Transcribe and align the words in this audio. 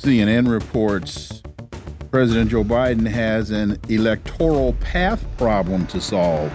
CNN 0.00 0.50
reports 0.50 1.42
President 2.10 2.50
Joe 2.50 2.64
Biden 2.64 3.06
has 3.06 3.50
an 3.50 3.78
electoral 3.90 4.72
path 4.80 5.22
problem 5.36 5.86
to 5.88 6.00
solve. 6.00 6.50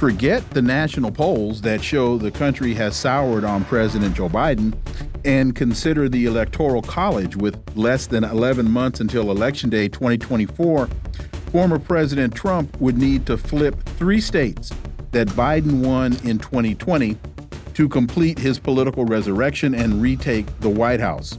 Forget 0.00 0.50
the 0.50 0.60
national 0.60 1.12
polls 1.12 1.60
that 1.60 1.84
show 1.84 2.18
the 2.18 2.32
country 2.32 2.74
has 2.74 2.96
soured 2.96 3.44
on 3.44 3.64
President 3.66 4.16
Joe 4.16 4.28
Biden 4.28 4.76
and 5.24 5.54
consider 5.54 6.08
the 6.08 6.26
Electoral 6.26 6.82
College 6.82 7.36
with 7.36 7.56
less 7.76 8.08
than 8.08 8.24
11 8.24 8.68
months 8.68 8.98
until 8.98 9.30
Election 9.30 9.70
Day 9.70 9.86
2024. 9.86 10.88
Former 11.52 11.78
President 11.78 12.34
Trump 12.34 12.76
would 12.80 12.98
need 12.98 13.24
to 13.26 13.36
flip 13.36 13.80
three 13.90 14.20
states 14.20 14.72
that 15.12 15.28
Biden 15.28 15.86
won 15.86 16.14
in 16.24 16.40
2020 16.40 17.16
to 17.74 17.88
complete 17.88 18.36
his 18.36 18.58
political 18.58 19.04
resurrection 19.04 19.76
and 19.76 20.02
retake 20.02 20.46
the 20.58 20.68
White 20.68 20.98
House. 20.98 21.38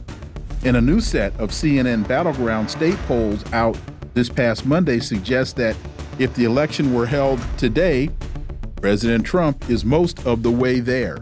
In 0.66 0.74
a 0.74 0.80
new 0.80 1.00
set 1.00 1.32
of 1.38 1.50
CNN 1.50 2.08
battleground 2.08 2.68
state 2.68 2.96
polls 3.06 3.44
out 3.52 3.78
this 4.14 4.28
past 4.28 4.66
Monday 4.66 4.98
suggests 4.98 5.52
that 5.52 5.76
if 6.18 6.34
the 6.34 6.42
election 6.42 6.92
were 6.92 7.06
held 7.06 7.40
today, 7.56 8.10
President 8.82 9.24
Trump 9.24 9.70
is 9.70 9.84
most 9.84 10.26
of 10.26 10.42
the 10.42 10.50
way 10.50 10.80
there. 10.80 11.18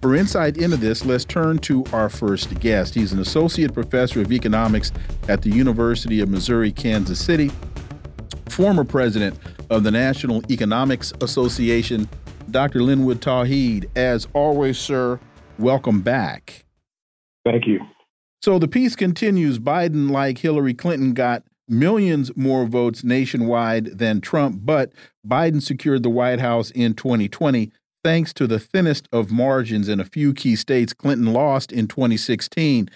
For 0.00 0.16
insight 0.16 0.56
into 0.56 0.78
this, 0.78 1.04
let's 1.04 1.26
turn 1.26 1.58
to 1.58 1.84
our 1.92 2.08
first 2.08 2.58
guest. 2.58 2.94
He's 2.94 3.12
an 3.12 3.18
associate 3.18 3.74
professor 3.74 4.22
of 4.22 4.32
economics 4.32 4.92
at 5.28 5.42
the 5.42 5.50
University 5.50 6.20
of 6.20 6.30
Missouri 6.30 6.72
Kansas 6.72 7.22
City, 7.22 7.50
former 8.48 8.82
president 8.82 9.38
of 9.68 9.84
the 9.84 9.90
National 9.90 10.42
Economics 10.50 11.12
Association, 11.20 12.08
Dr. 12.50 12.82
Linwood 12.82 13.20
Tauheed. 13.20 13.90
As 13.94 14.26
always, 14.32 14.78
sir, 14.78 15.20
welcome 15.58 16.00
back. 16.00 16.64
Thank 17.44 17.66
you. 17.66 17.80
So 18.42 18.58
the 18.58 18.68
piece 18.68 18.94
continues 18.94 19.58
Biden, 19.58 20.10
like 20.10 20.38
Hillary 20.38 20.74
Clinton, 20.74 21.14
got 21.14 21.42
millions 21.68 22.30
more 22.36 22.66
votes 22.66 23.02
nationwide 23.02 23.98
than 23.98 24.20
Trump, 24.20 24.60
but 24.62 24.92
Biden 25.26 25.60
secured 25.60 26.02
the 26.02 26.10
White 26.10 26.40
House 26.40 26.70
in 26.70 26.94
2020 26.94 27.72
thanks 28.04 28.32
to 28.32 28.46
the 28.46 28.60
thinnest 28.60 29.08
of 29.10 29.32
margins 29.32 29.88
in 29.88 29.98
a 29.98 30.04
few 30.04 30.32
key 30.32 30.54
states 30.54 30.92
Clinton 30.92 31.32
lost 31.32 31.72
in 31.72 31.88
2016. 31.88 32.88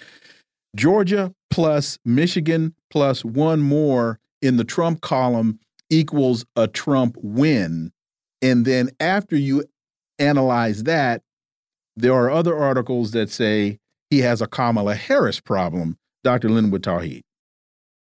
Georgia 0.76 1.34
plus 1.50 1.98
Michigan 2.04 2.76
plus 2.90 3.24
one 3.24 3.60
more 3.60 4.20
in 4.40 4.56
the 4.56 4.62
Trump 4.62 5.00
column 5.00 5.58
equals 5.90 6.44
a 6.54 6.68
Trump 6.68 7.16
win. 7.20 7.90
And 8.40 8.64
then 8.64 8.90
after 9.00 9.34
you 9.34 9.64
analyze 10.20 10.84
that, 10.84 11.22
there 11.96 12.14
are 12.14 12.30
other 12.30 12.56
articles 12.56 13.10
that 13.10 13.30
say 13.30 13.80
he 14.10 14.20
has 14.20 14.42
a 14.42 14.46
Kamala 14.46 14.94
Harris 14.94 15.40
problem. 15.40 15.96
Dr. 16.22 16.50
Linwood 16.50 16.82
Tauheed. 16.82 17.22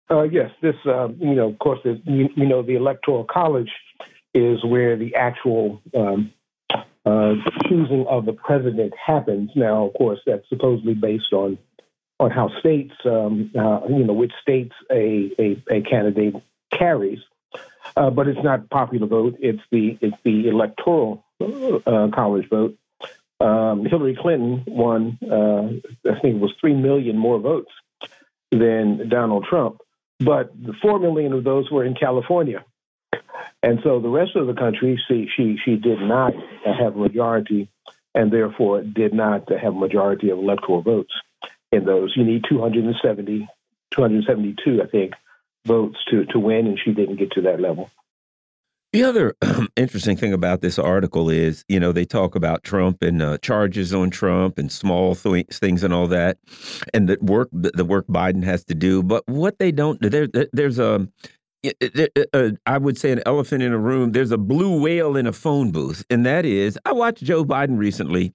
Uh, 0.09 0.23
yes, 0.23 0.49
this, 0.61 0.75
uh, 0.85 1.09
you 1.19 1.35
know, 1.35 1.49
of 1.49 1.59
course, 1.59 1.79
you, 1.83 2.29
you, 2.35 2.45
know, 2.47 2.63
the 2.63 2.75
Electoral 2.75 3.25
College 3.25 3.69
is 4.33 4.63
where 4.63 4.95
the 4.95 5.13
actual 5.15 5.81
um, 5.95 6.31
uh, 7.05 7.33
choosing 7.67 8.05
of 8.09 8.25
the 8.25 8.33
president 8.33 8.93
happens. 9.05 9.51
Now, 9.55 9.87
of 9.87 9.93
course, 9.93 10.19
that's 10.25 10.47
supposedly 10.49 10.93
based 10.93 11.33
on 11.33 11.57
on 12.19 12.31
how 12.31 12.49
states, 12.59 12.93
um, 13.05 13.51
uh, 13.55 13.81
you 13.87 14.03
know, 14.03 14.13
which 14.13 14.31
states 14.41 14.73
a, 14.91 15.31
a, 15.37 15.63
a 15.69 15.81
candidate 15.81 16.33
carries. 16.71 17.19
Uh, 17.95 18.09
but 18.09 18.27
it's 18.27 18.43
not 18.43 18.69
popular 18.71 19.07
vote. 19.07 19.35
It's 19.39 19.61
the 19.71 19.97
it's 20.01 20.17
the 20.23 20.47
electoral 20.49 21.23
uh, 21.39 22.07
college 22.13 22.49
vote, 22.49 22.77
um, 23.39 23.85
Hillary 23.85 24.17
Clinton 24.19 24.63
won, 24.67 25.17
uh, 25.23 26.09
I 26.09 26.19
think 26.19 26.35
it 26.35 26.41
was 26.41 26.53
3 26.59 26.73
million 26.75 27.17
more 27.17 27.39
votes 27.39 27.71
than 28.51 29.09
Donald 29.09 29.45
Trump, 29.49 29.79
but 30.19 30.51
4 30.81 30.99
million 30.99 31.33
of 31.33 31.43
those 31.43 31.69
were 31.69 31.85
in 31.85 31.93
California. 31.93 32.63
And 33.61 33.79
so 33.83 33.99
the 33.99 34.09
rest 34.09 34.35
of 34.35 34.47
the 34.47 34.53
country, 34.53 34.99
she, 35.07 35.27
she, 35.35 35.57
she 35.63 35.75
did 35.75 35.99
not 35.99 36.33
have 36.65 36.95
a 36.95 36.99
majority 36.99 37.69
and 38.13 38.31
therefore 38.31 38.81
did 38.81 39.13
not 39.13 39.49
have 39.51 39.73
a 39.73 39.79
majority 39.79 40.29
of 40.29 40.39
electoral 40.39 40.81
votes 40.81 41.13
in 41.71 41.85
those. 41.85 42.13
You 42.15 42.23
need 42.23 42.43
270, 42.49 43.47
272, 43.91 44.81
I 44.81 44.87
think, 44.87 45.13
votes 45.65 45.97
to, 46.09 46.25
to 46.25 46.39
win, 46.39 46.67
and 46.67 46.79
she 46.83 46.93
didn't 46.93 47.17
get 47.17 47.31
to 47.31 47.41
that 47.41 47.59
level. 47.59 47.91
The 48.93 49.03
other 49.03 49.35
interesting 49.75 50.15
thing 50.15 50.33
about 50.33 50.61
this 50.61 50.79
article 50.79 51.29
is, 51.29 51.65
you 51.67 51.79
know, 51.79 51.91
they 51.91 52.05
talk 52.05 52.35
about 52.35 52.63
Trump 52.63 53.01
and 53.01 53.21
uh, 53.21 53.37
charges 53.39 53.93
on 53.93 54.09
Trump 54.09 54.57
and 54.57 54.71
small 54.71 55.13
th 55.13 55.47
things 55.51 55.83
and 55.83 55.93
all 55.93 56.07
that, 56.07 56.37
and 56.93 57.09
the 57.09 57.17
work 57.21 57.49
the 57.51 57.85
work 57.85 58.07
Biden 58.07 58.43
has 58.43 58.63
to 58.65 58.75
do. 58.75 59.03
But 59.03 59.27
what 59.27 59.59
they 59.59 59.71
don't 59.71 59.99
there, 60.01 60.27
there's 60.53 60.79
a 60.79 61.07
I 62.65 62.77
would 62.77 62.97
say 62.97 63.11
an 63.11 63.21
elephant 63.25 63.61
in 63.61 63.73
a 63.73 63.77
room. 63.77 64.13
There's 64.13 64.31
a 64.31 64.37
blue 64.37 64.79
whale 64.81 65.17
in 65.17 65.27
a 65.27 65.33
phone 65.33 65.71
booth, 65.71 66.05
and 66.09 66.25
that 66.25 66.45
is 66.45 66.79
I 66.85 66.93
watched 66.93 67.23
Joe 67.23 67.43
Biden 67.43 67.77
recently 67.77 68.33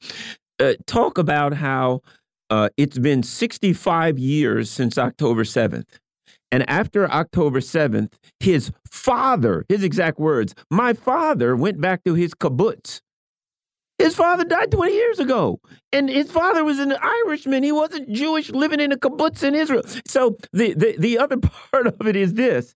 uh, 0.60 0.74
talk 0.86 1.18
about 1.18 1.54
how 1.54 2.02
uh, 2.50 2.68
it's 2.76 2.98
been 2.98 3.22
65 3.22 4.18
years 4.18 4.70
since 4.70 4.98
October 4.98 5.44
7th. 5.44 5.86
And 6.52 6.68
after 6.68 7.10
October 7.10 7.60
7th, 7.60 8.12
his 8.38 8.70
father, 8.90 9.64
his 9.70 9.82
exact 9.82 10.18
words, 10.20 10.54
my 10.70 10.92
father 10.92 11.56
went 11.56 11.80
back 11.80 12.04
to 12.04 12.14
his 12.14 12.34
kibbutz. 12.34 13.00
His 13.98 14.14
father 14.14 14.44
died 14.44 14.70
20 14.70 14.92
years 14.92 15.18
ago. 15.18 15.60
And 15.92 16.10
his 16.10 16.30
father 16.30 16.62
was 16.62 16.78
an 16.78 16.92
Irishman. 16.92 17.62
He 17.62 17.72
wasn't 17.72 18.10
Jewish 18.12 18.50
living 18.50 18.80
in 18.80 18.92
a 18.92 18.96
kibbutz 18.96 19.42
in 19.42 19.54
Israel. 19.54 19.82
So 20.06 20.36
the, 20.52 20.74
the, 20.74 20.96
the 20.98 21.18
other 21.18 21.36
part 21.72 21.86
of 21.86 22.06
it 22.06 22.16
is 22.16 22.34
this. 22.34 22.74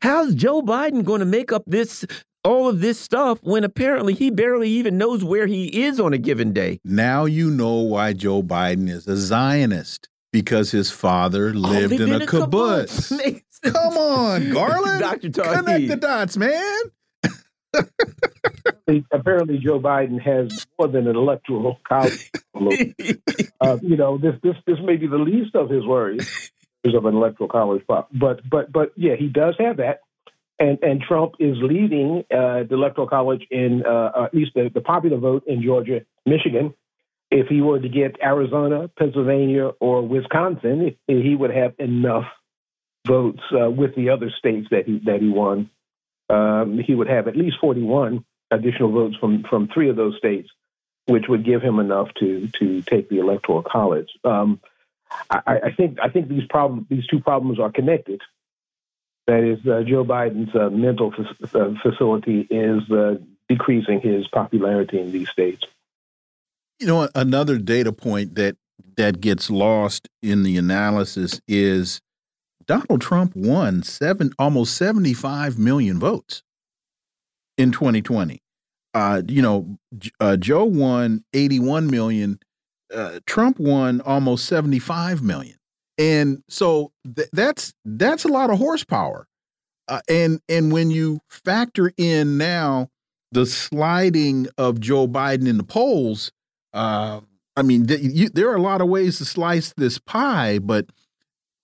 How's 0.00 0.34
Joe 0.34 0.62
Biden 0.62 1.04
going 1.04 1.20
to 1.20 1.26
make 1.26 1.52
up 1.52 1.64
this 1.66 2.06
all 2.44 2.68
of 2.68 2.80
this 2.80 2.98
stuff 2.98 3.38
when 3.42 3.62
apparently 3.62 4.14
he 4.14 4.30
barely 4.30 4.68
even 4.68 4.98
knows 4.98 5.22
where 5.22 5.46
he 5.46 5.84
is 5.84 6.00
on 6.00 6.14
a 6.14 6.18
given 6.18 6.52
day? 6.52 6.80
Now 6.84 7.26
you 7.26 7.50
know 7.50 7.74
why 7.74 8.14
Joe 8.14 8.42
Biden 8.42 8.88
is 8.88 9.06
a 9.06 9.16
Zionist 9.16 10.08
because 10.32 10.70
his 10.70 10.90
father 10.90 11.52
lived, 11.52 12.00
oh, 12.00 12.04
in, 12.04 12.12
a, 12.12 12.16
a 12.16 12.20
kibbutz. 12.20 13.12
kibbutz. 13.12 13.42
Come 13.62 13.96
on, 13.96 14.50
Garland. 14.52 15.00
Dr. 15.00 15.30
Connect 15.30 15.88
the 15.88 15.96
dots, 15.96 16.36
man. 16.36 16.80
Apparently, 19.12 19.58
Joe 19.58 19.80
Biden 19.80 20.20
has 20.20 20.66
more 20.78 20.88
than 20.88 21.06
an 21.06 21.16
electoral 21.16 21.78
college. 21.88 22.30
uh, 23.60 23.78
you 23.80 23.96
know, 23.96 24.18
this 24.18 24.34
this 24.42 24.56
this 24.66 24.78
may 24.82 24.96
be 24.96 25.06
the 25.06 25.16
least 25.18 25.54
of 25.54 25.70
his 25.70 25.86
worries 25.86 26.50
is 26.84 26.94
of 26.94 27.06
an 27.06 27.14
electoral 27.14 27.48
college 27.48 27.84
but 27.88 28.08
but 28.48 28.72
but 28.72 28.92
yeah, 28.96 29.14
he 29.16 29.28
does 29.28 29.54
have 29.58 29.76
that. 29.76 30.00
And, 30.58 30.78
and 30.82 31.00
Trump 31.00 31.32
is 31.40 31.56
leading 31.60 32.24
uh, 32.30 32.62
the 32.68 32.74
electoral 32.74 33.08
college 33.08 33.44
in 33.50 33.82
uh, 33.84 34.26
at 34.26 34.34
least 34.34 34.52
the, 34.54 34.70
the 34.72 34.80
popular 34.80 35.16
vote 35.16 35.42
in 35.46 35.60
Georgia, 35.60 36.02
Michigan, 36.24 36.72
if 37.32 37.48
he 37.48 37.62
were 37.62 37.80
to 37.80 37.88
get 37.88 38.22
Arizona, 38.22 38.88
Pennsylvania, 38.88 39.70
or 39.80 40.06
Wisconsin, 40.06 40.94
he 41.08 41.34
would 41.34 41.50
have 41.50 41.74
enough 41.78 42.26
votes 43.06 43.40
uh, 43.58 43.70
with 43.70 43.96
the 43.96 44.10
other 44.10 44.30
states 44.38 44.68
that 44.70 44.86
he 44.86 45.00
that 45.06 45.20
he 45.20 45.28
won. 45.28 45.70
Um, 46.28 46.78
he 46.78 46.94
would 46.94 47.08
have 47.08 47.28
at 47.28 47.36
least 47.36 47.56
41 47.60 48.24
additional 48.50 48.92
votes 48.92 49.16
from 49.16 49.44
from 49.48 49.68
three 49.68 49.88
of 49.88 49.96
those 49.96 50.16
states, 50.18 50.50
which 51.06 51.24
would 51.26 51.44
give 51.44 51.62
him 51.62 51.78
enough 51.78 52.08
to 52.20 52.48
to 52.60 52.82
take 52.82 53.08
the 53.08 53.18
electoral 53.18 53.62
college. 53.62 54.10
Um, 54.24 54.60
I, 55.30 55.60
I, 55.64 55.70
think 55.72 55.98
I 56.02 56.08
think 56.10 56.28
these 56.28 56.46
problem 56.48 56.86
these 56.90 57.06
two 57.06 57.20
problems 57.20 57.58
are 57.58 57.72
connected. 57.72 58.20
That 59.26 59.44
is, 59.44 59.58
uh, 59.66 59.82
Joe 59.86 60.04
Biden's 60.04 60.54
uh, 60.54 60.68
mental 60.68 61.14
uh, 61.54 61.74
facility 61.82 62.40
is 62.50 62.90
uh, 62.90 63.14
decreasing 63.48 64.00
his 64.00 64.26
popularity 64.26 65.00
in 65.00 65.12
these 65.12 65.30
states. 65.30 65.64
You 66.80 66.86
know, 66.86 67.08
another 67.14 67.58
data 67.58 67.92
point 67.92 68.34
that 68.34 68.56
that 68.96 69.20
gets 69.20 69.50
lost 69.50 70.08
in 70.22 70.42
the 70.42 70.56
analysis 70.56 71.40
is 71.48 72.00
Donald 72.66 73.00
Trump 73.00 73.34
won 73.36 73.82
seven 73.82 74.32
almost 74.38 74.76
75 74.76 75.58
million 75.58 75.98
votes 75.98 76.42
in 77.58 77.72
2020. 77.72 78.40
Uh, 78.94 79.22
you 79.28 79.42
know, 79.42 79.78
uh, 80.20 80.36
Joe 80.36 80.64
won 80.64 81.24
81 81.34 81.90
million. 81.90 82.38
uh, 82.94 83.20
Trump 83.26 83.58
won 83.58 84.00
almost 84.02 84.46
75 84.46 85.22
million. 85.22 85.56
And 85.98 86.42
so 86.48 86.92
th 87.16 87.28
that's 87.32 87.74
that's 87.84 88.24
a 88.24 88.28
lot 88.28 88.50
of 88.50 88.58
horsepower. 88.58 89.26
Uh, 89.88 90.00
and 90.08 90.40
and 90.48 90.72
when 90.72 90.90
you 90.90 91.20
factor 91.30 91.92
in 91.96 92.38
now 92.38 92.88
the 93.32 93.46
sliding 93.46 94.48
of 94.58 94.80
Joe 94.80 95.08
Biden 95.08 95.48
in 95.48 95.58
the 95.58 95.64
polls, 95.64 96.32
uh, 96.72 97.20
I 97.56 97.62
mean, 97.62 97.86
th 97.86 98.00
you, 98.00 98.28
there 98.28 98.48
are 98.50 98.56
a 98.56 98.62
lot 98.62 98.80
of 98.80 98.88
ways 98.88 99.18
to 99.18 99.24
slice 99.24 99.72
this 99.76 99.98
pie, 99.98 100.58
but 100.58 100.86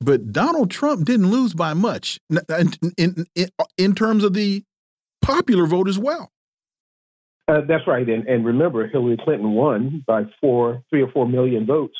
but 0.00 0.32
Donald 0.32 0.70
Trump 0.70 1.05
didn't 1.05 1.31
lose 1.31 1.55
by 1.55 1.75
much 1.75 2.20
in 2.99 3.26
in, 3.37 3.50
in, 3.76 3.94
terms 3.94 4.22
of 4.22 4.34
the 4.34 4.62
popular 5.22 5.66
vote 5.66 5.88
as 5.88 5.99
well. 5.99 6.31
Uh, 7.49 7.62
that's 7.66 7.87
right, 7.87 8.06
and, 8.08 8.28
and 8.28 8.44
remember, 8.44 8.87
Hillary 8.87 9.16
Clinton 9.25 9.52
won 9.52 10.05
by 10.06 10.25
four, 10.38 10.82
three 10.90 11.02
or 11.02 11.10
four 11.10 11.26
million 11.26 11.64
votes, 11.64 11.96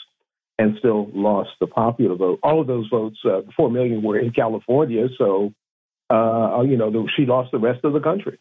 and 0.59 0.77
still 0.79 1.11
lost 1.15 1.51
the 1.59 1.67
popular 1.67 2.15
vote. 2.15 2.39
All 2.43 2.61
of 2.61 2.67
those 2.67 2.87
votes, 2.89 3.19
uh, 3.25 3.41
four 3.57 3.71
million, 3.71 4.03
were 4.03 4.19
in 4.19 4.31
California, 4.33 5.09
so 5.17 5.55
uh, 6.11 6.61
you 6.61 6.77
know 6.77 7.07
she 7.17 7.25
lost 7.25 7.53
the 7.53 7.59
rest 7.59 7.85
of 7.85 7.95
the 7.95 8.01
country. 8.01 8.39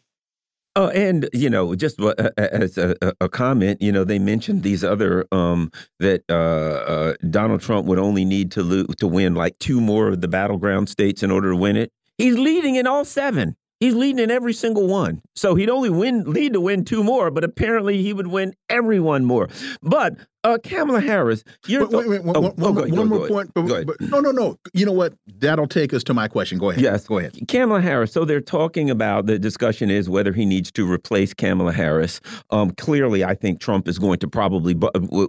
Oh, 0.76 0.88
and 0.88 1.28
you 1.32 1.50
know, 1.50 1.74
just 1.74 1.98
as 2.36 2.78
a, 2.78 2.94
a, 3.20 3.28
comment, 3.28 3.82
you 3.82 3.90
know, 3.90 4.04
they 4.04 4.18
mentioned 4.18 4.62
these 4.62 4.84
other 4.84 5.26
um, 5.32 5.72
that 5.98 6.22
uh, 6.28 6.34
uh, 6.34 7.14
Donald 7.30 7.60
Trump 7.60 7.86
would 7.86 7.98
only 7.98 8.24
need 8.24 8.52
to 8.52 8.86
to 8.86 9.08
win 9.08 9.34
like 9.34 9.58
two 9.58 9.80
more 9.80 10.08
of 10.08 10.20
the 10.20 10.28
battleground 10.28 10.88
states 10.88 11.22
in 11.22 11.30
order 11.30 11.50
to 11.50 11.56
win 11.56 11.76
it. 11.76 11.92
He's 12.16 12.38
leading 12.38 12.76
in 12.76 12.86
all 12.86 13.04
seven. 13.04 13.56
He's 13.80 13.94
leading 13.94 14.18
in 14.18 14.30
every 14.30 14.52
single 14.52 14.88
one. 14.88 15.22
So 15.36 15.54
he'd 15.54 15.70
only 15.70 15.90
win 15.90 16.24
lead 16.24 16.52
to 16.52 16.60
win 16.60 16.84
two 16.84 17.04
more, 17.04 17.30
but 17.30 17.44
apparently 17.44 18.02
he 18.02 18.12
would 18.12 18.26
win 18.26 18.54
every 18.68 18.98
one 18.98 19.24
more. 19.24 19.48
But 19.82 20.16
uh, 20.48 20.58
Kamala 20.58 21.00
Harris, 21.00 21.44
you're 21.66 21.86
wait, 21.86 22.08
wait, 22.08 22.24
wait, 22.24 22.36
oh, 22.36 22.40
one, 22.40 22.54
oh, 22.58 22.72
one, 22.72 22.90
one 22.90 23.08
more 23.08 23.28
point. 23.28 23.50
But, 23.54 23.86
but, 23.86 24.00
no, 24.00 24.20
no, 24.20 24.30
no. 24.30 24.58
You 24.72 24.86
know 24.86 24.92
what? 24.92 25.14
That'll 25.26 25.66
take 25.66 25.92
us 25.92 26.02
to 26.04 26.14
my 26.14 26.28
question. 26.28 26.58
Go 26.58 26.70
ahead. 26.70 26.82
Yes, 26.82 27.06
go 27.06 27.18
ahead. 27.18 27.38
Kamala 27.48 27.80
Harris. 27.80 28.12
So 28.12 28.24
they're 28.24 28.40
talking 28.40 28.90
about 28.90 29.26
the 29.26 29.38
discussion 29.38 29.90
is 29.90 30.08
whether 30.08 30.32
he 30.32 30.44
needs 30.44 30.72
to 30.72 30.90
replace 30.90 31.34
Kamala 31.34 31.72
Harris. 31.72 32.20
Um, 32.50 32.70
clearly, 32.72 33.24
I 33.24 33.34
think 33.34 33.60
Trump 33.60 33.88
is 33.88 33.98
going 33.98 34.18
to 34.20 34.28
probably, 34.28 34.74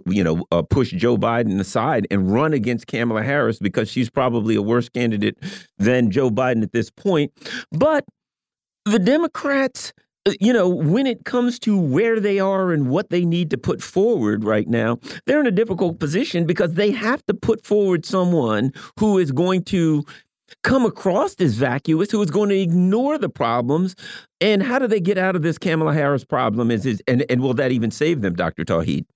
you 0.06 0.24
know, 0.24 0.44
uh, 0.50 0.62
push 0.62 0.90
Joe 0.90 1.16
Biden 1.16 1.60
aside 1.60 2.06
and 2.10 2.32
run 2.32 2.52
against 2.52 2.86
Kamala 2.86 3.22
Harris 3.22 3.58
because 3.58 3.90
she's 3.90 4.10
probably 4.10 4.54
a 4.56 4.62
worse 4.62 4.88
candidate 4.88 5.36
than 5.78 6.10
Joe 6.10 6.30
Biden 6.30 6.62
at 6.62 6.72
this 6.72 6.90
point. 6.90 7.32
But 7.70 8.04
the 8.84 8.98
Democrats, 8.98 9.92
uh, 9.92 10.00
you 10.40 10.52
know, 10.52 10.68
when 10.68 11.06
it 11.06 11.24
comes 11.24 11.58
to 11.60 11.78
where 11.78 12.20
they 12.20 12.38
are 12.38 12.72
and 12.72 12.90
what 12.90 13.10
they 13.10 13.24
need 13.24 13.50
to 13.50 13.58
put 13.58 13.82
forward 13.82 14.44
right 14.44 14.68
now, 14.68 14.98
they're 15.26 15.40
in 15.40 15.46
a 15.46 15.52
difficult 15.52 15.98
position 15.98 16.46
because 16.46 16.74
they 16.74 16.90
have 16.90 17.24
to 17.26 17.34
put 17.34 17.64
forward 17.64 18.04
someone 18.04 18.72
who 18.98 19.18
is 19.18 19.32
going 19.32 19.64
to 19.64 20.04
come 20.62 20.84
across 20.84 21.34
as 21.36 21.54
vacuous, 21.54 22.10
who 22.10 22.20
is 22.22 22.30
going 22.30 22.50
to 22.50 22.58
ignore 22.58 23.16
the 23.16 23.28
problems. 23.28 23.94
And 24.40 24.62
how 24.62 24.78
do 24.78 24.86
they 24.86 25.00
get 25.00 25.16
out 25.16 25.36
of 25.36 25.42
this 25.42 25.58
Kamala 25.58 25.94
Harris 25.94 26.24
problem? 26.24 26.70
Is, 26.70 26.84
is 26.84 27.02
and, 27.06 27.24
and 27.30 27.40
will 27.40 27.54
that 27.54 27.72
even 27.72 27.90
save 27.90 28.20
them, 28.20 28.34
Dr. 28.34 28.64
Tauheed? 28.64 29.06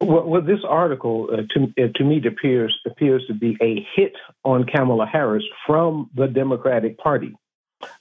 Well, 0.00 0.24
well, 0.28 0.42
this 0.42 0.60
article 0.66 1.28
uh, 1.32 1.42
to 1.54 1.84
uh, 1.84 1.88
to 1.96 2.04
me 2.04 2.22
appears 2.26 2.78
appears 2.86 3.24
to 3.26 3.34
be 3.34 3.56
a 3.60 3.84
hit 3.96 4.12
on 4.44 4.64
Kamala 4.64 5.06
Harris 5.06 5.42
from 5.66 6.08
the 6.14 6.28
Democratic 6.28 6.98
Party. 6.98 7.34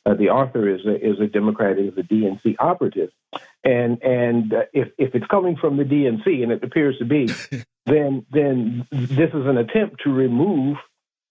Uh, 0.06 0.16
the 0.16 0.30
author 0.30 0.68
is 0.68 0.86
a, 0.86 0.96
is 0.96 1.20
a 1.20 1.28
Democrat, 1.28 1.78
is 1.78 1.94
a 1.98 2.02
DNC 2.02 2.56
operative, 2.60 3.10
and 3.64 4.02
and 4.02 4.54
uh, 4.54 4.62
if 4.74 4.90
if 4.98 5.14
it's 5.14 5.28
coming 5.28 5.56
from 5.56 5.78
the 5.78 5.84
DNC, 5.84 6.44
and 6.44 6.52
it 6.52 6.64
appears 6.64 6.98
to 7.00 7.06
be, 7.06 7.28
then 7.86 8.26
then 8.32 8.88
this 8.92 9.30
is 9.30 9.46
an 9.46 9.58
attempt 9.58 10.02
to 10.04 10.12
remove 10.12 10.78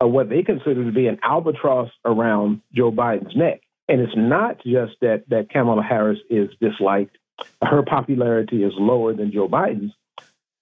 uh, 0.02 0.06
what 0.06 0.28
they 0.28 0.42
consider 0.42 0.84
to 0.84 0.92
be 0.92 1.06
an 1.06 1.18
albatross 1.22 1.90
around 2.04 2.60
Joe 2.72 2.92
Biden's 2.92 3.34
neck. 3.34 3.62
And 3.88 4.00
it's 4.00 4.16
not 4.16 4.58
just 4.58 4.94
that 5.00 5.24
that 5.28 5.50
Kamala 5.50 5.82
Harris 5.82 6.18
is 6.30 6.50
disliked; 6.60 7.16
her 7.62 7.82
popularity 7.82 8.62
is 8.62 8.72
lower 8.76 9.14
than 9.14 9.32
Joe 9.32 9.48
Biden's. 9.48 9.92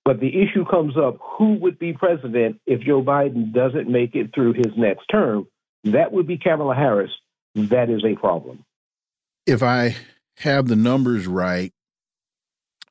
But 0.04 0.20
the 0.20 0.42
issue 0.42 0.64
comes 0.64 0.96
up: 0.96 1.18
who 1.20 1.54
would 1.54 1.78
be 1.78 1.92
president 1.92 2.60
if 2.66 2.80
Joe 2.80 3.02
Biden 3.02 3.52
doesn't 3.52 3.90
make 3.90 4.14
it 4.14 4.34
through 4.34 4.54
his 4.54 4.72
next 4.76 5.06
term? 5.06 5.48
That 5.84 6.12
would 6.12 6.26
be 6.26 6.38
Kamala 6.38 6.74
Harris 6.74 7.10
that 7.54 7.90
is 7.90 8.04
a 8.04 8.14
problem. 8.14 8.64
If 9.46 9.62
I 9.62 9.96
have 10.38 10.68
the 10.68 10.76
numbers 10.76 11.26
right, 11.26 11.72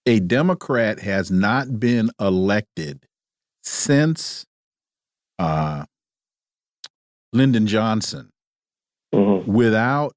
a 0.06 0.20
Democrat 0.20 1.00
has 1.00 1.32
not 1.32 1.80
been 1.80 2.12
elected 2.20 3.06
since 3.64 4.46
uh, 5.40 5.86
Lyndon 7.32 7.68
Johnson 7.68 8.30
mm 9.14 9.24
-hmm. 9.24 9.46
without, 9.46 10.14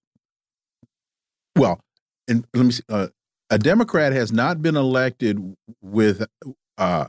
well, 1.56 1.81
and 2.28 2.46
let 2.52 2.66
me 2.66 2.72
see, 2.72 2.82
uh, 2.88 3.08
a 3.50 3.58
Democrat 3.58 4.12
has 4.12 4.32
not 4.32 4.60
been 4.60 4.76
elected 4.76 5.56
with 5.81 6.26
uh, 6.78 7.06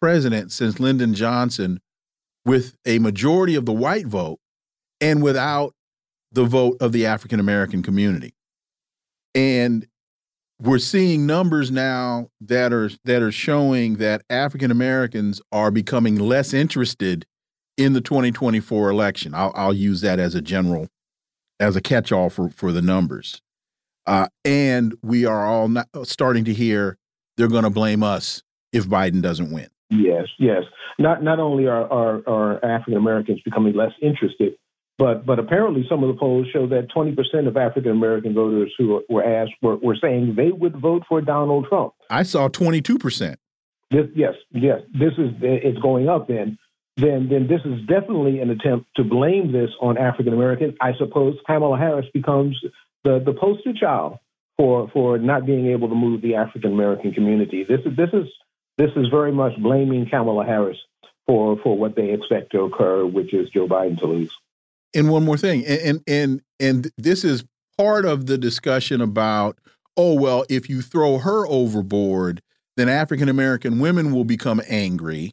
president 0.00 0.52
since 0.52 0.80
Lyndon 0.80 1.14
Johnson 1.14 1.80
with 2.44 2.76
a 2.86 2.98
majority 2.98 3.54
of 3.54 3.66
the 3.66 3.72
white 3.72 4.06
vote 4.06 4.38
and 5.00 5.22
without 5.22 5.74
the 6.32 6.44
vote 6.44 6.76
of 6.80 6.92
the 6.92 7.06
African 7.06 7.40
American 7.40 7.82
community. 7.82 8.34
And 9.34 9.86
we're 10.60 10.78
seeing 10.78 11.26
numbers 11.26 11.70
now 11.70 12.28
that 12.40 12.72
are 12.72 12.90
that 13.04 13.22
are 13.22 13.32
showing 13.32 13.96
that 13.96 14.22
African 14.28 14.70
Americans 14.70 15.40
are 15.52 15.70
becoming 15.70 16.16
less 16.16 16.52
interested 16.52 17.26
in 17.76 17.92
the 17.92 18.00
2024 18.00 18.90
election. 18.90 19.34
I'll, 19.34 19.52
I'll 19.54 19.72
use 19.72 20.00
that 20.00 20.18
as 20.18 20.34
a 20.34 20.42
general, 20.42 20.88
as 21.60 21.76
a 21.76 21.80
catch-all 21.80 22.30
for 22.30 22.50
for 22.50 22.72
the 22.72 22.82
numbers. 22.82 23.40
Uh, 24.06 24.26
and 24.44 24.94
we 25.02 25.26
are 25.26 25.46
all 25.46 25.68
not, 25.68 25.86
starting 26.04 26.44
to 26.46 26.54
hear 26.54 26.96
they're 27.36 27.46
going 27.46 27.64
to 27.64 27.70
blame 27.70 28.02
us 28.02 28.42
if 28.72 28.86
Biden 28.86 29.20
doesn't 29.22 29.52
win. 29.52 29.68
Yes, 29.90 30.26
yes. 30.38 30.64
Not 30.98 31.22
not 31.22 31.38
only 31.38 31.66
are 31.66 31.90
are, 31.90 32.28
are 32.28 32.64
African 32.64 32.96
Americans 32.96 33.40
becoming 33.44 33.74
less 33.74 33.92
interested, 34.02 34.54
but 34.98 35.24
but 35.24 35.38
apparently, 35.38 35.86
some 35.88 36.02
of 36.02 36.08
the 36.08 36.18
polls 36.18 36.48
show 36.52 36.66
that 36.66 36.88
20% 36.94 37.46
of 37.46 37.56
African 37.56 37.92
American 37.92 38.34
voters 38.34 38.74
who 38.76 39.04
were 39.08 39.24
asked 39.24 39.52
were, 39.62 39.76
were 39.76 39.96
saying 39.96 40.34
they 40.36 40.50
would 40.50 40.76
vote 40.76 41.04
for 41.08 41.20
Donald 41.20 41.66
Trump. 41.68 41.94
I 42.10 42.24
saw 42.24 42.48
22%. 42.48 43.36
This, 43.90 44.06
yes, 44.14 44.34
yes. 44.50 44.80
This 44.92 45.12
is 45.16 45.30
it's 45.40 45.78
going 45.78 46.08
up. 46.08 46.26
Then, 46.26 46.58
then, 46.96 47.28
then 47.30 47.46
this 47.46 47.60
is 47.64 47.86
definitely 47.86 48.40
an 48.40 48.50
attempt 48.50 48.88
to 48.96 49.04
blame 49.04 49.52
this 49.52 49.70
on 49.80 49.96
African 49.96 50.32
Americans. 50.32 50.74
I 50.80 50.92
suppose 50.98 51.36
Kamala 51.46 51.78
Harris 51.78 52.06
becomes 52.12 52.58
the 53.04 53.22
the 53.24 53.32
poster 53.32 53.72
child 53.72 54.18
for 54.56 54.90
for 54.92 55.16
not 55.16 55.46
being 55.46 55.68
able 55.68 55.88
to 55.88 55.94
move 55.94 56.22
the 56.22 56.34
African 56.34 56.72
American 56.72 57.12
community. 57.12 57.62
This 57.62 57.80
is 57.86 57.96
this 57.96 58.10
is 58.12 58.26
this 58.76 58.90
is 58.96 59.06
very 59.12 59.30
much 59.30 59.56
blaming 59.62 60.08
Kamala 60.10 60.44
Harris 60.44 60.78
for 61.24 61.56
for 61.62 61.78
what 61.78 61.94
they 61.94 62.10
expect 62.10 62.50
to 62.50 62.62
occur, 62.62 63.06
which 63.06 63.32
is 63.32 63.48
Joe 63.50 63.68
Biden 63.68 63.96
to 64.00 64.06
lose 64.06 64.36
and 64.94 65.10
one 65.10 65.24
more 65.24 65.36
thing, 65.36 65.64
and 65.66 66.02
and 66.06 66.40
and 66.60 66.90
this 66.96 67.24
is 67.24 67.44
part 67.76 68.04
of 68.04 68.26
the 68.26 68.38
discussion 68.38 69.00
about 69.00 69.58
oh 69.96 70.14
well, 70.14 70.44
if 70.48 70.68
you 70.68 70.82
throw 70.82 71.18
her 71.18 71.46
overboard, 71.46 72.42
then 72.76 72.88
African 72.88 73.28
American 73.28 73.78
women 73.78 74.12
will 74.12 74.24
become 74.24 74.60
angry, 74.68 75.32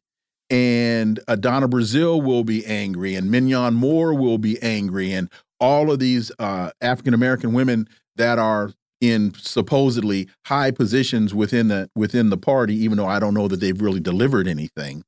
and 0.50 1.20
Donna 1.40 1.68
Brazile 1.68 2.24
will 2.24 2.44
be 2.44 2.66
angry, 2.66 3.16
and 3.16 3.30
Minyon 3.30 3.74
Moore 3.74 4.14
will 4.14 4.38
be 4.38 4.62
angry, 4.62 5.12
and 5.12 5.30
all 5.60 5.92
of 5.92 6.00
these 6.00 6.32
uh, 6.40 6.72
African 6.82 7.14
American 7.14 7.54
women 7.54 7.88
that 8.16 8.40
are 8.40 8.72
in 9.02 9.34
supposedly 9.36 10.28
high 10.46 10.72
positions 10.72 11.34
within 11.34 11.68
the 11.68 11.90
within 11.96 12.30
the 12.30 12.38
party, 12.38 12.76
even 12.76 12.98
though 12.98 13.08
I 13.08 13.20
don't 13.20 13.34
know 13.34 13.48
that 13.48 13.60
they've 13.60 13.80
really 13.80 14.00
delivered 14.00 14.48
anything. 14.48 15.04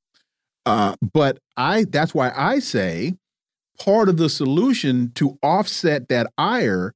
Uh, 0.65 0.95
but 1.13 1.39
I 1.55 1.85
that's 1.85 2.13
why 2.13 2.31
I 2.35 2.59
say 2.59 3.15
part 3.79 4.09
of 4.09 4.17
the 4.17 4.29
solution 4.29 5.11
to 5.15 5.37
offset 5.41 6.09
that 6.09 6.31
ire 6.37 6.93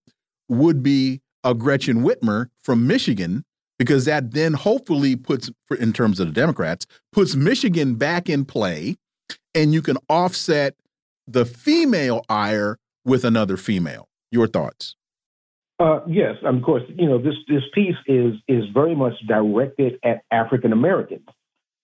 would 0.49 0.83
be 0.83 1.21
a 1.43 1.53
Gretchen 1.53 2.03
Whitmer 2.03 2.49
from 2.63 2.85
Michigan, 2.85 3.43
because 3.79 4.05
that 4.05 4.31
then 4.31 4.53
hopefully 4.53 5.15
puts, 5.15 5.49
in 5.79 5.91
terms 5.93 6.19
of 6.19 6.27
the 6.27 6.33
Democrats, 6.33 6.85
puts 7.11 7.35
Michigan 7.35 7.95
back 7.95 8.29
in 8.29 8.45
play, 8.45 8.97
and 9.55 9.73
you 9.73 9.81
can 9.81 9.97
offset 10.07 10.75
the 11.27 11.45
female 11.45 12.23
ire 12.29 12.77
with 13.05 13.25
another 13.25 13.57
female. 13.57 14.07
Your 14.31 14.47
thoughts? 14.47 14.95
Uh, 15.79 16.01
yes, 16.07 16.35
of 16.43 16.61
course. 16.61 16.83
You 16.89 17.07
know 17.07 17.17
this 17.17 17.33
this 17.47 17.63
piece 17.73 17.95
is 18.05 18.35
is 18.47 18.65
very 18.71 18.95
much 18.95 19.13
directed 19.27 19.99
at 20.03 20.21
African 20.29 20.73
Americans. 20.73 21.27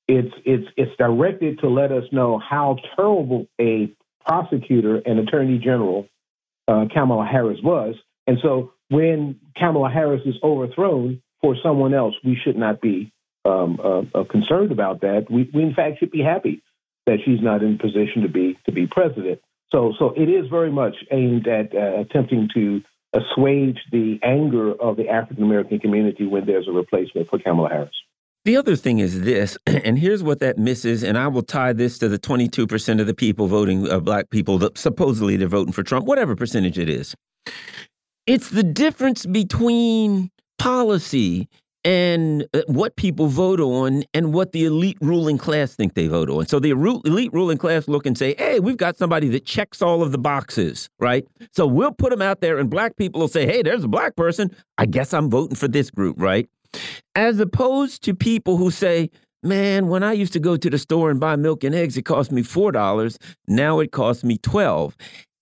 It's 0.07 0.33
it's 0.45 0.67
it's 0.77 0.95
directed 0.97 1.59
to 1.59 1.67
let 1.67 1.91
us 1.91 2.03
know 2.11 2.37
how 2.37 2.77
terrible 2.95 3.47
a 3.59 3.91
prosecutor 4.27 5.01
and 5.05 5.19
attorney 5.19 5.57
general 5.57 6.07
uh, 6.67 6.86
Kamala 6.93 7.25
Harris 7.25 7.60
was. 7.63 7.96
And 8.27 8.38
so 8.41 8.74
when 8.89 9.39
Kamala 9.55 9.89
Harris 9.89 10.22
is 10.25 10.36
overthrown 10.43 11.22
for 11.41 11.55
someone 11.63 11.93
else, 11.93 12.15
we 12.24 12.38
should 12.43 12.57
not 12.57 12.81
be 12.81 13.12
um, 13.46 13.79
uh, 14.13 14.24
concerned 14.25 14.72
about 14.72 15.01
that. 15.01 15.27
We, 15.29 15.50
we 15.53 15.63
in 15.63 15.74
fact 15.74 16.00
should 16.00 16.12
be 16.12 16.22
happy 16.22 16.62
that 17.05 17.19
she's 17.24 17.41
not 17.41 17.63
in 17.63 17.77
position 17.77 18.24
to 18.24 18.29
be 18.29 18.57
to 18.65 18.72
be 18.72 18.86
president. 18.88 19.39
So 19.72 19.93
so 19.98 20.13
it 20.15 20.29
is 20.29 20.48
very 20.50 20.72
much 20.72 20.96
aimed 21.12 21.48
at 21.48 21.74
uh, 21.74 22.01
attempting 22.01 22.50
to 22.53 22.81
assuage 23.13 23.79
the 23.91 24.19
anger 24.22 24.74
of 24.74 24.98
the 24.98 25.10
African 25.10 25.43
American 25.43 25.79
community 25.79 26.25
when 26.27 26.46
there's 26.46 26.67
a 26.67 26.72
replacement 26.72 27.29
for 27.29 27.39
Kamala 27.39 27.69
Harris. 27.69 27.96
The 28.46 28.56
other 28.56 28.75
thing 28.75 29.00
is 29.00 29.22
this, 29.22 29.58
and 29.67 30.00
here's 30.00 30.24
what 30.24 30.39
that 30.39 30.58
misses, 30.58 31.03
and 31.03 31.17
I 31.17 31.27
will 31.27 31.41
tie 31.41 31.74
this 31.74 31.98
to 32.00 32.08
the 32.08 32.20
22% 32.20 33.01
of 33.01 33.08
the 33.08 33.13
people 33.13 33.48
voting, 33.48 33.89
uh, 33.89 34.00
black 34.00 34.29
people, 34.29 34.58
that 34.60 34.77
supposedly 34.77 35.36
they're 35.38 35.48
voting 35.48 35.74
for 35.74 35.84
Trump, 35.84 36.06
whatever 36.06 36.36
percentage 36.36 36.79
it 36.79 36.89
is. 36.89 37.15
It's 38.25 38.50
the 38.50 38.63
difference 38.63 39.25
between 39.25 40.29
policy 40.60 41.48
and 41.88 42.46
uh, 42.53 42.62
what 42.67 42.98
people 42.98 43.27
vote 43.27 43.62
on 43.62 44.03
and 44.13 44.34
what 44.34 44.51
the 44.51 44.65
elite 44.65 44.98
ruling 45.00 45.38
class 45.38 45.74
think 45.74 45.94
they 45.94 46.08
vote 46.08 46.29
on. 46.29 46.46
So 46.46 46.60
the 46.60 46.72
elite 46.72 47.32
ruling 47.32 47.58
class 47.58 47.88
look 47.88 48.06
and 48.06 48.17
say, 48.17 48.36
hey, 48.38 48.60
we've 48.60 48.75
got 48.75 48.98
somebody 48.98 49.29
that 49.29 49.46
checks 49.46 49.82
all 49.82 50.03
of 50.03 50.12
the 50.12 50.17
boxes, 50.17 50.89
right? 51.00 51.25
So 51.53 51.65
we'll 51.65 51.94
put 51.94 52.10
them 52.10 52.22
out 52.22 52.41
there, 52.41 52.58
and 52.58 52.70
black 52.70 52.98
people 52.98 53.22
will 53.22 53.29
say, 53.29 53.46
hey, 53.46 53.62
there's 53.62 53.86
a 53.86 53.88
black 53.88 54.17
person. 54.17 54.53
I 54.77 54.86
guess 54.86 55.13
I'm 55.13 55.29
voting 55.29 55.56
for 55.56 55.70
this 55.70 55.89
group, 55.89 56.17
right? 56.20 56.50
As 57.15 57.39
opposed 57.39 58.03
to 58.03 58.13
people 58.13 58.57
who 58.57 58.71
say, 58.71 59.09
man, 59.43 59.88
when 59.88 60.03
I 60.03 60.13
used 60.13 60.33
to 60.33 60.39
go 60.39 60.57
to 60.57 60.69
the 60.69 60.77
store 60.77 61.09
and 61.09 61.19
buy 61.19 61.36
milk 61.36 61.63
and 61.63 61.75
eggs, 61.75 61.97
it 61.97 62.03
cost 62.03 62.31
me 62.31 62.43
$4. 62.43 63.17
Now 63.47 63.79
it 63.79 63.91
costs 63.91 64.24
me 64.24 64.38
12 64.38 64.95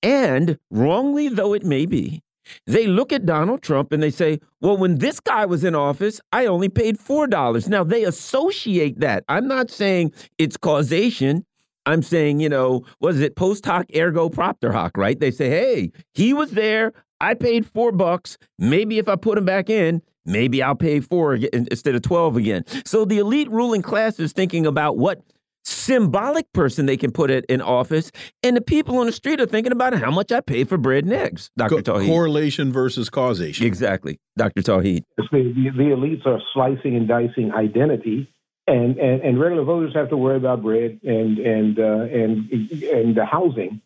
And 0.03 0.57
wrongly 0.71 1.29
though 1.29 1.53
it 1.53 1.63
may 1.63 1.85
be, 1.85 2.21
they 2.67 2.87
look 2.87 3.11
at 3.11 3.25
Donald 3.25 3.61
Trump 3.61 3.91
and 3.91 4.03
they 4.03 4.11
say, 4.11 4.39
well, 4.61 4.77
when 4.77 4.99
this 4.99 5.19
guy 5.19 5.45
was 5.45 5.63
in 5.63 5.75
office, 5.75 6.21
I 6.31 6.45
only 6.45 6.69
paid 6.69 6.99
$4. 6.99 7.67
Now 7.69 7.83
they 7.83 8.03
associate 8.03 8.99
that. 8.99 9.23
I'm 9.27 9.47
not 9.47 9.71
saying 9.71 10.13
it's 10.37 10.57
causation. 10.57 11.43
I'm 11.87 12.01
saying, 12.01 12.39
you 12.39 12.49
know, 12.49 12.83
was 12.99 13.19
it 13.19 13.35
post 13.35 13.65
hoc 13.65 13.85
ergo 13.95 14.29
propter 14.29 14.71
hoc, 14.71 14.97
right? 14.97 15.19
They 15.19 15.31
say, 15.31 15.49
hey, 15.49 15.91
he 16.13 16.33
was 16.33 16.51
there. 16.51 16.93
I 17.21 17.33
paid 17.33 17.65
four 17.65 17.91
bucks. 17.91 18.37
Maybe 18.59 18.97
if 18.97 19.07
I 19.07 19.15
put 19.15 19.37
him 19.37 19.45
back 19.45 19.69
in, 19.69 20.01
maybe 20.25 20.61
I'll 20.61 20.75
pay 20.75 20.99
four 20.99 21.35
instead 21.35 21.95
of 21.95 22.01
12 22.01 22.37
again. 22.37 22.65
So 22.85 23.05
the 23.05 23.19
elite 23.19 23.49
ruling 23.49 23.81
class 23.81 24.19
is 24.19 24.33
thinking 24.33 24.65
about 24.65 24.97
what 24.97 25.21
symbolic 25.63 26.51
person 26.53 26.85
they 26.85 26.97
can 26.97 27.11
put 27.11 27.31
it 27.31 27.43
in 27.49 27.61
office, 27.61 28.11
and 28.43 28.55
the 28.55 28.61
people 28.61 28.99
on 28.99 29.07
the 29.07 29.11
street 29.11 29.41
are 29.41 29.47
thinking 29.47 29.71
about 29.71 29.93
how 29.93 30.11
much 30.11 30.31
I 30.31 30.41
pay 30.41 30.63
for 30.63 30.77
bread 30.77 31.05
and 31.05 31.13
eggs. 31.13 31.49
Dr. 31.57 31.81
Co 31.81 31.93
Tauheed. 31.93 32.07
Correlation 32.07 32.71
versus 32.71 33.09
causation. 33.09 33.65
Exactly, 33.65 34.19
Dr. 34.37 34.61
Tauheed. 34.61 35.03
The, 35.17 35.23
the, 35.31 35.69
the 35.75 35.83
elites 35.95 36.25
are 36.25 36.39
slicing 36.53 36.95
and 36.95 37.07
dicing 37.07 37.51
identity 37.51 38.29
and, 38.67 38.97
and, 38.97 39.21
and 39.21 39.39
regular 39.39 39.63
voters 39.63 39.93
have 39.93 40.09
to 40.09 40.17
worry 40.17 40.37
about 40.37 40.63
bread 40.63 40.99
and 41.03 41.37
and 41.37 41.79
uh, 41.79 41.83
and 41.83 42.51
and 42.51 43.15
the 43.15 43.25
housing, 43.25 43.81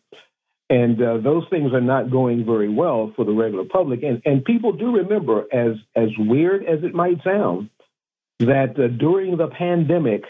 and 0.70 1.02
uh, 1.02 1.18
those 1.18 1.44
things 1.50 1.72
are 1.74 1.80
not 1.80 2.10
going 2.10 2.46
very 2.46 2.68
well 2.68 3.12
for 3.16 3.24
the 3.24 3.32
regular 3.32 3.64
public. 3.64 4.04
And 4.04 4.22
and 4.24 4.44
people 4.44 4.72
do 4.72 4.96
remember, 4.96 5.44
as 5.52 5.72
as 5.96 6.08
weird 6.16 6.64
as 6.64 6.84
it 6.84 6.94
might 6.94 7.22
sound, 7.24 7.68
that 8.38 8.78
uh, 8.78 8.86
during 8.86 9.36
the 9.36 9.48
pandemic, 9.48 10.22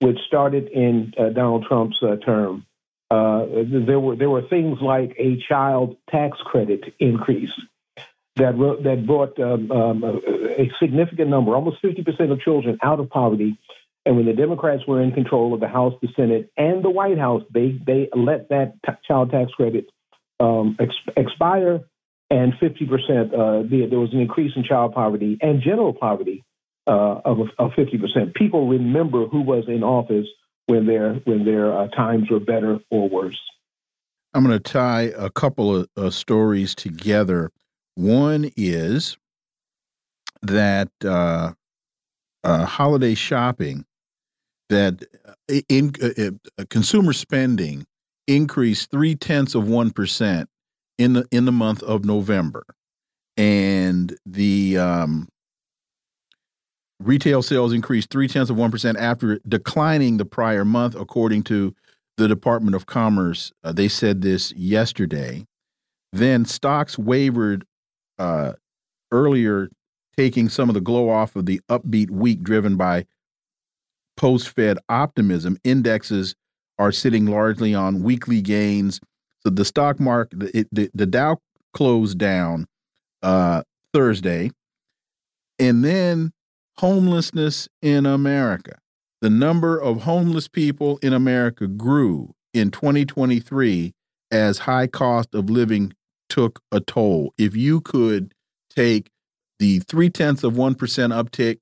which 0.00 0.18
started 0.26 0.68
in 0.68 1.14
uh, 1.16 1.30
Donald 1.30 1.66
Trump's 1.68 1.96
uh, 2.02 2.16
term, 2.16 2.66
uh, 3.12 3.46
there 3.86 4.00
were 4.00 4.16
there 4.16 4.28
were 4.28 4.42
things 4.48 4.78
like 4.82 5.14
a 5.18 5.40
child 5.48 5.96
tax 6.10 6.36
credit 6.44 6.82
increase 6.98 7.54
that 8.34 8.58
that 8.82 9.06
brought 9.06 9.38
um, 9.38 9.70
um, 9.70 10.04
a 10.04 10.68
significant 10.80 11.30
number, 11.30 11.54
almost 11.54 11.80
50% 11.82 12.32
of 12.32 12.40
children 12.40 12.76
out 12.82 12.98
of 12.98 13.08
poverty 13.08 13.56
and 14.06 14.16
when 14.16 14.24
the 14.24 14.32
Democrats 14.32 14.84
were 14.86 15.02
in 15.02 15.10
control 15.10 15.52
of 15.52 15.58
the 15.58 15.68
House, 15.68 15.92
the 16.00 16.08
Senate, 16.16 16.50
and 16.56 16.82
the 16.84 16.90
White 16.90 17.18
House, 17.18 17.42
they 17.52 17.78
they 17.84 18.08
let 18.14 18.48
that 18.50 18.74
t- 18.86 18.92
child 19.06 19.32
tax 19.32 19.50
credit 19.52 19.86
um, 20.38 20.76
ex- 20.78 20.94
expire, 21.16 21.80
and 22.30 22.52
50 22.60 22.86
percent. 22.86 23.34
Uh, 23.34 23.62
there 23.68 23.98
was 23.98 24.10
an 24.12 24.20
increase 24.20 24.52
in 24.54 24.62
child 24.62 24.94
poverty 24.94 25.36
and 25.42 25.60
general 25.60 25.92
poverty 25.92 26.44
uh, 26.86 27.20
of, 27.24 27.38
of 27.58 27.72
50 27.74 27.98
percent. 27.98 28.34
People 28.34 28.68
remember 28.68 29.26
who 29.26 29.42
was 29.42 29.64
in 29.66 29.82
office 29.82 30.26
when 30.66 30.86
their 30.86 31.14
when 31.24 31.44
their 31.44 31.76
uh, 31.76 31.88
times 31.88 32.30
were 32.30 32.40
better 32.40 32.78
or 32.90 33.08
worse. 33.08 33.38
I'm 34.34 34.44
going 34.44 34.56
to 34.56 34.72
tie 34.72 35.12
a 35.16 35.30
couple 35.30 35.74
of 35.74 35.88
uh, 35.96 36.10
stories 36.10 36.76
together. 36.76 37.50
One 37.96 38.52
is 38.56 39.18
that 40.42 40.90
uh, 41.04 41.54
uh, 42.44 42.64
holiday 42.66 43.14
shopping 43.14 43.84
that 44.68 45.04
uh, 45.26 45.60
in 45.68 45.92
uh, 46.02 46.30
uh, 46.58 46.64
consumer 46.70 47.12
spending 47.12 47.86
increased 48.26 48.90
three 48.90 49.14
tenths 49.14 49.54
of 49.54 49.68
one 49.68 49.90
percent 49.90 50.48
in 50.98 51.12
the 51.12 51.26
in 51.30 51.44
the 51.44 51.52
month 51.52 51.82
of 51.82 52.04
November, 52.04 52.64
and 53.36 54.16
the 54.26 54.78
um, 54.78 55.28
retail 57.00 57.42
sales 57.42 57.72
increased 57.72 58.10
three 58.10 58.28
tenths 58.28 58.50
of 58.50 58.56
one 58.56 58.70
percent 58.70 58.98
after 58.98 59.38
declining 59.46 60.16
the 60.16 60.24
prior 60.24 60.64
month, 60.64 60.94
according 60.94 61.42
to 61.44 61.74
the 62.16 62.28
Department 62.28 62.74
of 62.74 62.86
Commerce. 62.86 63.52
Uh, 63.62 63.72
they 63.72 63.88
said 63.88 64.22
this 64.22 64.52
yesterday. 64.52 65.44
Then 66.12 66.44
stocks 66.46 66.96
wavered 66.98 67.66
uh, 68.18 68.54
earlier, 69.12 69.68
taking 70.16 70.48
some 70.48 70.70
of 70.70 70.74
the 70.74 70.80
glow 70.80 71.10
off 71.10 71.36
of 71.36 71.44
the 71.44 71.60
upbeat 71.68 72.10
week 72.10 72.42
driven 72.42 72.76
by 72.76 73.04
post 74.16 74.48
Fed 74.48 74.78
optimism, 74.88 75.58
indexes 75.64 76.34
are 76.78 76.92
sitting 76.92 77.26
largely 77.26 77.74
on 77.74 78.02
weekly 78.02 78.42
gains. 78.42 79.00
So 79.40 79.50
the 79.50 79.64
stock 79.64 79.98
market, 80.00 80.54
it, 80.54 80.68
the, 80.72 80.90
the 80.94 81.06
Dow 81.06 81.38
closed 81.72 82.18
down 82.18 82.66
uh, 83.22 83.62
Thursday. 83.92 84.50
And 85.58 85.84
then 85.84 86.32
homelessness 86.78 87.68
in 87.80 88.04
America. 88.04 88.78
The 89.22 89.30
number 89.30 89.78
of 89.80 90.02
homeless 90.02 90.48
people 90.48 90.98
in 90.98 91.12
America 91.12 91.66
grew 91.66 92.34
in 92.52 92.70
2023 92.70 93.94
as 94.30 94.58
high 94.58 94.86
cost 94.86 95.34
of 95.34 95.48
living 95.48 95.94
took 96.28 96.60
a 96.70 96.80
toll. 96.80 97.32
If 97.38 97.56
you 97.56 97.80
could 97.80 98.34
take 98.68 99.10
the 99.58 99.78
three 99.80 100.10
tenths 100.10 100.44
of 100.44 100.54
1% 100.54 100.76
uptick 100.76 101.58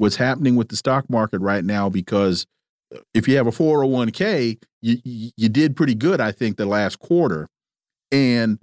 what's 0.00 0.16
happening 0.16 0.56
with 0.56 0.68
the 0.68 0.76
stock 0.76 1.08
market 1.10 1.40
right 1.40 1.64
now 1.64 1.90
because 1.90 2.46
if 3.14 3.28
you 3.28 3.36
have 3.36 3.46
a 3.46 3.50
401k, 3.50 4.58
you, 4.80 4.96
you 5.04 5.48
did 5.48 5.76
pretty 5.76 5.94
good, 5.94 6.20
I 6.20 6.32
think, 6.32 6.56
the 6.56 6.66
last 6.66 6.98
quarter. 6.98 7.48
And 8.10 8.58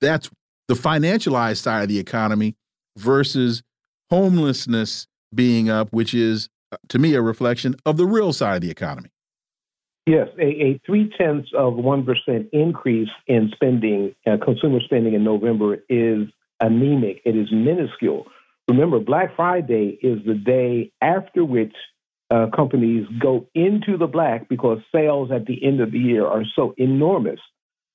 that's 0.00 0.30
the 0.68 0.74
financialized 0.74 1.56
side 1.56 1.82
of 1.82 1.88
the 1.88 1.98
economy 1.98 2.54
versus 2.96 3.62
homelessness 4.10 5.06
being 5.34 5.70
up, 5.70 5.88
which 5.90 6.12
is, 6.12 6.48
uh, 6.70 6.76
to 6.90 6.98
me, 6.98 7.14
a 7.14 7.22
reflection 7.22 7.74
of 7.86 7.96
the 7.96 8.06
real 8.06 8.32
side 8.32 8.56
of 8.56 8.60
the 8.60 8.70
economy. 8.70 9.08
Yes, 10.06 10.28
a, 10.38 10.44
a 10.44 10.80
three 10.84 11.10
tenths 11.16 11.50
of 11.56 11.74
1% 11.74 12.48
increase 12.52 13.08
in 13.26 13.50
spending, 13.54 14.14
uh, 14.26 14.36
consumer 14.44 14.80
spending 14.80 15.14
in 15.14 15.24
November 15.24 15.78
is 15.88 16.28
anemic. 16.60 17.22
It 17.24 17.36
is 17.36 17.50
minuscule 17.50 18.26
Remember, 18.72 19.00
Black 19.00 19.36
Friday 19.36 19.98
is 20.02 20.24
the 20.24 20.32
day 20.32 20.92
after 21.02 21.44
which 21.44 21.74
uh, 22.30 22.46
companies 22.56 23.06
go 23.20 23.46
into 23.54 23.98
the 23.98 24.06
black 24.06 24.48
because 24.48 24.78
sales 24.90 25.30
at 25.30 25.44
the 25.44 25.62
end 25.62 25.82
of 25.82 25.92
the 25.92 25.98
year 25.98 26.26
are 26.26 26.44
so 26.56 26.72
enormous 26.78 27.38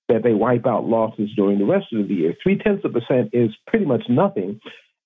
that 0.07 0.22
they 0.22 0.34
wipe 0.34 0.67
out 0.67 0.86
losses 0.86 1.31
during 1.36 1.57
the 1.57 1.65
rest 1.65 1.88
of 1.93 2.07
the 2.07 2.13
year. 2.13 2.36
Three 2.43 2.60
tenths 2.60 2.86
of 2.86 2.96
a 2.96 3.00
percent 3.00 3.31
is 3.34 3.50
pretty 3.65 3.86
much 3.86 4.03
nothing. 4.07 4.60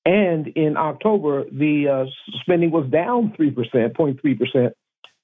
And 0.05 0.47
in 0.47 0.75
October, 0.75 1.45
the 1.45 1.87
uh, 1.87 2.35
spending 2.41 2.71
was 2.71 2.89
down 2.91 3.33
3%, 3.39 3.55
0.3%. 3.55 4.71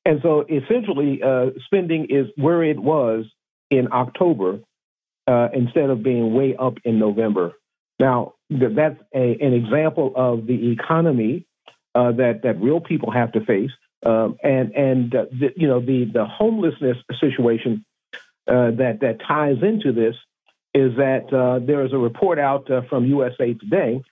And 0.05 0.19
so 0.23 0.45
essentially, 0.49 1.21
uh, 1.21 1.47
spending 1.65 2.07
is 2.09 2.27
where 2.37 2.63
it 2.63 2.79
was 2.79 3.25
in 3.69 3.89
October 3.91 4.59
uh, 5.27 5.49
instead 5.53 5.89
of 5.89 6.03
being 6.03 6.33
way 6.33 6.55
up 6.57 6.75
in 6.85 6.99
November. 6.99 7.51
Now, 7.99 8.33
that's 8.49 8.99
a, 9.13 9.37
an 9.41 9.53
example 9.53 10.13
of 10.15 10.45
the 10.45 10.71
economy 10.71 11.45
uh, 11.95 12.11
that 12.11 12.41
that 12.43 12.61
real 12.61 12.79
people 12.79 13.11
have 13.11 13.31
to 13.31 13.43
face, 13.43 13.71
um, 14.05 14.37
and 14.43 14.71
and 14.73 15.15
uh, 15.15 15.25
the, 15.31 15.49
you 15.55 15.67
know 15.67 15.79
the 15.79 16.05
the 16.05 16.25
homelessness 16.25 16.97
situation 17.19 17.83
uh, 18.47 18.71
that 18.71 18.99
that 19.01 19.17
ties 19.27 19.57
into 19.63 19.91
this 19.91 20.15
is 20.75 20.95
that 20.97 21.33
uh, 21.33 21.59
there 21.65 21.83
is 21.85 21.93
a 21.93 21.97
report 21.97 22.37
out 22.37 22.69
uh, 22.69 22.81
from 22.87 23.05
USA 23.05 23.53
Today 23.53 24.03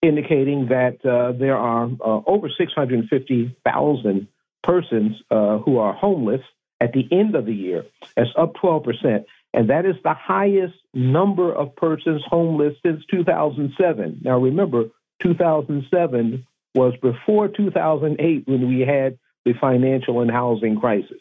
indicating 0.00 0.68
that 0.68 1.04
uh, 1.04 1.32
there 1.32 1.56
are 1.56 1.90
over 2.00 2.48
650,000 2.48 4.28
persons 4.62 5.16
who 5.28 5.78
are 5.78 5.92
homeless 5.92 6.42
at 6.80 6.92
the 6.92 7.08
end 7.10 7.34
of 7.34 7.46
the 7.46 7.52
year. 7.52 7.84
That's 8.14 8.30
up 8.36 8.54
12 8.60 8.84
percent. 8.84 9.26
And 9.58 9.70
that 9.70 9.86
is 9.86 9.96
the 10.04 10.14
highest 10.14 10.76
number 10.94 11.52
of 11.52 11.74
persons 11.74 12.22
homeless 12.24 12.76
since 12.86 13.02
2007. 13.10 14.20
Now, 14.22 14.38
remember, 14.38 14.84
2007 15.20 16.46
was 16.76 16.94
before 17.02 17.48
2008 17.48 18.46
when 18.46 18.68
we 18.68 18.82
had 18.82 19.18
the 19.44 19.54
financial 19.60 20.20
and 20.20 20.30
housing 20.30 20.78
crisis. 20.78 21.18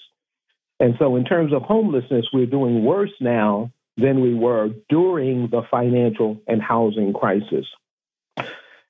And 0.80 0.94
so, 1.00 1.16
in 1.16 1.26
terms 1.26 1.52
of 1.52 1.64
homelessness, 1.64 2.28
we're 2.32 2.46
doing 2.46 2.86
worse 2.86 3.14
now 3.20 3.72
than 3.98 4.22
we 4.22 4.36
were 4.36 4.70
during 4.88 5.48
the 5.48 5.64
financial 5.72 6.40
and 6.48 6.62
housing 6.62 7.14
crisis. 7.14 7.66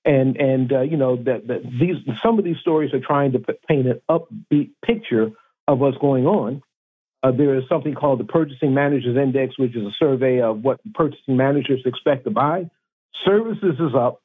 And 0.04 0.36
and 0.36 0.74
uh, 0.74 0.82
you 0.82 0.98
know 0.98 1.16
that, 1.24 1.48
that 1.48 1.64
these 1.64 1.96
some 2.22 2.38
of 2.38 2.44
these 2.44 2.58
stories 2.58 2.94
are 2.94 3.00
trying 3.00 3.32
to 3.32 3.40
paint 3.40 3.88
an 3.88 4.02
upbeat 4.12 4.72
picture 4.86 5.32
of 5.70 5.80
what's 5.80 5.98
going 6.00 6.28
on. 6.28 6.64
Uh, 7.24 7.32
there 7.32 7.58
is 7.58 7.64
something 7.68 7.96
called 7.96 8.20
the 8.20 8.26
Purchasing 8.26 8.74
Managers 8.74 9.18
Index, 9.18 9.58
which 9.58 9.76
is 9.76 9.84
a 9.84 9.92
survey 10.00 10.42
of 10.42 10.64
what 10.64 10.80
purchasing 10.94 11.36
managers 11.36 11.82
expect 11.86 12.26
to 12.26 12.32
buy. 12.32 12.70
Services 13.26 13.76
is 13.80 13.96
up, 13.96 14.22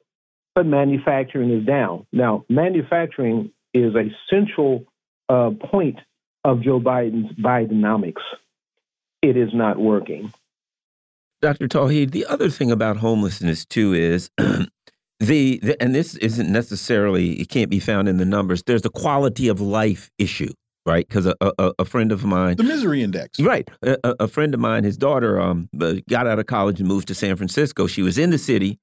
but 0.53 0.65
manufacturing 0.65 1.51
is 1.51 1.65
down. 1.65 2.05
Now, 2.11 2.45
manufacturing 2.49 3.51
is 3.73 3.95
a 3.95 4.11
central 4.29 4.85
uh, 5.27 5.51
point 5.71 5.99
of 6.43 6.61
Joe 6.61 6.79
Biden's 6.79 7.33
Bidenomics. 7.33 8.21
It 9.21 9.37
is 9.37 9.49
not 9.53 9.79
working. 9.79 10.31
Dr. 11.41 11.67
Tauheed, 11.67 12.11
the 12.11 12.25
other 12.25 12.49
thing 12.49 12.71
about 12.71 12.97
homelessness 12.97 13.65
too 13.65 13.93
is 13.93 14.29
the, 14.37 14.67
the, 15.19 15.75
and 15.81 15.95
this 15.95 16.15
isn't 16.15 16.51
necessarily 16.51 17.33
it 17.33 17.49
can't 17.49 17.69
be 17.69 17.79
found 17.79 18.07
in 18.07 18.17
the 18.17 18.25
numbers. 18.25 18.63
There's 18.63 18.85
a 18.85 18.89
quality 18.89 19.47
of 19.47 19.59
life 19.59 20.09
issue, 20.17 20.53
right? 20.85 21.07
Because 21.07 21.25
a, 21.25 21.35
a, 21.41 21.73
a 21.79 21.85
friend 21.85 22.11
of 22.11 22.23
mine, 22.23 22.57
the 22.57 22.63
misery 22.63 23.01
index, 23.01 23.39
right? 23.39 23.69
A, 23.81 23.97
a 24.03 24.27
friend 24.27 24.53
of 24.53 24.59
mine, 24.59 24.83
his 24.83 24.97
daughter, 24.97 25.39
um, 25.39 25.69
got 26.09 26.27
out 26.27 26.39
of 26.39 26.45
college 26.45 26.79
and 26.79 26.87
moved 26.87 27.07
to 27.09 27.15
San 27.15 27.35
Francisco. 27.35 27.87
She 27.87 28.01
was 28.01 28.17
in 28.17 28.29
the 28.29 28.37
city 28.37 28.79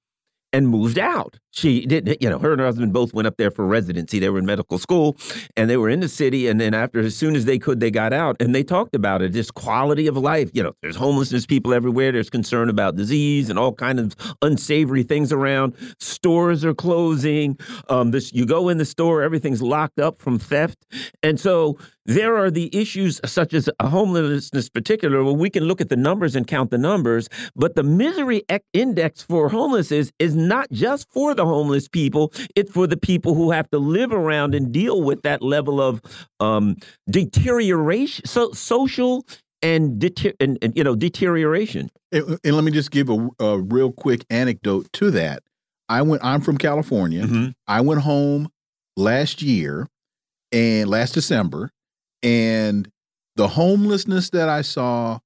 and 0.53 0.69
moved 0.69 0.99
out. 0.99 1.39
She 1.53 1.85
did, 1.85 2.17
you 2.21 2.31
know, 2.31 2.39
her 2.39 2.53
and 2.53 2.61
her 2.61 2.67
husband 2.67 2.93
both 2.93 3.13
went 3.13 3.27
up 3.27 3.37
there 3.37 3.51
for 3.51 3.67
residency. 3.67 4.19
They 4.19 4.31
were 4.31 4.39
in 4.39 4.47
medical 4.47 4.79
school 4.79 5.17
and 5.57 5.69
they 5.69 5.77
were 5.77 5.89
in 5.89 6.01
the 6.01 6.09
city. 6.09 6.47
And 6.49 6.61
then 6.61 6.75
after, 6.75 7.01
as 7.01 7.17
soon 7.17 7.35
as 7.35 7.45
they 7.45 7.59
could, 7.59 7.81
they 7.81 7.91
got 7.91 8.13
out 8.13 8.37
and 8.41 8.55
they 8.55 8.63
talked 8.63 8.95
about 8.95 9.21
it, 9.21 9.31
just 9.31 9.55
quality 9.55 10.07
of 10.07 10.17
life. 10.17 10.51
You 10.55 10.63
know, 10.63 10.75
there's 10.81 10.97
homelessness 10.97 11.47
people 11.47 11.75
everywhere. 11.75 12.13
There's 12.13 12.31
concern 12.31 12.69
about 12.69 12.97
disease 12.97 13.51
and 13.51 13.59
all 13.59 13.73
kinds 13.73 14.01
of 14.01 14.37
unsavory 14.43 15.03
things 15.03 15.33
around. 15.33 15.75
Stores 15.99 16.65
are 16.65 16.75
closing. 16.75 17.59
Um, 17.89 18.13
this, 18.13 18.33
you 18.33 18.47
go 18.47 18.69
in 18.69 18.79
the 18.79 18.85
store, 18.85 19.23
everything's 19.23 19.63
locked 19.63 19.99
up 19.99 20.23
from 20.23 20.39
theft. 20.39 20.87
And 21.23 21.41
so 21.41 21.79
there 22.07 22.37
are 22.37 22.51
the 22.51 22.75
issues 22.77 23.21
such 23.25 23.55
as 23.55 23.69
homelessness, 23.81 24.69
particular. 24.69 25.23
Well, 25.23 25.37
we 25.37 25.51
can 25.51 25.65
look 25.65 25.81
at 25.81 25.91
the 25.91 25.97
numbers 25.97 26.35
and 26.35 26.47
count 26.47 26.71
the 26.71 26.79
numbers, 26.79 27.29
but 27.55 27.75
the 27.75 27.83
misery 27.83 28.43
index 28.73 29.23
for 29.23 29.49
homelessness 29.49 30.11
is 30.19 30.35
not 30.35 30.71
just 30.73 31.11
for 31.13 31.35
the 31.41 31.47
homeless 31.47 31.89
people; 31.89 32.33
it's 32.55 32.71
for 32.71 32.87
the 32.87 32.97
people 32.97 33.35
who 33.35 33.51
have 33.51 33.69
to 33.71 33.79
live 33.79 34.13
around 34.13 34.55
and 34.55 34.73
deal 34.73 35.03
with 35.03 35.23
that 35.23 35.43
level 35.43 35.81
of 35.81 36.01
um, 36.39 36.77
deterioration, 37.09 38.27
so 38.27 38.53
social 38.53 39.25
and, 39.63 40.03
and, 40.41 40.59
and, 40.63 40.77
you 40.77 40.85
know 40.85 40.95
deterioration. 40.95 41.91
And, 42.13 42.39
and, 42.45 42.55
let 42.55 42.65
me 42.65 42.71
just 42.71 42.91
give 42.91 43.09
a, 43.09 43.29
a 43.39 43.59
real 43.59 43.93
quick 43.93 44.25
anecdote 44.31 44.93
to 44.95 45.11
that. 45.13 45.43
I 45.89 46.03
went. 46.03 46.25
I'm 46.25 46.41
from 46.41 46.59
California. 46.59 47.25
Mm 47.25 47.31
-hmm. 47.31 47.53
I 47.67 47.81
went 47.81 48.03
home 48.03 48.49
last 48.97 49.43
year 49.43 49.89
and 50.53 50.91
last 50.91 51.15
December 51.15 51.71
and 52.23 52.89
the 53.37 53.49
homelessness 53.49 54.31
that 54.31 54.49
I 54.49 54.63
saw, 54.63 55.19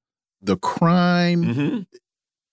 the 0.43 0.57
crime, 0.57 1.43
mm 1.43 1.55
-hmm. 1.55 1.87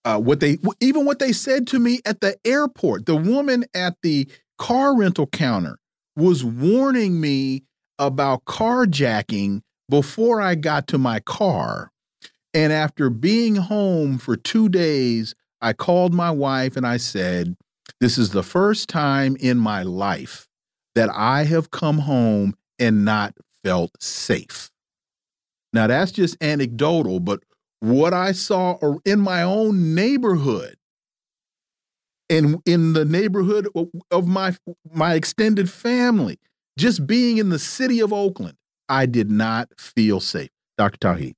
Uh, 0.04 0.18
what 0.18 0.40
they 0.40 0.58
even 0.80 1.04
what 1.04 1.18
they 1.18 1.32
said 1.32 1.66
to 1.68 1.78
me 1.78 2.00
at 2.04 2.20
the 2.20 2.36
airport. 2.44 3.06
The 3.06 3.16
woman 3.16 3.64
at 3.74 3.96
the 4.02 4.28
car 4.58 4.96
rental 4.96 5.26
counter 5.26 5.78
was 6.16 6.44
warning 6.44 7.20
me 7.20 7.64
about 7.98 8.44
carjacking 8.44 9.62
before 9.88 10.40
I 10.40 10.54
got 10.54 10.86
to 10.88 10.98
my 10.98 11.20
car. 11.20 11.90
And 12.54 12.72
after 12.72 13.08
being 13.08 13.56
home 13.56 14.18
for 14.18 14.36
two 14.36 14.68
days, 14.68 15.34
I 15.60 15.72
called 15.72 16.12
my 16.12 16.30
wife 16.30 16.76
and 16.76 16.86
I 16.86 16.96
said, 16.96 17.56
This 18.00 18.18
is 18.18 18.30
the 18.30 18.42
first 18.42 18.88
time 18.88 19.36
in 19.40 19.58
my 19.58 19.82
life 19.82 20.48
that 20.94 21.08
I 21.14 21.44
have 21.44 21.70
come 21.70 21.98
home 21.98 22.54
and 22.78 23.04
not 23.04 23.34
felt 23.64 23.90
safe. 24.02 24.70
Now, 25.72 25.86
that's 25.86 26.12
just 26.12 26.42
anecdotal, 26.42 27.20
but 27.20 27.42
what 27.82 28.14
I 28.14 28.30
saw 28.30 28.78
in 29.04 29.18
my 29.18 29.42
own 29.42 29.92
neighborhood 29.92 30.76
and 32.30 32.62
in 32.64 32.92
the 32.92 33.04
neighborhood 33.04 33.66
of 34.12 34.26
my 34.28 34.54
my 34.92 35.14
extended 35.14 35.68
family, 35.68 36.38
just 36.78 37.08
being 37.08 37.38
in 37.38 37.48
the 37.48 37.58
city 37.58 37.98
of 37.98 38.12
Oakland, 38.12 38.56
I 38.88 39.06
did 39.06 39.32
not 39.32 39.68
feel 39.76 40.20
safe. 40.20 40.50
Dr. 40.78 40.96
Tauheed. 40.98 41.34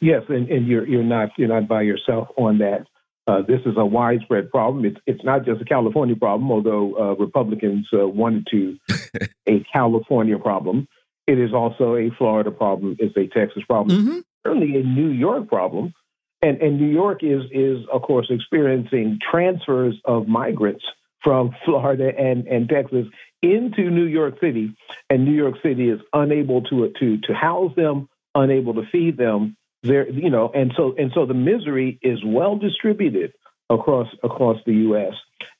Yes, 0.00 0.22
and, 0.28 0.48
and 0.48 0.66
you're 0.66 0.84
you're 0.86 1.04
not 1.04 1.30
you're 1.38 1.48
not 1.48 1.68
by 1.68 1.82
yourself 1.82 2.26
on 2.36 2.58
that. 2.58 2.86
Uh, 3.28 3.42
this 3.42 3.60
is 3.64 3.74
a 3.76 3.86
widespread 3.86 4.50
problem. 4.50 4.84
It's 4.84 4.98
it's 5.06 5.22
not 5.22 5.44
just 5.44 5.60
a 5.60 5.64
California 5.64 6.16
problem, 6.16 6.50
although 6.50 6.98
uh, 6.98 7.14
Republicans 7.14 7.86
uh, 7.92 8.08
wanted 8.08 8.48
to 8.50 8.76
a 9.48 9.64
California 9.72 10.38
problem. 10.40 10.88
It 11.28 11.38
is 11.38 11.54
also 11.54 11.94
a 11.94 12.10
Florida 12.18 12.50
problem. 12.50 12.96
It's 12.98 13.16
a 13.16 13.28
Texas 13.28 13.62
problem. 13.68 13.96
Mm-hmm. 13.96 14.18
Certainly 14.46 14.78
a 14.78 14.82
New 14.82 15.08
York 15.08 15.48
problem. 15.48 15.94
And, 16.42 16.60
and 16.60 16.78
New 16.78 16.92
York 16.92 17.22
is, 17.22 17.42
is, 17.52 17.78
of 17.90 18.02
course, 18.02 18.26
experiencing 18.28 19.18
transfers 19.30 19.94
of 20.04 20.28
migrants 20.28 20.84
from 21.22 21.54
Florida 21.64 22.10
and, 22.16 22.46
and 22.46 22.68
Texas 22.68 23.06
into 23.42 23.90
New 23.90 24.04
York 24.04 24.34
City. 24.40 24.76
And 25.08 25.24
New 25.24 25.32
York 25.32 25.56
City 25.62 25.88
is 25.88 26.00
unable 26.12 26.62
to, 26.64 26.92
to, 27.00 27.18
to 27.22 27.34
house 27.34 27.72
them, 27.76 28.08
unable 28.34 28.74
to 28.74 28.82
feed 28.92 29.16
them. 29.16 29.56
There, 29.82 30.08
you 30.08 30.30
know, 30.30 30.50
and 30.54 30.72
so 30.78 30.94
and 30.96 31.12
so 31.14 31.26
the 31.26 31.34
misery 31.34 31.98
is 32.00 32.18
well 32.24 32.56
distributed 32.56 33.34
across 33.68 34.06
across 34.22 34.56
the 34.64 34.72
U.S. 34.72 35.12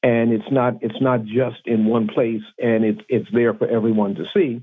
and 0.02 0.32
it's 0.32 0.50
not 0.50 0.78
it's 0.80 0.98
not 0.98 1.26
just 1.26 1.66
in 1.66 1.84
one 1.84 2.08
place, 2.08 2.40
and 2.58 2.86
it's 2.86 3.02
it's 3.10 3.28
there 3.34 3.52
for 3.52 3.68
everyone 3.68 4.14
to 4.14 4.24
see 4.34 4.62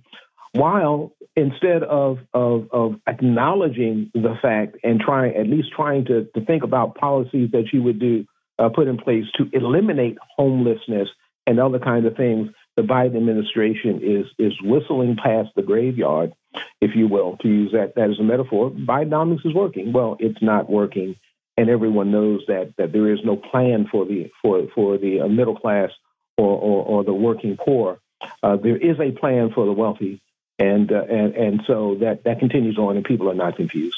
while 0.53 1.13
instead 1.35 1.83
of, 1.83 2.19
of, 2.33 2.67
of 2.71 2.95
acknowledging 3.07 4.11
the 4.13 4.35
fact 4.41 4.77
and 4.83 4.99
trying, 4.99 5.35
at 5.35 5.47
least 5.47 5.71
trying 5.71 6.05
to, 6.05 6.27
to 6.35 6.45
think 6.45 6.63
about 6.63 6.95
policies 6.95 7.49
that 7.51 7.71
you 7.71 7.81
would 7.83 7.99
do, 7.99 8.25
uh, 8.59 8.69
put 8.69 8.87
in 8.87 8.97
place 8.97 9.25
to 9.37 9.49
eliminate 9.53 10.17
homelessness 10.35 11.07
and 11.47 11.59
other 11.59 11.79
kinds 11.79 12.05
of 12.05 12.15
things, 12.15 12.49
the 12.75 12.83
Biden 12.83 13.17
administration 13.17 14.01
is, 14.03 14.25
is 14.37 14.53
whistling 14.61 15.15
past 15.15 15.49
the 15.55 15.61
graveyard, 15.61 16.33
if 16.79 16.95
you 16.95 17.07
will, 17.07 17.37
to 17.37 17.47
use 17.47 17.71
that, 17.71 17.95
that 17.95 18.09
as 18.11 18.19
a 18.19 18.23
metaphor. 18.23 18.69
Bidenomics 18.69 19.45
is 19.45 19.53
working. 19.53 19.93
Well, 19.93 20.17
it's 20.19 20.41
not 20.41 20.69
working. 20.69 21.15
And 21.57 21.69
everyone 21.69 22.11
knows 22.11 22.41
that, 22.47 22.73
that 22.77 22.91
there 22.91 23.11
is 23.11 23.19
no 23.23 23.35
plan 23.35 23.87
for 23.91 24.05
the, 24.05 24.31
for, 24.41 24.67
for 24.73 24.97
the 24.97 25.21
uh, 25.21 25.27
middle 25.27 25.55
class 25.55 25.91
or, 26.37 26.57
or, 26.57 26.85
or 26.85 27.03
the 27.03 27.13
working 27.13 27.57
poor. 27.57 27.99
Uh, 28.43 28.55
there 28.55 28.77
is 28.77 28.99
a 28.99 29.11
plan 29.11 29.51
for 29.53 29.65
the 29.65 29.71
wealthy, 29.71 30.21
and 30.61 30.91
uh, 30.91 31.03
and 31.09 31.33
and 31.33 31.61
so 31.65 31.95
that 31.99 32.23
that 32.23 32.39
continues 32.39 32.77
on, 32.77 32.95
and 32.95 33.05
people 33.05 33.29
are 33.29 33.35
not 33.35 33.55
confused. 33.55 33.97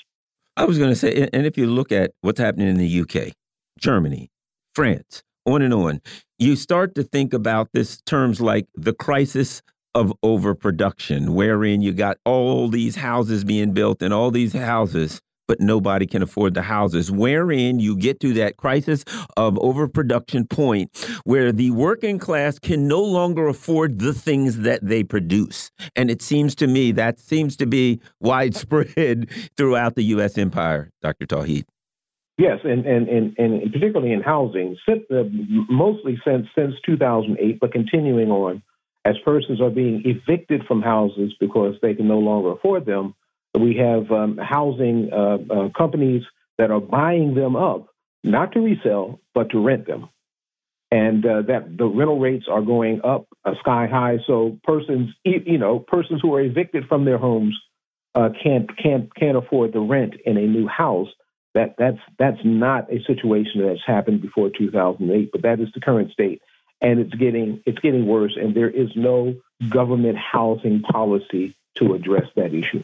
I 0.55 0.65
was 0.65 0.77
going 0.77 0.91
to 0.91 0.95
say, 0.95 1.27
and 1.33 1.45
if 1.45 1.57
you 1.57 1.65
look 1.67 1.91
at 1.91 2.11
what's 2.21 2.39
happening 2.39 2.67
in 2.67 2.77
the 2.77 3.01
UK, 3.01 3.33
Germany, 3.79 4.29
France, 4.75 5.23
on 5.45 5.61
and 5.61 5.73
on, 5.73 5.99
you 6.37 6.55
start 6.55 6.95
to 6.95 7.03
think 7.03 7.33
about 7.33 7.69
this 7.73 7.99
terms 8.05 8.39
like 8.39 8.67
the 8.75 8.93
crisis 8.93 9.61
of 9.95 10.13
overproduction, 10.23 11.33
wherein 11.33 11.81
you 11.81 11.91
got 11.91 12.17
all 12.23 12.67
these 12.67 12.95
houses 12.95 13.43
being 13.43 13.73
built 13.73 14.01
and 14.01 14.13
all 14.13 14.31
these 14.31 14.53
houses 14.53 15.21
but 15.47 15.59
nobody 15.59 16.05
can 16.05 16.21
afford 16.21 16.53
the 16.53 16.61
houses, 16.61 17.11
wherein 17.11 17.79
you 17.79 17.95
get 17.97 18.19
to 18.21 18.33
that 18.33 18.57
crisis 18.57 19.03
of 19.37 19.57
overproduction 19.59 20.47
point 20.47 20.89
where 21.23 21.51
the 21.51 21.71
working 21.71 22.19
class 22.19 22.59
can 22.59 22.87
no 22.87 23.01
longer 23.01 23.47
afford 23.47 23.99
the 23.99 24.13
things 24.13 24.59
that 24.59 24.79
they 24.83 25.03
produce. 25.03 25.71
And 25.95 26.09
it 26.09 26.21
seems 26.21 26.55
to 26.55 26.67
me 26.67 26.91
that 26.93 27.19
seems 27.19 27.57
to 27.57 27.65
be 27.65 27.99
widespread 28.19 29.29
throughout 29.57 29.95
the 29.95 30.03
U.S. 30.03 30.37
empire, 30.37 30.89
Dr. 31.01 31.25
Tauheed. 31.25 31.65
Yes, 32.37 32.59
and, 32.63 32.85
and, 32.85 33.07
and, 33.07 33.35
and 33.37 33.71
particularly 33.71 34.11
in 34.11 34.21
housing, 34.21 34.75
mostly 35.69 36.19
since, 36.25 36.47
since 36.57 36.73
2008, 36.83 37.59
but 37.59 37.71
continuing 37.71 38.31
on, 38.31 38.63
as 39.05 39.15
persons 39.23 39.61
are 39.61 39.69
being 39.69 40.01
evicted 40.05 40.63
from 40.67 40.81
houses 40.81 41.33
because 41.39 41.75
they 41.81 41.93
can 41.93 42.07
no 42.07 42.17
longer 42.17 42.51
afford 42.51 42.85
them, 42.85 43.13
we 43.59 43.77
have 43.77 44.11
um, 44.11 44.37
housing 44.37 45.09
uh, 45.11 45.37
uh, 45.49 45.69
companies 45.77 46.23
that 46.57 46.71
are 46.71 46.79
buying 46.81 47.35
them 47.35 47.55
up, 47.55 47.87
not 48.23 48.53
to 48.53 48.59
resell, 48.59 49.19
but 49.33 49.51
to 49.51 49.63
rent 49.63 49.87
them. 49.87 50.09
And 50.91 51.25
uh, 51.25 51.41
that 51.47 51.75
the 51.77 51.85
rental 51.85 52.19
rates 52.19 52.45
are 52.49 52.61
going 52.61 53.01
up 53.03 53.25
uh, 53.45 53.53
sky 53.59 53.87
high. 53.87 54.17
So 54.27 54.59
persons, 54.63 55.09
you 55.23 55.57
know, 55.57 55.79
persons 55.79 56.21
who 56.21 56.35
are 56.35 56.41
evicted 56.41 56.85
from 56.87 57.05
their 57.05 57.17
homes 57.17 57.59
uh, 58.15 58.29
can't 58.43 58.69
can't 58.77 59.13
can't 59.15 59.37
afford 59.37 59.73
the 59.73 59.79
rent 59.79 60.13
in 60.25 60.37
a 60.37 60.45
new 60.45 60.67
house. 60.67 61.09
That 61.55 61.75
that's 61.77 61.99
that's 62.19 62.39
not 62.43 62.91
a 62.91 63.03
situation 63.05 63.65
that's 63.65 63.85
happened 63.85 64.21
before 64.21 64.51
2008, 64.55 65.31
but 65.31 65.41
that 65.43 65.59
is 65.59 65.69
the 65.73 65.81
current 65.81 66.11
state, 66.11 66.41
and 66.81 66.99
it's 66.99 67.13
getting 67.15 67.61
it's 67.65 67.79
getting 67.79 68.05
worse. 68.05 68.37
And 68.39 68.55
there 68.55 68.69
is 68.69 68.89
no 68.95 69.35
government 69.69 70.17
housing 70.17 70.81
policy 70.81 71.55
to 71.75 71.95
address 71.95 72.27
that 72.35 72.53
issue. 72.53 72.83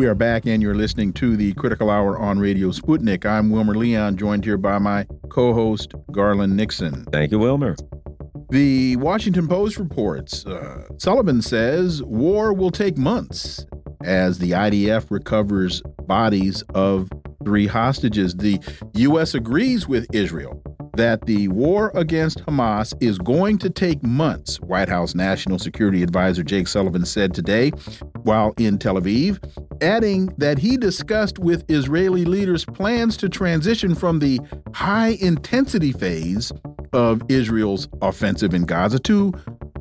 We 0.00 0.06
are 0.06 0.14
back, 0.14 0.46
and 0.46 0.62
you're 0.62 0.74
listening 0.74 1.12
to 1.12 1.36
the 1.36 1.52
Critical 1.52 1.90
Hour 1.90 2.18
on 2.18 2.38
Radio 2.38 2.70
Sputnik. 2.70 3.26
I'm 3.26 3.50
Wilmer 3.50 3.74
Leon, 3.74 4.16
joined 4.16 4.46
here 4.46 4.56
by 4.56 4.78
my 4.78 5.06
co 5.28 5.52
host, 5.52 5.92
Garland 6.10 6.56
Nixon. 6.56 7.04
Thank 7.12 7.32
you, 7.32 7.38
Wilmer. 7.38 7.76
The 8.48 8.96
Washington 8.96 9.46
Post 9.46 9.76
reports 9.76 10.46
uh, 10.46 10.88
Sullivan 10.96 11.42
says 11.42 12.02
war 12.02 12.54
will 12.54 12.70
take 12.70 12.96
months 12.96 13.66
as 14.02 14.38
the 14.38 14.52
IDF 14.52 15.10
recovers 15.10 15.82
bodies 16.06 16.62
of 16.74 17.10
three 17.44 17.66
hostages. 17.66 18.34
The 18.34 18.58
U.S. 18.94 19.34
agrees 19.34 19.86
with 19.86 20.06
Israel 20.14 20.62
that 20.94 21.26
the 21.26 21.48
war 21.48 21.90
against 21.94 22.44
Hamas 22.46 22.94
is 23.00 23.18
going 23.18 23.58
to 23.58 23.70
take 23.70 24.02
months, 24.02 24.60
White 24.60 24.88
House 24.88 25.14
National 25.14 25.58
Security 25.58 26.02
Advisor 26.02 26.42
Jake 26.42 26.68
Sullivan 26.68 27.04
said 27.04 27.34
today 27.34 27.70
while 28.22 28.52
in 28.58 28.78
Tel 28.78 28.96
Aviv, 28.96 29.42
adding 29.82 30.26
that 30.38 30.58
he 30.58 30.76
discussed 30.76 31.38
with 31.38 31.64
Israeli 31.70 32.24
leaders 32.24 32.64
plans 32.64 33.16
to 33.18 33.28
transition 33.28 33.94
from 33.94 34.18
the 34.18 34.40
high 34.74 35.16
intensity 35.20 35.92
phase 35.92 36.52
of 36.92 37.22
Israel's 37.28 37.88
offensive 38.02 38.54
in 38.54 38.64
Gaza 38.64 38.98
to 39.00 39.32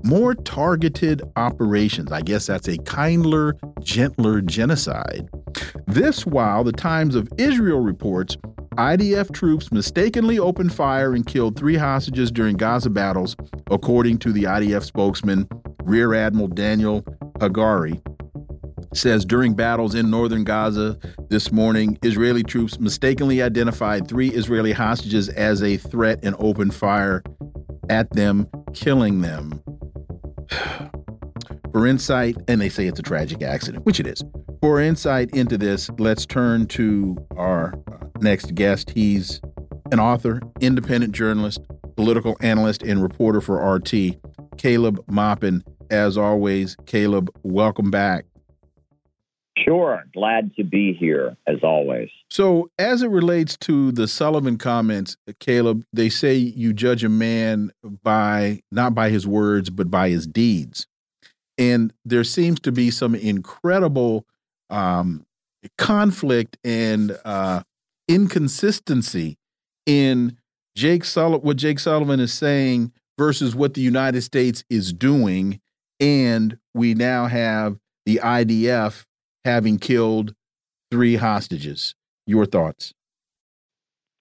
more 0.03 0.33
targeted 0.33 1.21
operations. 1.35 2.11
I 2.11 2.21
guess 2.21 2.47
that's 2.47 2.67
a 2.67 2.77
kindler, 2.77 3.57
gentler 3.81 4.41
genocide. 4.41 5.29
This 5.87 6.25
while 6.25 6.63
the 6.63 6.71
Times 6.71 7.15
of 7.15 7.27
Israel 7.37 7.79
reports 7.79 8.37
IDF 8.79 9.33
troops 9.33 9.73
mistakenly 9.73 10.39
opened 10.39 10.73
fire 10.73 11.13
and 11.13 11.27
killed 11.27 11.57
three 11.57 11.75
hostages 11.75 12.31
during 12.31 12.55
Gaza 12.55 12.89
battles, 12.89 13.35
according 13.69 14.19
to 14.19 14.31
the 14.31 14.43
IDF 14.43 14.85
spokesman, 14.85 15.49
Rear 15.83 16.13
Admiral 16.13 16.47
Daniel 16.47 17.01
Hagari. 17.39 18.01
Says 18.93 19.25
during 19.25 19.53
battles 19.53 19.95
in 19.95 20.09
northern 20.09 20.45
Gaza 20.45 20.97
this 21.27 21.51
morning, 21.51 21.99
Israeli 22.03 22.41
troops 22.41 22.79
mistakenly 22.79 23.41
identified 23.41 24.07
three 24.07 24.29
Israeli 24.29 24.71
hostages 24.71 25.27
as 25.27 25.61
a 25.61 25.75
threat 25.75 26.19
and 26.23 26.33
opened 26.39 26.73
fire 26.73 27.21
at 27.89 28.09
them, 28.11 28.47
killing 28.73 29.19
them. 29.19 29.61
For 31.73 31.85
insight, 31.85 32.37
and 32.47 32.61
they 32.61 32.69
say 32.69 32.87
it's 32.87 32.99
a 32.99 33.03
tragic 33.03 33.41
accident, 33.41 33.85
which 33.85 33.99
it 33.99 34.07
is. 34.07 34.23
For 34.61 34.81
insight 34.81 35.33
into 35.33 35.57
this, 35.57 35.89
let's 35.99 36.25
turn 36.25 36.65
to 36.67 37.15
our 37.37 37.73
next 38.19 38.55
guest. 38.55 38.89
He's 38.89 39.39
an 39.93 40.01
author, 40.01 40.41
independent 40.59 41.13
journalist, 41.13 41.61
political 41.95 42.35
analyst, 42.41 42.83
and 42.83 43.01
reporter 43.01 43.39
for 43.39 43.57
RT, 43.75 44.17
Caleb 44.57 45.01
Maupin. 45.07 45.63
As 45.89 46.17
always, 46.17 46.75
Caleb, 46.85 47.31
welcome 47.41 47.89
back. 47.89 48.25
Sure. 49.57 50.03
Glad 50.13 50.53
to 50.57 50.65
be 50.65 50.93
here, 50.93 51.37
as 51.47 51.63
always. 51.63 52.09
So, 52.29 52.69
as 52.77 53.01
it 53.01 53.09
relates 53.09 53.55
to 53.57 53.93
the 53.93 54.09
Sullivan 54.09 54.57
comments, 54.57 55.15
Caleb, 55.39 55.85
they 55.93 56.09
say 56.09 56.35
you 56.35 56.73
judge 56.73 57.05
a 57.05 57.09
man 57.09 57.71
by 58.03 58.61
not 58.73 58.93
by 58.93 59.09
his 59.09 59.25
words, 59.25 59.69
but 59.69 59.89
by 59.89 60.09
his 60.09 60.27
deeds. 60.27 60.85
And 61.57 61.93
there 62.03 62.25
seems 62.25 62.59
to 62.61 62.73
be 62.73 62.91
some 62.91 63.15
incredible 63.15 64.25
um, 64.69 65.25
conflict 65.77 66.57
and 66.63 67.17
uh, 67.25 67.63
inconsistency 68.07 69.37
in 69.85 70.37
Jake 70.75 71.03
Sullivan, 71.03 71.45
what 71.45 71.57
Jake 71.57 71.79
Sullivan 71.79 72.19
is 72.19 72.33
saying 72.33 72.91
versus 73.17 73.55
what 73.55 73.73
the 73.73 73.81
United 73.81 74.21
States 74.21 74.63
is 74.69 74.93
doing. 74.93 75.59
And 75.99 76.57
we 76.73 76.93
now 76.93 77.25
have 77.25 77.77
the 78.05 78.21
IDF 78.23 79.05
having 79.43 79.77
killed 79.77 80.33
three 80.91 81.15
hostages. 81.15 81.95
Your 82.25 82.45
thoughts? 82.45 82.93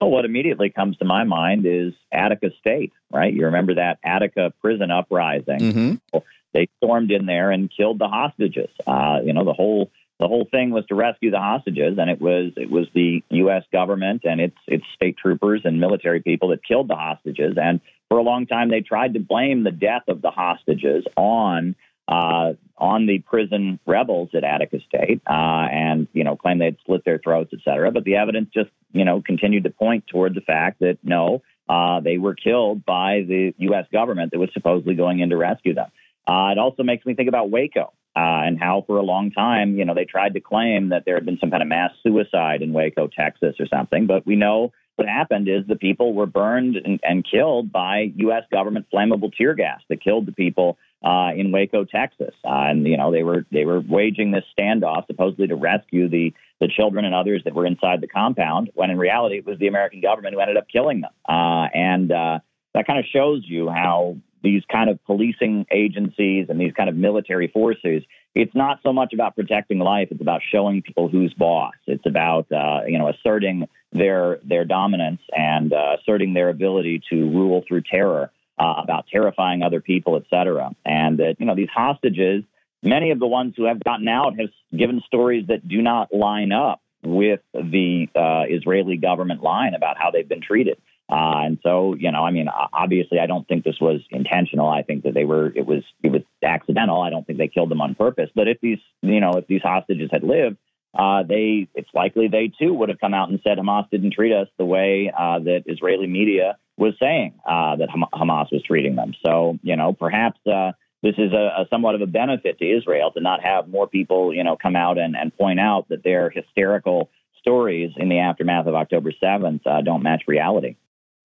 Well, 0.00 0.10
what 0.10 0.24
immediately 0.24 0.70
comes 0.70 0.96
to 0.98 1.04
my 1.04 1.24
mind 1.24 1.66
is 1.66 1.92
Attica 2.12 2.50
State, 2.58 2.92
right? 3.12 3.32
You 3.32 3.46
remember 3.46 3.74
that 3.74 3.98
Attica 4.02 4.52
prison 4.60 4.90
uprising? 4.90 5.60
Mm 5.60 5.72
-hmm. 5.72 6.22
They 6.54 6.68
stormed 6.78 7.10
in 7.10 7.26
there 7.26 7.50
and 7.50 7.70
killed 7.70 7.98
the 7.98 8.08
hostages. 8.08 8.70
Uh, 8.86 9.20
you 9.24 9.32
know, 9.32 9.44
the 9.44 9.52
whole 9.52 9.90
the 10.18 10.26
whole 10.26 10.46
thing 10.50 10.70
was 10.70 10.84
to 10.86 10.94
rescue 10.94 11.30
the 11.30 11.38
hostages, 11.38 11.96
and 11.98 12.10
it 12.10 12.20
was 12.20 12.52
it 12.56 12.70
was 12.70 12.86
the 12.94 13.22
U.S. 13.30 13.62
government 13.72 14.22
and 14.24 14.40
its 14.40 14.56
its 14.66 14.84
state 14.94 15.16
troopers 15.16 15.62
and 15.64 15.80
military 15.80 16.20
people 16.20 16.48
that 16.48 16.64
killed 16.64 16.88
the 16.88 16.96
hostages. 16.96 17.56
And 17.56 17.80
for 18.08 18.18
a 18.18 18.22
long 18.22 18.46
time, 18.46 18.68
they 18.68 18.80
tried 18.80 19.14
to 19.14 19.20
blame 19.20 19.62
the 19.62 19.70
death 19.70 20.04
of 20.08 20.20
the 20.20 20.30
hostages 20.30 21.04
on 21.16 21.76
uh, 22.08 22.54
on 22.78 23.06
the 23.06 23.18
prison 23.20 23.78
rebels 23.86 24.30
at 24.34 24.42
Attica 24.42 24.80
State, 24.88 25.20
uh, 25.28 25.68
and 25.70 26.08
you 26.12 26.24
know 26.24 26.36
claim 26.36 26.58
they'd 26.58 26.78
slit 26.84 27.04
their 27.04 27.18
throats, 27.18 27.50
et 27.52 27.60
cetera. 27.64 27.92
But 27.92 28.04
the 28.04 28.16
evidence 28.16 28.48
just 28.52 28.70
you 28.92 29.04
know 29.04 29.22
continued 29.24 29.64
to 29.64 29.70
point 29.70 30.06
toward 30.08 30.34
the 30.34 30.40
fact 30.40 30.80
that 30.80 30.98
no, 31.04 31.42
uh, 31.68 32.00
they 32.00 32.18
were 32.18 32.34
killed 32.34 32.84
by 32.84 33.24
the 33.28 33.54
U.S. 33.58 33.86
government 33.92 34.32
that 34.32 34.38
was 34.38 34.50
supposedly 34.52 34.94
going 34.94 35.20
in 35.20 35.30
to 35.30 35.36
rescue 35.36 35.74
them. 35.74 35.90
Uh, 36.26 36.50
it 36.52 36.58
also 36.58 36.82
makes 36.82 37.06
me 37.06 37.14
think 37.14 37.28
about 37.28 37.50
Waco. 37.50 37.92
Uh, 38.18 38.42
and 38.46 38.58
how 38.58 38.82
for 38.84 38.96
a 38.96 39.02
long 39.02 39.30
time, 39.30 39.76
you 39.78 39.84
know, 39.84 39.94
they 39.94 40.04
tried 40.04 40.34
to 40.34 40.40
claim 40.40 40.88
that 40.88 41.04
there 41.04 41.14
had 41.14 41.24
been 41.24 41.38
some 41.38 41.52
kind 41.52 41.62
of 41.62 41.68
mass 41.68 41.92
suicide 42.02 42.62
in 42.62 42.72
Waco, 42.72 43.06
Texas, 43.06 43.54
or 43.60 43.66
something. 43.66 44.08
But 44.08 44.26
we 44.26 44.34
know 44.34 44.72
what 44.96 45.06
happened 45.06 45.48
is 45.48 45.64
the 45.68 45.76
people 45.76 46.12
were 46.14 46.26
burned 46.26 46.74
and, 46.74 46.98
and 47.04 47.24
killed 47.24 47.70
by 47.70 48.12
U.S. 48.16 48.42
government 48.50 48.86
flammable 48.92 49.32
tear 49.32 49.54
gas 49.54 49.80
that 49.88 50.02
killed 50.02 50.26
the 50.26 50.32
people 50.32 50.78
uh, 51.04 51.30
in 51.36 51.52
Waco, 51.52 51.84
Texas. 51.84 52.34
Uh, 52.44 52.66
and 52.70 52.84
you 52.88 52.96
know, 52.96 53.12
they 53.12 53.22
were 53.22 53.46
they 53.52 53.64
were 53.64 53.80
waging 53.80 54.32
this 54.32 54.44
standoff 54.58 55.06
supposedly 55.06 55.46
to 55.46 55.54
rescue 55.54 56.08
the 56.08 56.34
the 56.60 56.66
children 56.66 57.04
and 57.04 57.14
others 57.14 57.42
that 57.44 57.54
were 57.54 57.66
inside 57.66 58.00
the 58.00 58.08
compound. 58.08 58.72
When 58.74 58.90
in 58.90 58.98
reality, 58.98 59.38
it 59.38 59.46
was 59.46 59.60
the 59.60 59.68
American 59.68 60.00
government 60.00 60.34
who 60.34 60.40
ended 60.40 60.56
up 60.56 60.66
killing 60.66 61.02
them. 61.02 61.12
Uh, 61.28 61.68
and 61.72 62.10
uh, 62.10 62.40
that 62.74 62.84
kind 62.88 62.98
of 62.98 63.04
shows 63.04 63.42
you 63.46 63.68
how 63.68 64.16
these 64.42 64.62
kind 64.70 64.90
of 64.90 65.02
policing 65.04 65.66
agencies 65.70 66.46
and 66.48 66.60
these 66.60 66.72
kind 66.72 66.88
of 66.88 66.96
military 66.96 67.48
forces, 67.48 68.02
it's 68.34 68.54
not 68.54 68.80
so 68.82 68.92
much 68.92 69.12
about 69.12 69.34
protecting 69.34 69.78
life; 69.78 70.08
it's 70.10 70.20
about 70.20 70.40
showing 70.52 70.82
people 70.82 71.08
who's 71.08 71.34
boss. 71.34 71.74
It's 71.86 72.06
about 72.06 72.50
uh, 72.52 72.80
you 72.86 72.98
know 72.98 73.08
asserting 73.08 73.68
their 73.92 74.38
their 74.44 74.64
dominance 74.64 75.20
and 75.36 75.72
uh, 75.72 75.96
asserting 76.00 76.34
their 76.34 76.48
ability 76.48 77.02
to 77.10 77.16
rule 77.30 77.64
through 77.66 77.82
terror, 77.82 78.30
uh, 78.58 78.74
about 78.82 79.06
terrifying 79.10 79.62
other 79.62 79.80
people, 79.80 80.16
et 80.16 80.24
cetera. 80.30 80.70
And 80.84 81.18
that 81.18 81.36
you 81.38 81.46
know 81.46 81.54
these 81.54 81.70
hostages, 81.74 82.44
many 82.82 83.10
of 83.10 83.18
the 83.18 83.26
ones 83.26 83.54
who 83.56 83.64
have 83.64 83.82
gotten 83.82 84.08
out 84.08 84.38
have 84.38 84.50
given 84.76 85.02
stories 85.06 85.46
that 85.48 85.66
do 85.66 85.82
not 85.82 86.12
line 86.12 86.52
up 86.52 86.80
with 87.02 87.40
the 87.54 88.08
uh, 88.14 88.44
Israeli 88.48 88.96
government 88.96 89.42
line 89.42 89.74
about 89.74 89.96
how 89.98 90.10
they've 90.10 90.28
been 90.28 90.42
treated. 90.42 90.78
Uh, 91.10 91.40
and 91.46 91.58
so, 91.62 91.94
you 91.94 92.12
know, 92.12 92.22
I 92.22 92.30
mean, 92.30 92.48
obviously, 92.72 93.18
I 93.18 93.26
don't 93.26 93.48
think 93.48 93.64
this 93.64 93.80
was 93.80 94.00
intentional. 94.10 94.68
I 94.68 94.82
think 94.82 95.04
that 95.04 95.14
they 95.14 95.24
were, 95.24 95.46
it 95.54 95.66
was, 95.66 95.82
it 96.02 96.12
was 96.12 96.22
accidental. 96.42 97.00
I 97.00 97.10
don't 97.10 97.26
think 97.26 97.38
they 97.38 97.48
killed 97.48 97.70
them 97.70 97.80
on 97.80 97.94
purpose. 97.94 98.30
But 98.34 98.46
if 98.46 98.60
these, 98.60 98.78
you 99.00 99.20
know, 99.20 99.32
if 99.32 99.46
these 99.46 99.62
hostages 99.62 100.10
had 100.12 100.22
lived, 100.22 100.58
uh, 100.98 101.22
they, 101.22 101.68
it's 101.74 101.88
likely 101.94 102.28
they 102.28 102.52
too 102.60 102.74
would 102.74 102.90
have 102.90 103.00
come 103.00 103.14
out 103.14 103.30
and 103.30 103.40
said 103.42 103.58
Hamas 103.58 103.88
didn't 103.90 104.12
treat 104.12 104.34
us 104.34 104.48
the 104.58 104.64
way 104.64 105.12
uh, 105.16 105.38
that 105.38 105.64
Israeli 105.66 106.06
media 106.06 106.58
was 106.76 106.94
saying 107.00 107.34
uh, 107.46 107.76
that 107.76 107.88
Hamas 107.88 108.52
was 108.52 108.62
treating 108.62 108.94
them. 108.96 109.14
So, 109.24 109.58
you 109.62 109.76
know, 109.76 109.92
perhaps 109.92 110.38
uh, 110.46 110.72
this 111.02 111.14
is 111.18 111.32
a, 111.32 111.62
a, 111.62 111.66
somewhat 111.70 111.94
of 111.94 112.00
a 112.00 112.06
benefit 112.06 112.58
to 112.58 112.64
Israel 112.64 113.10
to 113.12 113.20
not 113.20 113.42
have 113.42 113.68
more 113.68 113.86
people, 113.86 114.34
you 114.34 114.44
know, 114.44 114.56
come 114.56 114.76
out 114.76 114.98
and, 114.98 115.16
and 115.16 115.36
point 115.36 115.60
out 115.60 115.88
that 115.88 116.04
their 116.04 116.30
hysterical 116.30 117.10
stories 117.40 117.92
in 117.96 118.08
the 118.08 118.18
aftermath 118.18 118.66
of 118.66 118.74
October 118.74 119.12
7th 119.22 119.66
uh, 119.66 119.80
don't 119.82 120.02
match 120.02 120.24
reality. 120.26 120.76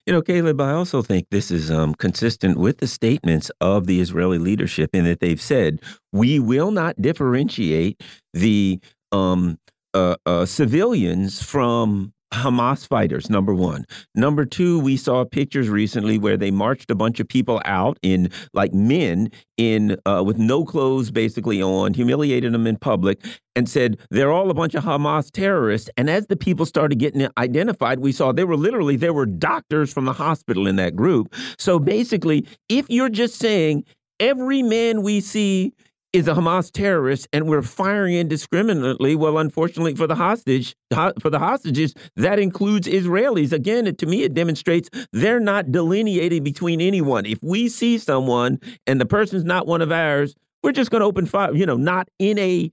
You 0.05 0.11
know, 0.11 0.21
Caleb, 0.21 0.59
I 0.59 0.73
also 0.73 1.01
think 1.01 1.27
this 1.31 1.49
is 1.49 1.71
um, 1.71 1.95
consistent 1.95 2.57
with 2.57 2.79
the 2.79 2.87
statements 2.87 3.49
of 3.61 3.87
the 3.87 4.01
Israeli 4.01 4.37
leadership 4.37 4.89
in 4.93 5.05
that 5.05 5.21
they've 5.21 5.39
said, 5.39 5.79
we 6.11 6.39
will 6.39 6.71
not 6.71 7.01
differentiate 7.01 8.03
the 8.33 8.81
um, 9.13 9.57
uh, 9.93 10.17
uh, 10.25 10.45
civilians 10.45 11.41
from 11.41 12.13
Hamas 12.33 12.87
fighters, 12.87 13.29
number 13.29 13.53
one. 13.53 13.85
Number 14.15 14.45
two, 14.45 14.79
we 14.79 14.97
saw 14.97 15.23
pictures 15.23 15.69
recently 15.69 16.17
where 16.17 16.35
they 16.35 16.51
marched 16.51 16.89
a 16.89 16.95
bunch 16.95 17.19
of 17.19 17.27
people 17.27 17.61
out 17.65 17.97
in 18.01 18.29
like 18.53 18.73
men 18.73 19.29
in 19.57 19.95
uh, 20.05 20.23
with 20.25 20.37
no 20.37 20.65
clothes 20.65 21.11
basically 21.11 21.61
on, 21.61 21.93
humiliated 21.93 22.51
them 22.51 22.65
in 22.65 22.77
public, 22.77 23.23
and 23.55 23.69
said 23.69 23.97
they're 24.09 24.31
all 24.31 24.49
a 24.49 24.53
bunch 24.53 24.73
of 24.73 24.83
Hamas 24.83 25.29
terrorists. 25.31 25.89
And 25.95 26.09
as 26.09 26.27
the 26.27 26.35
people 26.35 26.65
started 26.65 26.97
getting 26.97 27.27
identified, 27.37 27.99
we 27.99 28.11
saw 28.11 28.31
they 28.31 28.43
were 28.43 28.57
literally 28.57 28.95
there 28.95 29.13
were 29.13 29.27
doctors 29.27 29.93
from 29.93 30.05
the 30.05 30.13
hospital 30.13 30.67
in 30.67 30.75
that 30.77 30.95
group. 30.95 31.33
So 31.57 31.79
basically, 31.79 32.47
if 32.67 32.89
you're 32.89 33.09
just 33.09 33.35
saying 33.35 33.85
every 34.19 34.63
man 34.63 35.03
we 35.03 35.19
see 35.19 35.73
is 36.13 36.27
a 36.27 36.33
Hamas 36.33 36.71
terrorist 36.71 37.27
and 37.33 37.47
we're 37.47 37.63
firing 37.63 38.13
indiscriminately. 38.13 39.15
Well, 39.15 39.39
unfortunately 39.39 39.95
for 39.95 40.05
the 40.05 40.15
hostage, 40.15 40.75
for 41.19 41.29
the 41.29 41.39
hostages, 41.39 41.95
that 42.15 42.39
includes 42.39 42.87
Israelis. 42.87 43.51
Again, 43.51 43.93
to 43.93 44.05
me, 44.05 44.21
it 44.23 44.35
demonstrates 44.35 44.89
they're 45.11 45.39
not 45.39 45.71
delineating 45.71 46.43
between 46.43 46.79
anyone. 46.79 47.25
If 47.25 47.39
we 47.41 47.67
see 47.67 47.97
someone 47.97 48.59
and 48.85 49.01
the 49.01 49.07
person's 49.07 49.43
not 49.43 49.65
one 49.65 49.81
of 49.81 49.91
ours, 49.91 50.35
we're 50.61 50.71
just 50.71 50.91
going 50.91 51.01
to 51.01 51.05
open 51.05 51.25
fire. 51.25 51.53
You 51.53 51.65
know, 51.65 51.75
not 51.75 52.07
in 52.19 52.37
a 52.37 52.71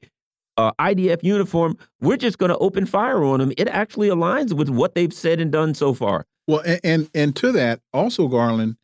uh, 0.57 0.72
IDF 0.79 1.24
uniform. 1.24 1.76
We're 2.00 2.18
just 2.18 2.38
going 2.38 2.50
to 2.50 2.59
open 2.59 2.87
fire 2.87 3.24
on 3.24 3.40
them. 3.40 3.53
It 3.57 3.68
actually 3.68 4.09
aligns 4.09 4.53
with 4.53 4.68
what 4.68 4.94
they've 4.94 5.12
said 5.12 5.40
and 5.40 5.50
done 5.50 5.74
so 5.74 5.94
far. 5.94 6.26
Well, 6.46 6.62
and 6.64 6.81
and, 6.85 7.11
and 7.14 7.37
to 7.37 7.53
that 7.53 7.81
also, 7.92 8.29
Garland, 8.29 8.76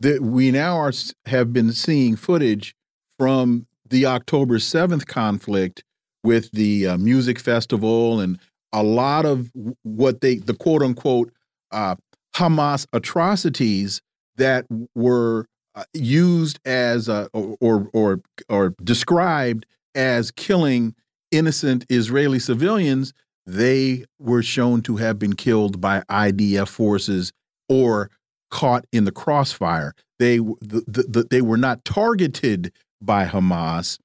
that 0.00 0.22
we 0.22 0.50
now 0.50 0.76
are 0.76 0.92
have 1.26 1.52
been 1.52 1.72
seeing 1.72 2.16
footage 2.16 2.74
from 3.18 3.67
the 3.90 4.06
October 4.06 4.58
7th 4.58 5.06
conflict 5.06 5.84
with 6.22 6.50
the 6.52 6.86
uh, 6.86 6.98
music 6.98 7.38
festival 7.38 8.20
and 8.20 8.38
a 8.72 8.82
lot 8.82 9.24
of 9.24 9.50
what 9.82 10.20
they, 10.20 10.36
the 10.36 10.54
quote 10.54 10.82
unquote, 10.82 11.32
uh, 11.70 11.96
Hamas 12.36 12.86
atrocities 12.92 14.00
that 14.36 14.66
were 14.94 15.46
uh, 15.74 15.84
used 15.92 16.58
as 16.64 17.08
uh, 17.08 17.28
or, 17.32 17.88
or, 17.92 18.20
or 18.48 18.74
described 18.82 19.66
as 19.94 20.30
killing 20.30 20.94
innocent 21.30 21.84
Israeli 21.88 22.38
civilians, 22.38 23.12
they 23.46 24.04
were 24.18 24.42
shown 24.42 24.82
to 24.82 24.96
have 24.96 25.18
been 25.18 25.34
killed 25.34 25.80
by 25.80 26.02
IDF 26.10 26.68
forces 26.68 27.32
or 27.68 28.10
caught 28.50 28.84
in 28.92 29.04
the 29.04 29.12
crossfire. 29.12 29.94
They 30.18 30.38
the, 30.38 30.82
the, 30.86 31.26
they 31.30 31.42
were 31.42 31.56
not 31.56 31.84
targeted 31.84 32.72
by 33.00 33.26
Hamas. 33.26 33.98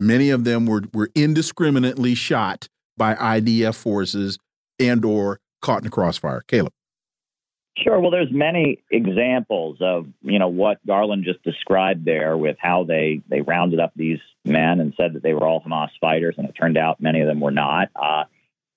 Many 0.00 0.30
of 0.30 0.44
them 0.44 0.66
were, 0.66 0.82
were 0.92 1.10
indiscriminately 1.14 2.14
shot 2.14 2.68
by 2.96 3.14
IDF 3.14 3.74
forces 3.74 4.38
and 4.78 5.04
or 5.04 5.40
caught 5.60 5.82
in 5.82 5.88
a 5.88 5.90
crossfire. 5.90 6.42
Caleb. 6.46 6.72
Sure. 7.82 8.00
Well, 8.00 8.10
there's 8.10 8.32
many 8.32 8.82
examples 8.90 9.78
of 9.80 10.06
you 10.22 10.38
know 10.38 10.48
what 10.48 10.84
Garland 10.84 11.24
just 11.24 11.42
described 11.44 12.04
there, 12.04 12.36
with 12.36 12.56
how 12.58 12.84
they 12.84 13.22
they 13.28 13.40
rounded 13.40 13.78
up 13.78 13.92
these 13.94 14.18
men 14.44 14.80
and 14.80 14.94
said 14.96 15.12
that 15.12 15.22
they 15.22 15.32
were 15.32 15.46
all 15.46 15.60
Hamas 15.60 15.90
fighters, 16.00 16.34
and 16.38 16.48
it 16.48 16.56
turned 16.60 16.76
out 16.76 17.00
many 17.00 17.20
of 17.20 17.28
them 17.28 17.40
were 17.40 17.52
not. 17.52 17.88
Uh, 17.94 18.24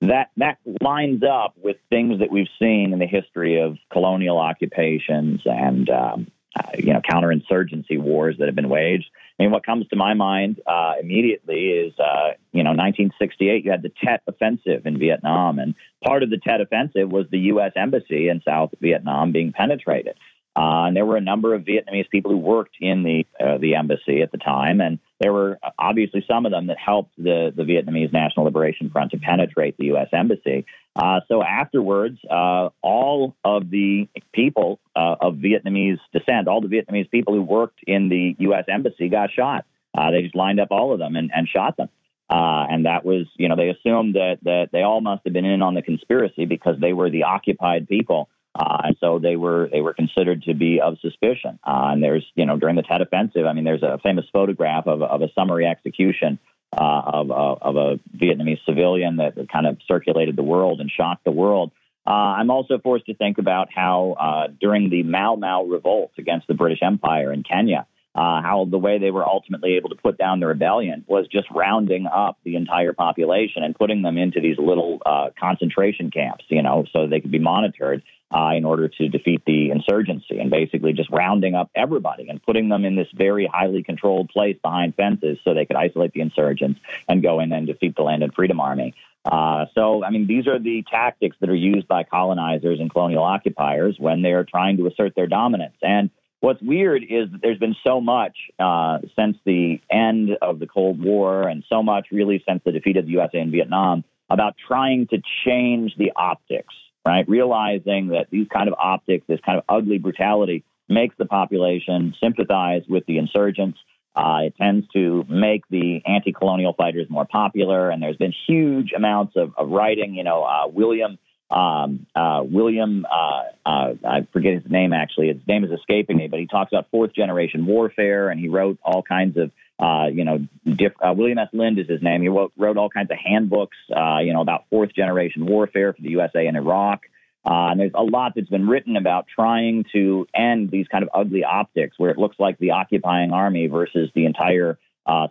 that 0.01 0.29
that 0.38 0.57
lines 0.81 1.23
up 1.23 1.55
with 1.62 1.77
things 1.89 2.19
that 2.19 2.31
we've 2.31 2.47
seen 2.60 2.93
in 2.93 2.99
the 2.99 3.07
history 3.07 3.60
of 3.60 3.77
colonial 3.91 4.38
occupations 4.38 5.41
and 5.45 5.89
um, 5.89 6.31
uh, 6.55 6.71
you 6.77 6.93
know 6.93 7.01
counterinsurgency 7.01 7.99
wars 7.99 8.36
that 8.38 8.47
have 8.47 8.55
been 8.55 8.69
waged. 8.69 9.10
Mean, 9.41 9.49
what 9.49 9.65
comes 9.65 9.88
to 9.88 9.95
my 9.95 10.13
mind 10.13 10.62
uh, 10.67 10.93
immediately 11.01 11.69
is, 11.69 11.93
uh, 11.97 12.34
you 12.51 12.63
know, 12.63 12.69
1968, 12.77 13.65
you 13.65 13.71
had 13.71 13.82
the 13.82 13.91
Tet 14.04 14.21
Offensive 14.27 14.86
in 14.86 14.99
Vietnam. 14.99 15.58
And 15.58 15.73
part 16.06 16.21
of 16.21 16.30
the 16.30 16.38
Tet 16.38 16.62
Offensive 16.62 17.12
was 17.12 17.25
the 17.32 17.39
U.S. 17.39 17.71
Embassy 17.75 18.30
in 18.30 18.43
South 18.45 18.69
Vietnam 18.80 19.32
being 19.32 19.51
penetrated. 19.51 20.15
Uh, 20.54 20.84
and 20.88 20.98
there 20.98 21.06
were 21.06 21.16
a 21.16 21.22
number 21.22 21.54
of 21.54 21.64
Vietnamese 21.64 22.10
people 22.10 22.32
who 22.32 22.38
worked 22.38 22.76
in 22.82 23.04
the 23.04 23.26
uh, 23.40 23.58
the 23.58 23.76
embassy 23.76 24.22
at 24.22 24.34
the 24.34 24.38
time, 24.38 24.82
and 24.82 25.00
there 25.22 25.32
were 25.32 25.58
obviously 25.80 26.26
some 26.30 26.46
of 26.46 26.52
them 26.52 26.68
that 26.68 26.78
helped 26.78 27.16
the 27.18 27.54
the 27.56 27.64
Vietnamese 27.64 28.12
National 28.12 28.46
Liberation 28.46 28.90
Front 28.90 29.12
to 29.12 29.18
penetrate 29.18 29.78
the 29.78 29.86
U.S. 29.86 30.10
embassy. 30.12 30.66
Uh, 30.94 31.22
so 31.30 31.42
afterwards, 31.42 32.20
uh, 32.30 32.68
all 32.82 33.34
of 33.46 33.70
the 33.70 34.10
people 34.34 34.82
uh, 34.94 35.16
of 35.22 35.36
Vietnamese 35.36 36.00
descent, 36.12 36.50
all 36.50 36.60
the 36.60 36.68
Vietnamese 36.68 37.10
people 37.10 37.34
who 37.34 37.44
worked 37.44 37.80
in 37.88 38.10
the 38.10 38.36
U.S. 38.40 38.66
embassy, 38.68 39.08
got 39.08 39.32
shot. 39.32 39.66
Uh, 39.98 40.12
they 40.12 40.22
just 40.22 40.36
lined 40.36 40.60
up 40.60 40.68
all 40.72 40.92
of 40.92 41.00
them 41.00 41.16
and, 41.16 41.32
and 41.34 41.48
shot 41.48 41.78
them. 41.78 41.88
and 42.30 42.86
that 42.86 43.06
was, 43.06 43.26
you 43.38 43.48
know, 43.48 43.56
they 43.56 43.70
assumed 43.70 44.16
that 44.16 44.40
that 44.44 44.68
they 44.74 44.82
all 44.82 45.00
must 45.00 45.22
have 45.24 45.32
been 45.32 45.46
in 45.46 45.62
on 45.62 45.76
the 45.76 45.82
conspiracy 45.82 46.46
because 46.46 46.76
they 46.82 46.92
were 46.92 47.10
the 47.10 47.24
occupied 47.24 47.88
people. 47.88 48.28
Uh, 48.54 48.78
and 48.84 48.98
so 49.00 49.20
they 49.20 49.36
were 49.36 49.70
they 49.72 49.82
were 49.82 49.94
considered 49.94 50.44
to 50.44 50.54
be 50.54 50.82
of 50.82 50.98
suspicion. 51.00 51.58
Uh, 51.66 51.92
and 51.94 52.04
there's 52.04 52.26
you 52.36 52.46
know 52.46 52.58
during 52.58 52.76
the 52.76 52.84
Tet 52.84 53.02
Offensive, 53.02 53.46
I 53.46 53.54
mean, 53.54 53.64
there's 53.64 53.84
a 53.84 54.00
famous 54.04 54.26
photograph 54.34 54.88
of, 54.88 55.02
of 55.02 55.22
a 55.22 55.32
summary 55.34 55.66
execution 55.66 56.38
uh, 56.78 57.02
of, 57.06 57.32
uh, 57.32 57.56
of 57.62 57.76
a 57.76 58.00
Vietnamese 58.16 58.64
civilian 58.66 59.18
that 59.18 59.36
kind 59.52 59.68
of 59.68 59.78
circulated 59.88 60.36
the 60.36 60.44
world 60.44 60.80
and 60.80 60.90
shocked 60.90 61.24
the 61.26 61.32
world. 61.32 61.72
Uh, 62.06 62.12
I'm 62.40 62.50
also 62.50 62.80
forced 62.80 63.06
to 63.08 63.14
think 63.14 63.38
about 63.38 63.70
how 63.74 64.16
uh, 64.20 64.48
during 64.60 64.90
the 64.90 65.04
Mau 65.04 65.36
Mau 65.36 65.66
revolt 65.66 66.12
against 66.18 66.48
the 66.48 66.54
British 66.54 66.80
Empire 66.82 67.32
in 67.32 67.44
Kenya, 67.44 67.86
uh, 68.13 68.41
how 68.41 68.67
the 68.69 68.78
way 68.78 69.00
they 69.00 69.12
were 69.12 69.26
ultimately 69.28 69.76
able 69.78 69.89
to 69.89 69.95
put 69.95 70.17
down 70.17 70.39
the 70.39 70.47
rebellion 70.47 71.06
was 71.08 71.28
just 71.28 71.50
rounding 71.52 72.08
up 72.08 72.38
the 72.43 72.56
entire 72.56 72.93
population 72.93 73.63
and 73.63 73.76
putting 73.76 74.02
them 74.02 74.17
into 74.17 74.41
these 74.41 74.58
little 74.58 75.02
uh, 75.06 75.30
concentration 75.39 76.12
camps, 76.12 76.43
you 76.50 76.62
know, 76.62 76.86
so 76.91 77.08
they 77.08 77.21
could 77.21 77.32
be 77.32 77.39
monitored 77.39 78.04
uh, 78.34 78.52
in 78.56 78.65
order 78.65 78.88
to 78.88 79.08
defeat 79.08 79.43
the 79.45 79.71
insurgency 79.71 80.39
and 80.39 80.50
basically 80.50 80.93
just 80.93 81.10
rounding 81.10 81.56
up 81.56 81.69
everybody 81.76 82.30
and 82.30 82.43
putting 82.43 82.69
them 82.69 82.86
in 82.86 82.95
this 82.95 83.08
very 83.13 83.45
highly 83.45 83.84
controlled 83.84 84.30
place 84.30 84.58
behind 84.62 84.95
fences 84.95 85.38
so 85.43 85.54
they 85.54 85.65
could 85.65 85.76
isolate 85.76 86.13
the 86.13 86.21
insurgents 86.21 86.80
and 87.08 87.24
go 87.24 87.39
in 87.39 87.52
and 87.52 87.67
defeat 87.67 87.95
the 87.95 88.04
Land 88.04 88.24
and 88.24 88.34
Freedom 88.34 88.60
Army. 88.60 88.93
Uh, 89.24 89.65
so, 89.76 90.04
I 90.04 90.10
mean, 90.10 90.28
these 90.28 90.47
are 90.47 90.60
the 90.60 90.84
tactics 90.89 91.38
that 91.41 91.50
are 91.50 91.56
used 91.56 91.88
by 91.88 92.04
colonizers 92.04 92.80
and 92.80 92.89
colonial 92.91 93.24
occupiers 93.24 93.95
when 94.00 94.21
they're 94.21 94.43
trying 94.43 94.78
to 94.78 94.88
assert 94.88 95.13
their 95.15 95.28
dominance. 95.28 95.76
And 95.82 96.10
what's 96.41 96.62
weird 96.62 97.04
is 97.04 97.32
that 97.32 97.39
there's 97.41 97.58
been 97.58 97.75
so 97.84 98.01
much 98.01 98.36
uh, 98.60 98.99
since 99.15 99.38
the 99.45 99.80
end 99.89 100.32
of 100.41 100.60
the 100.60 100.67
Cold 100.67 101.01
War 101.01 101.47
and 101.47 101.63
so 101.69 101.82
much 101.82 102.08
really 102.12 102.43
since 102.47 102.62
the 102.65 102.71
defeat 102.71 102.97
of 102.97 103.06
the 103.06 103.12
USA 103.12 103.39
in 103.39 103.51
Vietnam 103.51 104.04
about 104.30 104.56
trying 104.67 105.08
to 105.08 105.21
change 105.45 105.93
the 105.97 106.12
optics 106.15 106.73
right? 107.06 107.27
Realizing 107.27 108.10
that 108.10 108.27
these 108.30 108.47
kind 108.51 108.67
of 108.67 108.75
optics, 108.77 109.25
this 109.27 109.39
kind 109.45 109.58
of 109.58 109.63
ugly 109.67 109.97
brutality, 109.97 110.63
makes 110.88 111.15
the 111.17 111.25
population 111.25 112.13
sympathize 112.21 112.84
with 112.88 113.06
the 113.06 113.17
insurgents. 113.17 113.80
Uh, 114.15 114.39
it 114.43 114.56
tends 114.58 114.86
to 114.89 115.25
make 115.30 115.63
the 115.69 116.01
anti-colonial 116.06 116.73
fighters 116.73 117.08
more 117.10 117.25
popular, 117.25 117.89
and 117.89 118.04
there's 118.04 118.17
been 118.17 118.34
huge 118.47 118.91
amounts 118.95 119.34
of, 119.38 119.54
of 119.58 119.69
writing. 119.69 120.15
You 120.15 120.23
know, 120.23 120.43
uh, 120.43 120.67
William 120.67 121.17
um, 121.52 122.06
uh, 122.16 122.42
William, 122.44 123.06
uh, 123.06 123.44
uh, 123.70 123.94
I 124.08 124.28
forget 124.32 124.54
his 124.54 124.72
name 124.72 124.94
actually. 124.94 125.28
His 125.28 125.42
name 125.48 125.64
is 125.64 125.72
escaping 125.72 126.18
me, 126.18 126.28
but 126.28 126.40
he 126.40 126.48
talks 126.48 126.72
about 126.72 126.90
fourth 126.92 127.14
generation 127.14 127.66
warfare, 127.66 128.30
and 128.30 128.40
he 128.40 128.48
wrote 128.48 128.80
all 128.84 129.04
kinds 129.04 129.38
of 129.38 129.52
uh, 129.78 130.08
you 130.14 130.24
know, 130.24 130.38
diff, 130.64 130.94
uh, 131.02 131.12
William 131.12 131.40
S. 131.40 131.48
Lind 131.54 131.80
is 131.80 131.88
his 131.90 132.04
name. 132.04 132.22
He 132.22 132.28
wrote, 132.28 132.54
wrote 132.56 132.78
all 132.78 132.90
kinds 132.90 133.10
of 133.10 133.18
handbooks, 133.18 133.78
uh, 133.90 134.20
you 134.20 134.32
know, 134.32 134.42
about 134.42 134.66
fourth 134.70 134.94
generation 134.94 135.48
warfare 135.48 135.92
for 135.94 136.02
the 136.04 136.12
USA 136.12 136.46
and 136.46 136.56
Iraq. 136.56 137.02
And 137.44 137.80
there's 137.80 137.94
a 137.96 138.04
lot 138.04 138.34
that's 138.36 138.50
been 138.50 138.68
written 138.68 138.96
about 138.96 139.26
trying 139.34 139.86
to 139.94 140.28
end 140.36 140.70
these 140.70 140.88
kind 140.88 141.04
of 141.04 141.10
ugly 141.16 141.44
optics 141.44 141.98
where 141.98 142.12
it 142.12 142.20
looks 142.20 142.36
like 142.38 142.60
the 142.60 142.72
occupying 142.72 143.32
army 143.32 143.66
versus 143.66 144.12
the 144.14 144.28
entire 144.28 144.78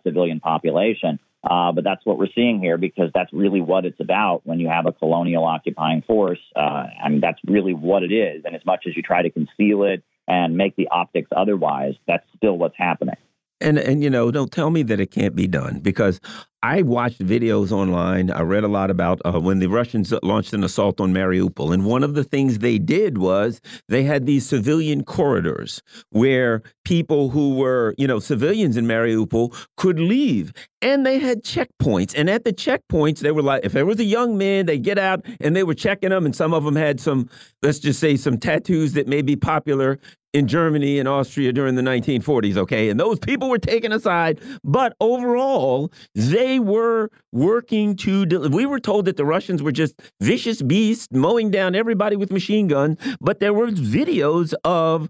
civilian 0.03 0.41
population. 0.41 1.21
Uh, 1.43 1.73
but 1.73 1.85
that's 1.85 2.05
what 2.05 2.19
we're 2.19 2.29
seeing 2.35 2.61
here 2.61 2.77
because 2.77 3.11
that's 3.15 3.33
really 3.33 3.61
what 3.61 3.87
it's 3.87 4.01
about 4.01 4.43
when 4.45 4.61
you 4.61 4.69
have 4.69 4.87
a 4.87 4.93
colonial 4.93 5.45
occupying 5.45 6.03
force. 6.03 6.41
Uh, 6.55 6.85
I 7.03 7.09
mean, 7.09 7.21
that's 7.21 7.39
really 7.47 7.73
what 7.73 8.03
it 8.03 8.13
is. 8.13 8.43
And 8.45 8.55
as 8.55 8.65
much 8.67 8.85
as 8.87 8.95
you 8.95 9.03
try 9.03 9.23
to 9.23 9.31
conceal 9.31 9.85
it 9.85 10.03
and 10.29 10.57
make 10.57 10.77
the 10.77 10.89
optics 10.89 11.31
otherwise, 11.35 11.95
that's 12.07 12.27
still 12.37 12.59
what's 12.59 12.77
happening. 12.77 13.17
And 13.61 13.79
and 13.79 14.03
you 14.03 14.11
know, 14.11 14.31
don't 14.31 14.51
tell 14.51 14.71
me 14.71 14.83
that 14.85 15.01
it 15.01 15.11
can't 15.11 15.37
be 15.37 15.47
done 15.47 15.81
because 15.81 16.21
I 16.63 16.83
watched 16.83 17.25
videos 17.25 17.73
online. 17.73 18.31
I 18.31 18.43
read 18.43 18.65
a 18.65 18.69
lot 18.69 18.91
about 18.91 19.21
uh, 19.25 19.41
when 19.41 19.61
the 19.61 19.69
Russians 19.69 20.13
launched 20.23 20.53
an 20.53 20.63
assault 20.63 21.01
on 21.01 21.13
Mariupol, 21.13 21.73
and 21.73 21.87
one 21.87 22.05
of 22.05 22.15
the 22.15 22.25
things 22.25 22.59
they 22.59 22.79
did 22.79 23.17
was 23.17 23.63
they 23.89 24.03
had 24.03 24.27
these 24.27 24.47
civilian 24.47 25.03
corridors 25.03 25.83
where 26.11 26.63
people 26.85 27.31
who 27.31 27.57
were, 27.57 27.95
you 27.97 28.07
know, 28.07 28.19
civilians 28.19 28.77
in 28.77 28.87
Mariupol 28.87 29.57
could 29.79 29.99
leave, 29.99 30.53
and 30.83 31.07
they 31.07 31.19
had 31.19 31.45
checkpoints. 31.45 32.15
And 32.15 32.29
at 32.29 32.45
the 32.45 32.53
checkpoints, 32.53 33.21
they 33.21 33.33
were 33.33 33.43
like, 33.43 33.65
if 33.65 33.73
there 33.73 33.87
was 33.87 33.99
a 33.99 34.05
young 34.05 34.37
man, 34.37 34.67
they 34.67 34.79
get 34.79 34.99
out 34.99 35.25
and 35.41 35.57
they 35.57 35.65
were 35.65 35.75
checking 35.75 36.11
them, 36.11 36.27
and 36.27 36.37
some 36.37 36.53
of 36.53 36.65
them 36.65 36.77
had 36.77 37.01
some, 37.01 37.31
let's 37.63 37.79
just 37.79 38.01
say, 38.01 38.17
some 38.17 38.37
tattoos 38.37 38.93
that 38.93 39.09
may 39.09 39.23
be 39.23 39.35
popular 39.37 39.99
in 40.33 40.47
Germany 40.47 40.99
and 40.99 41.09
Austria 41.09 41.53
during 41.53 41.75
the 41.75 41.83
1940s, 41.83 42.57
okay? 42.57 42.89
And 42.89 42.99
those 42.99 43.19
people 43.19 43.49
were 43.49 43.59
taken 43.59 43.93
aside, 43.93 44.41
but 44.63 44.95
overall, 45.01 45.93
they 46.15 46.59
were 46.59 47.11
working 47.33 47.97
to. 47.97 48.27
We 48.51 48.67
were 48.67 48.81
told 48.81 49.07
that 49.07 49.17
the 49.17 49.25
Russians 49.25 49.63
were 49.63 49.73
just 49.73 50.01
vicious 50.21 50.63
beasts 50.63 51.09
mowing 51.11 51.51
down 51.51 51.75
everybody 51.75 52.17
with 52.17 52.31
machine 52.31 52.69
guns, 52.69 52.99
but 53.21 53.41
there 53.41 53.53
were 53.53 53.69
videos 53.69 54.55
of 54.65 55.09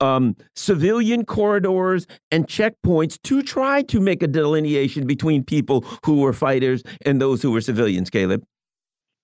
um, 0.00 0.36
civilian 0.54 1.24
corridors 1.24 2.06
and 2.30 2.46
checkpoints 2.46 3.20
to 3.22 3.42
try 3.42 3.82
to 3.82 4.00
make 4.00 4.22
a 4.22 4.28
delineation 4.28 5.06
between 5.06 5.42
people 5.42 5.84
who 6.04 6.20
were 6.20 6.32
fighters 6.32 6.82
and 7.04 7.20
those 7.20 7.42
who 7.42 7.50
were 7.50 7.60
civilians, 7.60 8.10
Caleb. 8.10 8.44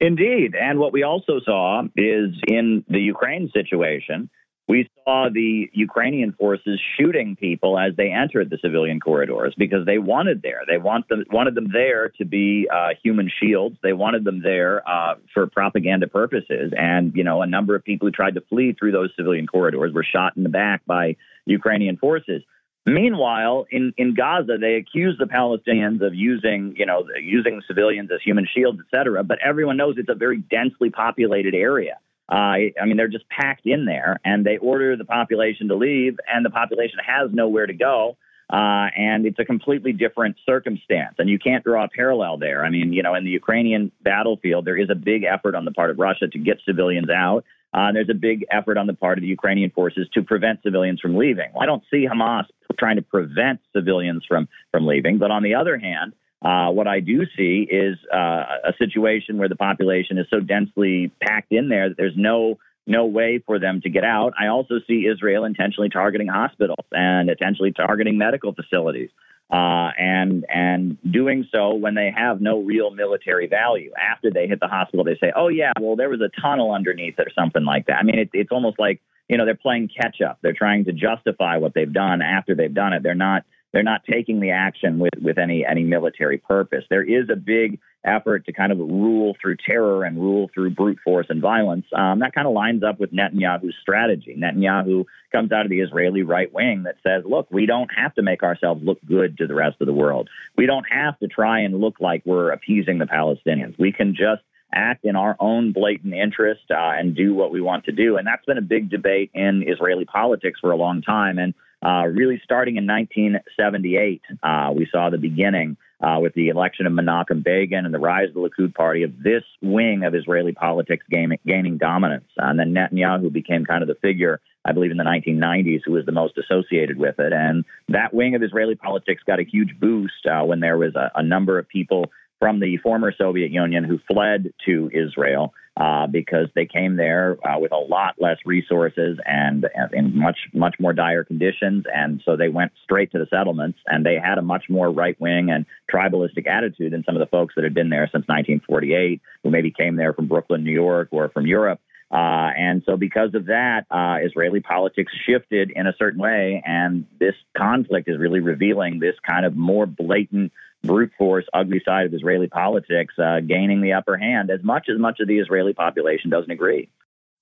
Indeed. 0.00 0.54
And 0.60 0.78
what 0.78 0.92
we 0.92 1.02
also 1.02 1.40
saw 1.44 1.82
is 1.96 2.30
in 2.48 2.84
the 2.88 2.98
Ukraine 2.98 3.50
situation, 3.54 4.28
we 4.66 4.88
saw 5.04 5.28
the 5.32 5.70
Ukrainian 5.72 6.32
forces 6.32 6.80
shooting 6.96 7.36
people 7.36 7.78
as 7.78 7.94
they 7.96 8.10
entered 8.10 8.48
the 8.48 8.58
civilian 8.62 8.98
corridors 8.98 9.54
because 9.58 9.84
they 9.84 9.98
wanted 9.98 10.40
there. 10.40 10.62
They 10.66 10.78
want 10.78 11.08
them 11.08 11.24
wanted 11.30 11.54
them 11.54 11.68
there 11.70 12.08
to 12.18 12.24
be 12.24 12.66
uh, 12.72 12.90
human 13.02 13.30
shields. 13.40 13.76
They 13.82 13.92
wanted 13.92 14.24
them 14.24 14.40
there 14.42 14.86
uh, 14.88 15.16
for 15.34 15.46
propaganda 15.46 16.08
purposes. 16.08 16.72
And 16.76 17.12
you 17.14 17.24
know, 17.24 17.42
a 17.42 17.46
number 17.46 17.74
of 17.74 17.84
people 17.84 18.08
who 18.08 18.12
tried 18.12 18.34
to 18.36 18.40
flee 18.42 18.72
through 18.72 18.92
those 18.92 19.10
civilian 19.16 19.46
corridors 19.46 19.92
were 19.92 20.04
shot 20.04 20.36
in 20.36 20.44
the 20.44 20.48
back 20.48 20.84
by 20.86 21.16
Ukrainian 21.44 21.98
forces. 21.98 22.42
Meanwhile, 22.86 23.66
in, 23.70 23.94
in 23.96 24.14
Gaza, 24.14 24.58
they 24.60 24.74
accuse 24.74 25.16
the 25.18 25.24
Palestinians 25.24 26.06
of 26.06 26.14
using, 26.14 26.74
you 26.76 26.84
know, 26.84 27.06
using 27.18 27.62
civilians 27.66 28.10
as 28.12 28.20
human 28.22 28.46
shields, 28.46 28.78
et 28.80 28.94
cetera. 28.94 29.24
But 29.24 29.38
everyone 29.42 29.78
knows 29.78 29.94
it's 29.96 30.10
a 30.10 30.14
very 30.14 30.38
densely 30.38 30.90
populated 30.90 31.54
area. 31.54 31.96
Uh, 32.30 32.72
I 32.80 32.84
mean, 32.86 32.96
they're 32.96 33.08
just 33.08 33.28
packed 33.28 33.66
in 33.66 33.84
there, 33.84 34.18
and 34.24 34.44
they 34.44 34.56
order 34.56 34.96
the 34.96 35.04
population 35.04 35.68
to 35.68 35.74
leave, 35.74 36.16
and 36.32 36.44
the 36.44 36.50
population 36.50 36.98
has 37.04 37.30
nowhere 37.32 37.66
to 37.66 37.74
go. 37.74 38.16
Uh, 38.52 38.88
and 38.96 39.24
it's 39.24 39.38
a 39.38 39.44
completely 39.44 39.92
different 39.92 40.36
circumstance, 40.44 41.14
and 41.18 41.30
you 41.30 41.38
can't 41.38 41.64
draw 41.64 41.84
a 41.84 41.88
parallel 41.88 42.36
there. 42.36 42.64
I 42.64 42.68
mean, 42.68 42.92
you 42.92 43.02
know, 43.02 43.14
in 43.14 43.24
the 43.24 43.30
Ukrainian 43.30 43.90
battlefield, 44.02 44.66
there 44.66 44.76
is 44.76 44.90
a 44.90 44.94
big 44.94 45.24
effort 45.24 45.54
on 45.54 45.64
the 45.64 45.72
part 45.72 45.90
of 45.90 45.98
Russia 45.98 46.28
to 46.28 46.38
get 46.38 46.58
civilians 46.66 47.08
out. 47.08 47.44
Uh, 47.72 47.90
there's 47.92 48.10
a 48.10 48.14
big 48.14 48.44
effort 48.50 48.76
on 48.76 48.86
the 48.86 48.94
part 48.94 49.18
of 49.18 49.22
the 49.22 49.28
Ukrainian 49.28 49.70
forces 49.70 50.06
to 50.14 50.22
prevent 50.22 50.62
civilians 50.62 51.00
from 51.00 51.16
leaving. 51.16 51.50
Well, 51.52 51.62
I 51.62 51.66
don't 51.66 51.82
see 51.90 52.06
Hamas 52.06 52.44
trying 52.78 52.96
to 52.96 53.02
prevent 53.02 53.60
civilians 53.74 54.24
from 54.28 54.48
from 54.72 54.86
leaving, 54.86 55.18
but 55.18 55.30
on 55.30 55.42
the 55.42 55.54
other 55.54 55.78
hand, 55.78 56.12
uh, 56.44 56.70
what 56.70 56.86
I 56.86 57.00
do 57.00 57.24
see 57.36 57.66
is 57.68 57.96
uh, 58.12 58.44
a 58.64 58.74
situation 58.78 59.38
where 59.38 59.48
the 59.48 59.56
population 59.56 60.18
is 60.18 60.26
so 60.28 60.40
densely 60.40 61.10
packed 61.22 61.52
in 61.52 61.70
there 61.70 61.88
that 61.88 61.96
there's 61.96 62.16
no 62.16 62.58
no 62.86 63.06
way 63.06 63.42
for 63.46 63.58
them 63.58 63.80
to 63.80 63.88
get 63.88 64.04
out. 64.04 64.34
I 64.38 64.48
also 64.48 64.74
see 64.86 65.06
Israel 65.06 65.46
intentionally 65.46 65.88
targeting 65.88 66.28
hospitals 66.28 66.84
and 66.92 67.30
intentionally 67.30 67.72
targeting 67.72 68.18
medical 68.18 68.52
facilities, 68.52 69.08
uh, 69.50 69.88
and 69.98 70.44
and 70.52 70.98
doing 71.10 71.48
so 71.50 71.76
when 71.76 71.94
they 71.94 72.12
have 72.14 72.42
no 72.42 72.60
real 72.60 72.90
military 72.90 73.46
value. 73.46 73.90
After 73.98 74.30
they 74.30 74.46
hit 74.46 74.60
the 74.60 74.68
hospital, 74.68 75.02
they 75.02 75.16
say, 75.16 75.32
"Oh 75.34 75.48
yeah, 75.48 75.72
well 75.80 75.96
there 75.96 76.10
was 76.10 76.20
a 76.20 76.28
tunnel 76.42 76.72
underneath 76.72 77.18
it 77.18 77.26
or 77.26 77.32
something 77.34 77.64
like 77.64 77.86
that." 77.86 77.96
I 77.96 78.02
mean, 78.02 78.18
it, 78.18 78.30
it's 78.34 78.52
almost 78.52 78.78
like 78.78 79.00
you 79.30 79.38
know 79.38 79.46
they're 79.46 79.54
playing 79.54 79.88
catch 79.88 80.20
up. 80.20 80.40
They're 80.42 80.52
trying 80.52 80.84
to 80.84 80.92
justify 80.92 81.56
what 81.56 81.72
they've 81.72 81.90
done 81.90 82.20
after 82.20 82.54
they've 82.54 82.74
done 82.74 82.92
it. 82.92 83.02
They're 83.02 83.14
not 83.14 83.44
they're 83.74 83.82
not 83.82 84.04
taking 84.04 84.38
the 84.38 84.52
action 84.52 85.00
with, 85.00 85.14
with 85.20 85.36
any 85.36 85.66
any 85.66 85.82
military 85.82 86.38
purpose. 86.38 86.84
There 86.88 87.02
is 87.02 87.28
a 87.28 87.36
big 87.36 87.80
effort 88.04 88.46
to 88.46 88.52
kind 88.52 88.70
of 88.70 88.78
rule 88.78 89.34
through 89.40 89.56
terror 89.66 90.04
and 90.04 90.16
rule 90.16 90.48
through 90.54 90.70
brute 90.70 90.98
force 91.02 91.26
and 91.28 91.42
violence. 91.42 91.86
Um, 91.92 92.20
that 92.20 92.34
kind 92.34 92.46
of 92.46 92.52
lines 92.52 92.84
up 92.84 93.00
with 93.00 93.12
Netanyahu's 93.12 93.74
strategy. 93.80 94.36
Netanyahu 94.38 95.06
comes 95.32 95.50
out 95.50 95.64
of 95.64 95.70
the 95.70 95.80
Israeli 95.80 96.22
right 96.22 96.52
wing 96.52 96.84
that 96.84 96.96
says, 97.02 97.24
look, 97.26 97.48
we 97.50 97.66
don't 97.66 97.90
have 97.96 98.14
to 98.14 98.22
make 98.22 98.42
ourselves 98.42 98.84
look 98.84 98.98
good 99.04 99.38
to 99.38 99.46
the 99.46 99.54
rest 99.54 99.78
of 99.80 99.86
the 99.86 99.92
world. 99.92 100.28
We 100.56 100.66
don't 100.66 100.86
have 100.88 101.18
to 101.18 101.26
try 101.26 101.60
and 101.60 101.80
look 101.80 101.98
like 101.98 102.22
we're 102.24 102.52
appeasing 102.52 102.98
the 102.98 103.06
Palestinians. 103.06 103.76
We 103.78 103.90
can 103.90 104.14
just 104.14 104.42
act 104.72 105.04
in 105.04 105.16
our 105.16 105.36
own 105.40 105.72
blatant 105.72 106.14
interest 106.14 106.64
uh, 106.70 106.76
and 106.76 107.16
do 107.16 107.34
what 107.34 107.52
we 107.52 107.60
want 107.60 107.84
to 107.86 107.92
do. 107.92 108.18
And 108.18 108.26
that's 108.26 108.44
been 108.44 108.58
a 108.58 108.62
big 108.62 108.90
debate 108.90 109.30
in 109.34 109.64
Israeli 109.66 110.04
politics 110.04 110.60
for 110.60 110.72
a 110.72 110.76
long 110.76 111.00
time. 111.02 111.38
And 111.38 111.54
uh, 111.84 112.06
really, 112.06 112.40
starting 112.42 112.76
in 112.76 112.86
1978, 112.86 114.22
uh, 114.42 114.72
we 114.74 114.88
saw 114.90 115.10
the 115.10 115.18
beginning 115.18 115.76
uh, 116.00 116.18
with 116.20 116.34
the 116.34 116.48
election 116.48 116.86
of 116.86 116.92
Menachem 116.92 117.44
Begin 117.44 117.84
and 117.84 117.94
the 117.94 117.98
rise 117.98 118.28
of 118.28 118.34
the 118.34 118.40
Likud 118.40 118.74
party 118.74 119.02
of 119.02 119.22
this 119.22 119.42
wing 119.62 120.04
of 120.04 120.14
Israeli 120.14 120.52
politics 120.52 121.04
gaining, 121.10 121.38
gaining 121.46 121.78
dominance. 121.78 122.28
and 122.36 122.58
then 122.58 122.74
Netanyahu 122.74 123.32
became 123.32 123.64
kind 123.64 123.82
of 123.82 123.88
the 123.88 123.94
figure, 123.96 124.40
I 124.64 124.72
believe, 124.72 124.90
in 124.90 124.96
the 124.96 125.04
1990s 125.04 125.80
who 125.84 125.92
was 125.92 126.06
the 126.06 126.12
most 126.12 126.38
associated 126.38 126.98
with 126.98 127.18
it. 127.18 127.32
And 127.32 127.64
that 127.88 128.12
wing 128.12 128.34
of 128.34 128.42
Israeli 128.42 128.74
politics 128.74 129.22
got 129.26 129.40
a 129.40 129.44
huge 129.44 129.78
boost 129.78 130.26
uh, 130.26 130.42
when 130.44 130.60
there 130.60 130.78
was 130.78 130.94
a, 130.94 131.10
a 131.14 131.22
number 131.22 131.58
of 131.58 131.68
people 131.68 132.10
from 132.38 132.60
the 132.60 132.76
former 132.78 133.12
Soviet 133.16 133.50
Union 133.50 133.84
who 133.84 133.98
fled 134.06 134.52
to 134.66 134.90
Israel 134.92 135.54
uh, 135.76 136.06
because 136.06 136.48
they 136.54 136.66
came 136.66 136.96
there 136.96 137.36
uh, 137.44 137.58
with 137.58 137.72
a 137.72 137.76
lot 137.76 138.14
less 138.20 138.36
resources 138.44 139.18
and, 139.24 139.66
and, 139.74 139.92
in 139.92 140.16
much 140.16 140.38
much 140.52 140.76
more 140.78 140.92
dire 140.92 141.24
conditions, 141.24 141.84
and 141.92 142.22
so 142.24 142.36
they 142.36 142.48
went 142.48 142.72
straight 142.84 143.10
to 143.10 143.18
the 143.18 143.26
settlements, 143.28 143.78
and 143.86 144.06
they 144.06 144.16
had 144.16 144.38
a 144.38 144.42
much 144.42 144.64
more 144.68 144.90
right 144.90 145.20
wing 145.20 145.50
and 145.50 145.66
tribalistic 145.92 146.46
attitude 146.46 146.92
than 146.92 147.02
some 147.04 147.16
of 147.16 147.20
the 147.20 147.26
folks 147.26 147.54
that 147.56 147.64
had 147.64 147.74
been 147.74 147.88
there 147.88 148.06
since 148.12 148.26
1948, 148.28 149.20
who 149.42 149.50
maybe 149.50 149.72
came 149.72 149.96
there 149.96 150.12
from 150.12 150.28
Brooklyn, 150.28 150.62
New 150.62 150.72
York, 150.72 151.08
or 151.10 151.28
from 151.30 151.46
Europe. 151.46 151.80
Uh, 152.10 152.50
and 152.56 152.82
so, 152.86 152.96
because 152.96 153.34
of 153.34 153.46
that, 153.46 153.86
uh, 153.90 154.24
Israeli 154.24 154.60
politics 154.60 155.12
shifted 155.26 155.72
in 155.74 155.88
a 155.88 155.94
certain 155.98 156.20
way, 156.20 156.62
and 156.64 157.06
this 157.18 157.34
conflict 157.56 158.08
is 158.08 158.18
really 158.18 158.38
revealing 158.38 159.00
this 159.00 159.16
kind 159.26 159.44
of 159.44 159.56
more 159.56 159.86
blatant 159.86 160.52
brute 160.84 161.12
force, 161.16 161.44
ugly 161.52 161.82
side 161.84 162.06
of 162.06 162.14
Israeli 162.14 162.46
politics 162.46 163.14
uh, 163.18 163.40
gaining 163.40 163.80
the 163.80 163.92
upper 163.92 164.16
hand 164.16 164.50
as 164.50 164.62
much 164.62 164.88
as 164.92 164.98
much 164.98 165.20
of 165.20 165.28
the 165.28 165.38
Israeli 165.38 165.72
population 165.72 166.30
doesn't 166.30 166.50
agree. 166.50 166.88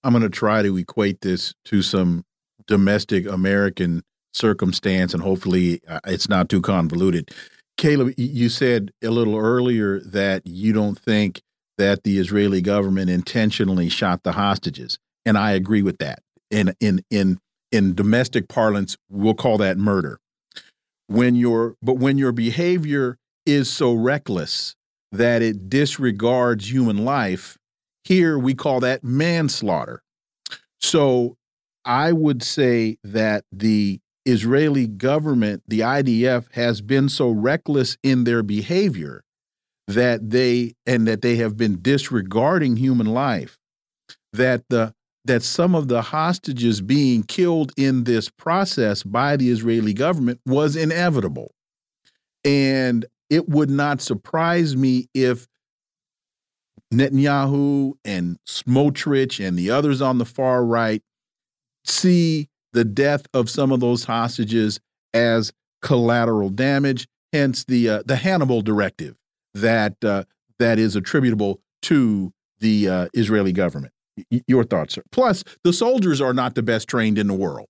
I'm 0.04 0.12
going 0.12 0.22
to 0.22 0.30
try 0.30 0.62
to 0.62 0.76
equate 0.76 1.20
this 1.20 1.54
to 1.66 1.82
some 1.82 2.24
domestic 2.66 3.26
American 3.26 4.02
circumstance, 4.32 5.14
and 5.14 5.22
hopefully 5.22 5.80
uh, 5.86 6.00
it's 6.06 6.28
not 6.28 6.48
too 6.48 6.60
convoluted. 6.60 7.30
Caleb, 7.76 8.14
you 8.16 8.48
said 8.48 8.92
a 9.02 9.10
little 9.10 9.36
earlier 9.36 10.00
that 10.00 10.46
you 10.46 10.72
don't 10.72 10.98
think 10.98 11.42
that 11.78 12.04
the 12.04 12.18
Israeli 12.18 12.60
government 12.60 13.10
intentionally 13.10 13.88
shot 13.88 14.22
the 14.22 14.32
hostages, 14.32 14.98
and 15.24 15.38
I 15.38 15.52
agree 15.52 15.82
with 15.82 15.98
that. 15.98 16.20
In 16.50 16.74
in 16.80 17.02
in 17.10 17.38
in 17.70 17.94
domestic 17.94 18.48
parlance, 18.48 18.96
we'll 19.08 19.34
call 19.34 19.58
that 19.58 19.78
murder. 19.78 20.18
When 21.06 21.34
your 21.34 21.76
but 21.82 21.94
when 21.94 22.18
your 22.18 22.32
behavior 22.32 23.16
is 23.46 23.70
so 23.70 23.92
reckless 23.92 24.74
that 25.10 25.42
it 25.42 25.68
disregards 25.68 26.72
human 26.72 27.04
life, 27.04 27.58
here 28.04 28.38
we 28.38 28.54
call 28.54 28.80
that 28.80 29.04
manslaughter. 29.04 30.02
So 30.80 31.36
I 31.84 32.12
would 32.12 32.42
say 32.42 32.96
that 33.04 33.44
the 33.52 34.00
Israeli 34.24 34.86
government, 34.86 35.62
the 35.66 35.80
IDF, 35.80 36.52
has 36.52 36.80
been 36.80 37.08
so 37.08 37.30
reckless 37.30 37.96
in 38.02 38.24
their 38.24 38.42
behavior 38.42 39.22
that 39.88 40.30
they 40.30 40.74
and 40.86 41.06
that 41.08 41.22
they 41.22 41.36
have 41.36 41.56
been 41.56 41.82
disregarding 41.82 42.76
human 42.76 43.08
life 43.08 43.58
that 44.32 44.62
the 44.68 44.94
that 45.24 45.42
some 45.42 45.74
of 45.74 45.88
the 45.88 46.02
hostages 46.02 46.80
being 46.80 47.22
killed 47.22 47.72
in 47.76 48.04
this 48.04 48.28
process 48.28 49.02
by 49.02 49.36
the 49.36 49.50
Israeli 49.50 49.94
government 49.94 50.40
was 50.44 50.74
inevitable. 50.74 51.52
And 52.44 53.06
it 53.32 53.48
would 53.48 53.70
not 53.70 54.02
surprise 54.02 54.76
me 54.76 55.08
if 55.14 55.48
Netanyahu 56.92 57.94
and 58.04 58.36
Smotrich 58.46 59.42
and 59.42 59.58
the 59.58 59.70
others 59.70 60.02
on 60.02 60.18
the 60.18 60.26
far 60.26 60.62
right 60.62 61.02
see 61.86 62.50
the 62.74 62.84
death 62.84 63.24
of 63.32 63.48
some 63.48 63.72
of 63.72 63.80
those 63.80 64.04
hostages 64.04 64.80
as 65.14 65.50
collateral 65.80 66.50
damage, 66.50 67.08
hence 67.32 67.64
the 67.64 67.88
uh, 67.88 68.02
the 68.04 68.16
Hannibal 68.16 68.60
directive 68.60 69.16
that 69.54 69.96
uh, 70.04 70.24
that 70.58 70.78
is 70.78 70.94
attributable 70.94 71.58
to 71.82 72.34
the 72.60 72.86
uh, 72.86 73.08
Israeli 73.14 73.52
government. 73.52 73.94
Y 74.30 74.42
your 74.46 74.64
thoughts, 74.64 74.92
sir? 74.94 75.02
Plus, 75.10 75.42
the 75.64 75.72
soldiers 75.72 76.20
are 76.20 76.34
not 76.34 76.54
the 76.54 76.62
best 76.62 76.86
trained 76.86 77.16
in 77.16 77.28
the 77.28 77.34
world. 77.34 77.68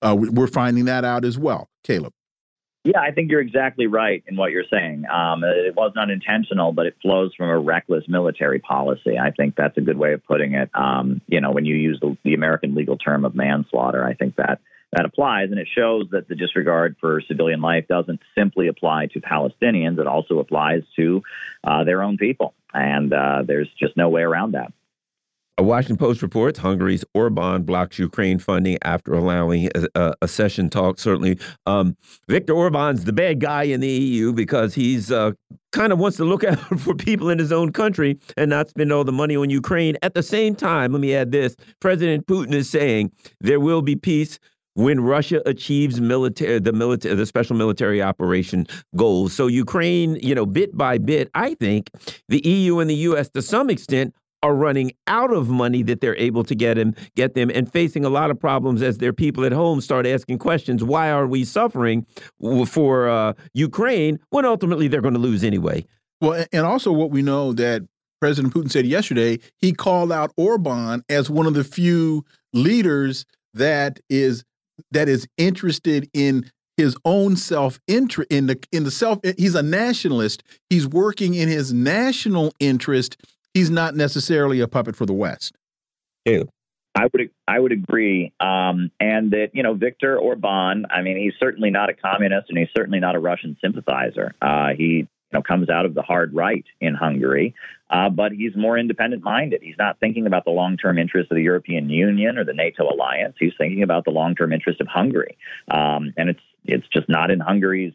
Uh, 0.00 0.16
we're 0.18 0.46
finding 0.46 0.86
that 0.86 1.04
out 1.04 1.26
as 1.26 1.38
well, 1.38 1.68
Caleb. 1.84 2.14
Yeah, 2.84 3.00
I 3.00 3.12
think 3.12 3.30
you're 3.30 3.40
exactly 3.40 3.86
right 3.86 4.22
in 4.26 4.36
what 4.36 4.50
you're 4.50 4.68
saying. 4.70 5.06
Um, 5.06 5.42
it 5.42 5.74
was 5.74 5.92
not 5.96 6.10
intentional, 6.10 6.72
but 6.72 6.84
it 6.84 6.94
flows 7.00 7.34
from 7.34 7.48
a 7.48 7.58
reckless 7.58 8.04
military 8.08 8.58
policy. 8.58 9.18
I 9.18 9.30
think 9.30 9.56
that's 9.56 9.78
a 9.78 9.80
good 9.80 9.96
way 9.96 10.12
of 10.12 10.22
putting 10.26 10.52
it. 10.52 10.68
Um, 10.74 11.22
you 11.26 11.40
know, 11.40 11.50
when 11.50 11.64
you 11.64 11.76
use 11.76 11.98
the, 12.00 12.14
the 12.24 12.34
American 12.34 12.74
legal 12.74 12.98
term 12.98 13.24
of 13.24 13.34
manslaughter, 13.34 14.04
I 14.04 14.12
think 14.12 14.36
that 14.36 14.60
that 14.92 15.06
applies, 15.06 15.50
and 15.50 15.58
it 15.58 15.66
shows 15.74 16.08
that 16.12 16.28
the 16.28 16.36
disregard 16.36 16.96
for 17.00 17.20
civilian 17.26 17.60
life 17.60 17.88
doesn't 17.88 18.20
simply 18.36 18.68
apply 18.68 19.06
to 19.06 19.20
Palestinians; 19.20 19.98
it 19.98 20.06
also 20.06 20.38
applies 20.38 20.82
to 20.96 21.22
uh, 21.64 21.84
their 21.84 22.02
own 22.02 22.18
people, 22.18 22.54
and 22.72 23.12
uh, 23.12 23.42
there's 23.46 23.68
just 23.80 23.96
no 23.96 24.10
way 24.10 24.22
around 24.22 24.52
that. 24.52 24.72
A 25.56 25.62
Washington 25.62 25.96
Post 25.96 26.20
reports 26.20 26.58
Hungary's 26.58 27.04
Orban 27.14 27.62
blocks 27.62 27.96
Ukraine 27.96 28.40
funding 28.40 28.76
after 28.82 29.14
allowing 29.14 29.70
a, 29.94 30.12
a 30.20 30.26
session 30.26 30.68
talk. 30.68 30.98
Certainly, 30.98 31.38
um, 31.66 31.96
Viktor 32.28 32.54
Orban's 32.54 33.04
the 33.04 33.12
bad 33.12 33.38
guy 33.38 33.62
in 33.62 33.80
the 33.80 33.88
EU 33.88 34.32
because 34.32 34.74
he's 34.74 35.12
uh, 35.12 35.30
kind 35.70 35.92
of 35.92 36.00
wants 36.00 36.16
to 36.16 36.24
look 36.24 36.42
out 36.44 36.58
for 36.80 36.92
people 36.96 37.30
in 37.30 37.38
his 37.38 37.52
own 37.52 37.70
country 37.70 38.18
and 38.36 38.50
not 38.50 38.70
spend 38.70 38.90
all 38.92 39.04
the 39.04 39.12
money 39.12 39.36
on 39.36 39.48
Ukraine. 39.48 39.96
At 40.02 40.14
the 40.14 40.24
same 40.24 40.56
time, 40.56 40.90
let 40.90 41.00
me 41.00 41.14
add 41.14 41.30
this: 41.30 41.54
President 41.78 42.26
Putin 42.26 42.52
is 42.52 42.68
saying 42.68 43.12
there 43.40 43.60
will 43.60 43.82
be 43.82 43.94
peace 43.94 44.40
when 44.74 44.98
Russia 44.98 45.40
achieves 45.46 46.00
military 46.00 46.58
the 46.58 46.72
military 46.72 47.14
the 47.14 47.26
special 47.26 47.54
military 47.54 48.02
operation 48.02 48.66
goals. 48.96 49.32
So 49.32 49.46
Ukraine, 49.46 50.16
you 50.16 50.34
know, 50.34 50.46
bit 50.46 50.76
by 50.76 50.98
bit, 50.98 51.30
I 51.34 51.54
think 51.54 51.90
the 52.28 52.40
EU 52.44 52.80
and 52.80 52.90
the 52.90 52.96
US 52.96 53.28
to 53.30 53.42
some 53.42 53.70
extent 53.70 54.14
are 54.44 54.54
running 54.54 54.92
out 55.06 55.32
of 55.32 55.48
money 55.48 55.82
that 55.82 56.02
they're 56.02 56.16
able 56.16 56.44
to 56.44 56.54
get 56.54 56.76
him 56.76 56.94
get 57.16 57.32
them 57.34 57.50
and 57.54 57.72
facing 57.72 58.04
a 58.04 58.10
lot 58.10 58.30
of 58.30 58.38
problems 58.38 58.82
as 58.82 58.98
their 58.98 59.12
people 59.12 59.42
at 59.42 59.52
home 59.52 59.80
start 59.80 60.06
asking 60.06 60.38
questions 60.38 60.84
why 60.84 61.10
are 61.10 61.26
we 61.26 61.44
suffering 61.44 62.04
for 62.66 63.08
uh, 63.08 63.32
Ukraine 63.54 64.20
when 64.28 64.44
ultimately 64.44 64.86
they're 64.86 65.00
going 65.00 65.14
to 65.14 65.20
lose 65.20 65.42
anyway? 65.42 65.82
Well 66.20 66.44
and 66.52 66.66
also 66.66 66.92
what 66.92 67.10
we 67.10 67.22
know 67.22 67.54
that 67.54 67.82
President 68.20 68.52
Putin 68.52 68.70
said 68.70 68.84
yesterday 68.84 69.38
he 69.56 69.72
called 69.72 70.12
out 70.12 70.30
Orban 70.36 71.02
as 71.08 71.30
one 71.30 71.46
of 71.46 71.54
the 71.54 71.64
few 71.64 72.26
leaders 72.52 73.24
that 73.54 73.98
is 74.10 74.44
that 74.90 75.08
is 75.08 75.26
interested 75.38 76.10
in 76.12 76.50
his 76.76 76.96
own 77.06 77.36
self 77.36 77.80
interest 77.88 78.30
in 78.30 78.46
the 78.46 78.62
in 78.72 78.84
the 78.84 78.90
self 78.90 79.20
he's 79.38 79.54
a 79.54 79.62
nationalist. 79.62 80.42
He's 80.68 80.86
working 80.86 81.32
in 81.32 81.48
his 81.48 81.72
national 81.72 82.52
interest 82.60 83.16
he's 83.54 83.70
not 83.70 83.94
necessarily 83.94 84.60
a 84.60 84.68
puppet 84.68 84.96
for 84.96 85.06
the 85.06 85.14
West. 85.14 85.56
I 86.96 87.08
would 87.12 87.30
I 87.48 87.58
would 87.58 87.72
agree, 87.72 88.32
um, 88.38 88.90
and 89.00 89.32
that 89.32 89.50
you 89.52 89.62
know 89.62 89.74
Viktor 89.74 90.16
Orban. 90.16 90.86
I 90.90 91.02
mean, 91.02 91.16
he's 91.16 91.32
certainly 91.40 91.70
not 91.70 91.88
a 91.88 91.94
communist, 91.94 92.50
and 92.50 92.58
he's 92.58 92.68
certainly 92.76 93.00
not 93.00 93.16
a 93.16 93.18
Russian 93.18 93.56
sympathizer. 93.60 94.34
Uh, 94.40 94.68
he 94.76 94.84
you 94.84 95.08
know 95.32 95.42
comes 95.42 95.68
out 95.68 95.86
of 95.86 95.94
the 95.94 96.02
hard 96.02 96.34
right 96.34 96.64
in 96.80 96.94
Hungary, 96.94 97.54
uh, 97.90 98.10
but 98.10 98.30
he's 98.30 98.54
more 98.54 98.78
independent 98.78 99.24
minded. 99.24 99.60
He's 99.62 99.78
not 99.78 99.98
thinking 99.98 100.26
about 100.26 100.44
the 100.44 100.52
long 100.52 100.76
term 100.76 100.98
interests 100.98 101.32
of 101.32 101.36
the 101.36 101.42
European 101.42 101.90
Union 101.90 102.38
or 102.38 102.44
the 102.44 102.52
NATO 102.52 102.88
alliance. 102.88 103.34
He's 103.40 103.54
thinking 103.58 103.82
about 103.82 104.04
the 104.04 104.12
long 104.12 104.36
term 104.36 104.52
interests 104.52 104.80
of 104.80 104.86
Hungary, 104.86 105.36
um, 105.72 106.14
and 106.16 106.28
it's 106.28 106.42
it's 106.64 106.86
just 106.92 107.08
not 107.08 107.32
in 107.32 107.40
Hungary's 107.40 107.94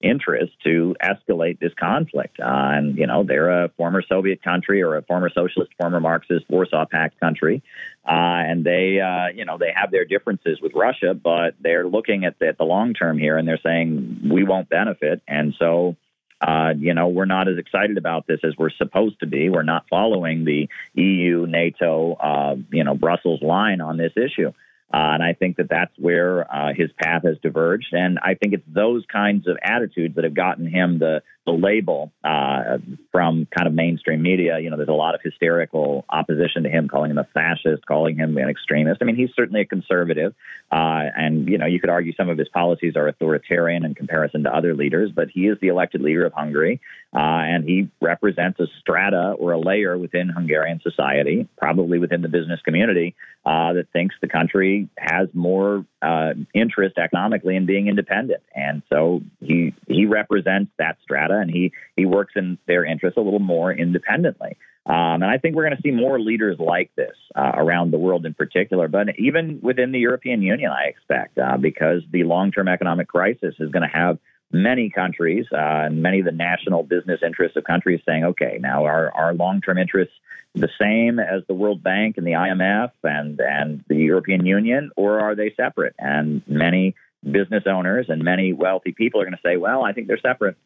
interest 0.00 0.52
to 0.64 0.96
escalate 1.02 1.58
this 1.58 1.72
conflict. 1.78 2.40
Uh, 2.40 2.44
and, 2.46 2.96
you 2.96 3.06
know, 3.06 3.22
they're 3.22 3.64
a 3.64 3.68
former 3.76 4.02
Soviet 4.02 4.42
country 4.42 4.82
or 4.82 4.96
a 4.96 5.02
former 5.02 5.28
socialist, 5.28 5.72
former 5.78 6.00
Marxist 6.00 6.48
Warsaw 6.48 6.86
Pact 6.86 7.20
country. 7.20 7.62
Uh, 8.04 8.10
and 8.10 8.64
they, 8.64 8.98
uh, 9.00 9.28
you 9.34 9.44
know, 9.44 9.58
they 9.58 9.72
have 9.74 9.90
their 9.90 10.04
differences 10.04 10.60
with 10.60 10.72
Russia, 10.74 11.14
but 11.14 11.54
they're 11.60 11.86
looking 11.86 12.24
at 12.24 12.38
the, 12.38 12.48
at 12.48 12.58
the 12.58 12.64
long 12.64 12.94
term 12.94 13.18
here 13.18 13.36
and 13.36 13.46
they're 13.46 13.60
saying 13.62 14.28
we 14.30 14.42
won't 14.42 14.68
benefit. 14.68 15.22
And 15.28 15.54
so, 15.58 15.96
uh, 16.40 16.72
you 16.78 16.94
know, 16.94 17.08
we're 17.08 17.26
not 17.26 17.48
as 17.48 17.58
excited 17.58 17.98
about 17.98 18.26
this 18.26 18.40
as 18.42 18.54
we're 18.56 18.70
supposed 18.70 19.20
to 19.20 19.26
be. 19.26 19.50
We're 19.50 19.62
not 19.62 19.84
following 19.90 20.44
the 20.44 20.68
EU, 20.94 21.46
NATO, 21.46 22.14
uh, 22.14 22.56
you 22.72 22.84
know, 22.84 22.94
Brussels 22.94 23.42
line 23.42 23.82
on 23.82 23.98
this 23.98 24.12
issue. 24.16 24.52
Uh, 24.92 25.14
and 25.14 25.22
I 25.22 25.34
think 25.34 25.56
that 25.56 25.68
that's 25.68 25.92
where 25.98 26.52
uh, 26.52 26.72
his 26.74 26.90
path 27.00 27.22
has 27.24 27.36
diverged. 27.42 27.92
And 27.92 28.18
I 28.18 28.34
think 28.34 28.54
it's 28.54 28.66
those 28.66 29.04
kinds 29.10 29.46
of 29.46 29.56
attitudes 29.62 30.16
that 30.16 30.24
have 30.24 30.34
gotten 30.34 30.66
him 30.66 30.98
the 30.98 31.22
the 31.46 31.52
label 31.52 32.12
uh, 32.22 32.78
from 33.10 33.46
kind 33.56 33.66
of 33.66 33.72
mainstream 33.72 34.20
media. 34.20 34.58
You 34.58 34.70
know, 34.70 34.76
there's 34.76 34.88
a 34.88 34.92
lot 34.92 35.14
of 35.14 35.20
hysterical 35.22 36.04
opposition 36.08 36.64
to 36.64 36.68
him, 36.68 36.86
calling 36.86 37.10
him 37.10 37.18
a 37.18 37.26
fascist, 37.32 37.86
calling 37.86 38.16
him 38.16 38.36
an 38.36 38.48
extremist. 38.48 39.00
I 39.00 39.04
mean, 39.04 39.16
he's 39.16 39.30
certainly 39.34 39.62
a 39.62 39.64
conservative, 39.64 40.34
uh, 40.70 41.04
and 41.16 41.48
you 41.48 41.56
know, 41.56 41.66
you 41.66 41.80
could 41.80 41.90
argue 41.90 42.12
some 42.14 42.28
of 42.28 42.36
his 42.36 42.48
policies 42.48 42.94
are 42.94 43.08
authoritarian 43.08 43.84
in 43.84 43.94
comparison 43.94 44.44
to 44.44 44.54
other 44.54 44.74
leaders, 44.74 45.10
but 45.14 45.28
he 45.30 45.46
is 45.46 45.56
the 45.60 45.68
elected 45.68 46.02
leader 46.02 46.26
of 46.26 46.32
Hungary, 46.32 46.80
uh, 47.12 47.18
and 47.18 47.64
he 47.64 47.88
represents 48.00 48.60
a 48.60 48.66
strata 48.78 49.34
or 49.38 49.52
a 49.52 49.58
layer 49.58 49.98
within 49.98 50.28
Hungarian 50.28 50.80
society, 50.80 51.48
probably 51.58 51.98
within 51.98 52.22
the 52.22 52.28
business 52.28 52.60
community, 52.64 53.16
uh, 53.44 53.72
that 53.72 53.86
thinks 53.92 54.14
the 54.20 54.28
country 54.28 54.88
has 54.96 55.28
more 55.34 55.84
uh, 56.02 56.34
interest 56.54 56.98
economically 56.98 57.56
in 57.56 57.66
being 57.66 57.88
independent, 57.88 58.42
and 58.54 58.82
so 58.88 59.22
he 59.40 59.74
he 59.88 60.06
represents 60.06 60.70
that 60.78 60.98
strata, 61.02 61.38
and 61.38 61.50
he 61.50 61.72
he 61.96 62.06
works 62.06 62.34
in 62.36 62.58
their 62.66 62.84
interests 62.84 63.16
a 63.16 63.20
little 63.20 63.40
more 63.40 63.72
independently. 63.72 64.56
Um, 64.86 65.22
and 65.22 65.26
I 65.26 65.38
think 65.38 65.56
we're 65.56 65.64
going 65.64 65.76
to 65.76 65.82
see 65.82 65.90
more 65.90 66.18
leaders 66.18 66.58
like 66.58 66.90
this 66.96 67.14
uh, 67.34 67.52
around 67.54 67.90
the 67.90 67.98
world 67.98 68.24
in 68.24 68.34
particular, 68.34 68.88
but 68.88 69.18
even 69.18 69.60
within 69.62 69.92
the 69.92 69.98
European 69.98 70.42
Union, 70.42 70.70
I 70.70 70.88
expect, 70.88 71.38
uh, 71.38 71.58
because 71.58 72.02
the 72.10 72.24
long 72.24 72.50
term 72.50 72.66
economic 72.66 73.08
crisis 73.08 73.54
is 73.58 73.70
going 73.70 73.82
to 73.82 73.94
have 73.96 74.18
many 74.52 74.90
countries 74.90 75.46
uh, 75.52 75.56
and 75.86 76.02
many 76.02 76.20
of 76.20 76.24
the 76.24 76.32
national 76.32 76.82
business 76.82 77.20
interests 77.24 77.56
of 77.56 77.64
countries 77.64 78.00
saying, 78.06 78.24
okay, 78.24 78.58
now 78.60 78.84
our, 78.84 79.12
our 79.14 79.34
long 79.34 79.60
term 79.60 79.78
interests 79.78 80.14
the 80.54 80.68
same 80.80 81.20
as 81.20 81.42
the 81.46 81.54
World 81.54 81.82
Bank 81.82 82.16
and 82.16 82.26
the 82.26 82.32
IMF 82.32 82.90
and, 83.04 83.40
and 83.40 83.84
the 83.88 83.96
European 83.96 84.44
Union, 84.44 84.90
or 84.96 85.20
are 85.20 85.34
they 85.34 85.54
separate? 85.56 85.94
And 85.98 86.42
many 86.48 86.94
business 87.28 87.64
owners 87.66 88.06
and 88.08 88.24
many 88.24 88.52
wealthy 88.52 88.92
people 88.92 89.20
are 89.20 89.24
going 89.24 89.34
to 89.34 89.40
say, 89.44 89.56
well, 89.56 89.84
I 89.84 89.92
think 89.92 90.08
they're 90.08 90.18
separate. 90.18 90.56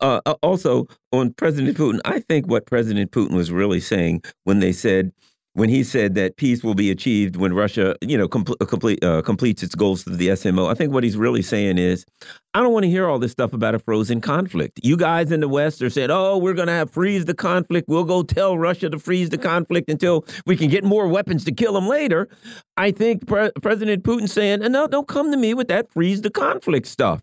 Uh, 0.00 0.20
uh, 0.26 0.34
also, 0.42 0.88
on 1.12 1.32
President 1.32 1.76
Putin, 1.76 2.00
I 2.04 2.18
think 2.18 2.48
what 2.48 2.66
President 2.66 3.12
Putin 3.12 3.34
was 3.34 3.52
really 3.52 3.80
saying 3.80 4.22
when 4.44 4.58
they 4.58 4.72
said, 4.72 5.12
when 5.54 5.68
he 5.68 5.84
said 5.84 6.14
that 6.14 6.36
peace 6.36 6.64
will 6.64 6.74
be 6.74 6.90
achieved 6.90 7.36
when 7.36 7.52
Russia, 7.52 7.94
you 8.00 8.16
know, 8.16 8.24
uh, 8.24 8.64
complete, 8.64 9.04
uh, 9.04 9.20
completes 9.22 9.62
its 9.62 9.74
goals 9.74 10.02
through 10.02 10.16
the 10.16 10.28
SMO. 10.28 10.70
I 10.70 10.74
think 10.74 10.92
what 10.92 11.04
he's 11.04 11.16
really 11.16 11.42
saying 11.42 11.78
is, 11.78 12.06
I 12.54 12.60
don't 12.60 12.72
want 12.72 12.84
to 12.84 12.90
hear 12.90 13.06
all 13.06 13.18
this 13.18 13.32
stuff 13.32 13.52
about 13.52 13.74
a 13.74 13.78
frozen 13.78 14.20
conflict. 14.20 14.80
You 14.82 14.96
guys 14.96 15.30
in 15.30 15.40
the 15.40 15.48
West 15.48 15.82
are 15.82 15.90
saying, 15.90 16.10
"Oh, 16.10 16.38
we're 16.38 16.54
going 16.54 16.68
to 16.68 16.74
have 16.74 16.90
freeze 16.90 17.24
the 17.24 17.34
conflict. 17.34 17.88
We'll 17.88 18.04
go 18.04 18.22
tell 18.22 18.58
Russia 18.58 18.90
to 18.90 18.98
freeze 18.98 19.30
the 19.30 19.38
conflict 19.38 19.90
until 19.90 20.24
we 20.46 20.56
can 20.56 20.68
get 20.68 20.84
more 20.84 21.08
weapons 21.08 21.44
to 21.44 21.52
kill 21.52 21.74
them 21.74 21.88
later." 21.88 22.28
I 22.76 22.90
think 22.90 23.26
Pre 23.26 23.50
President 23.60 24.04
Putin 24.04 24.28
saying, 24.28 24.60
"No, 24.60 24.86
don't 24.86 25.08
come 25.08 25.30
to 25.30 25.36
me 25.36 25.54
with 25.54 25.68
that 25.68 25.90
freeze 25.92 26.22
the 26.22 26.30
conflict 26.30 26.86
stuff." 26.86 27.22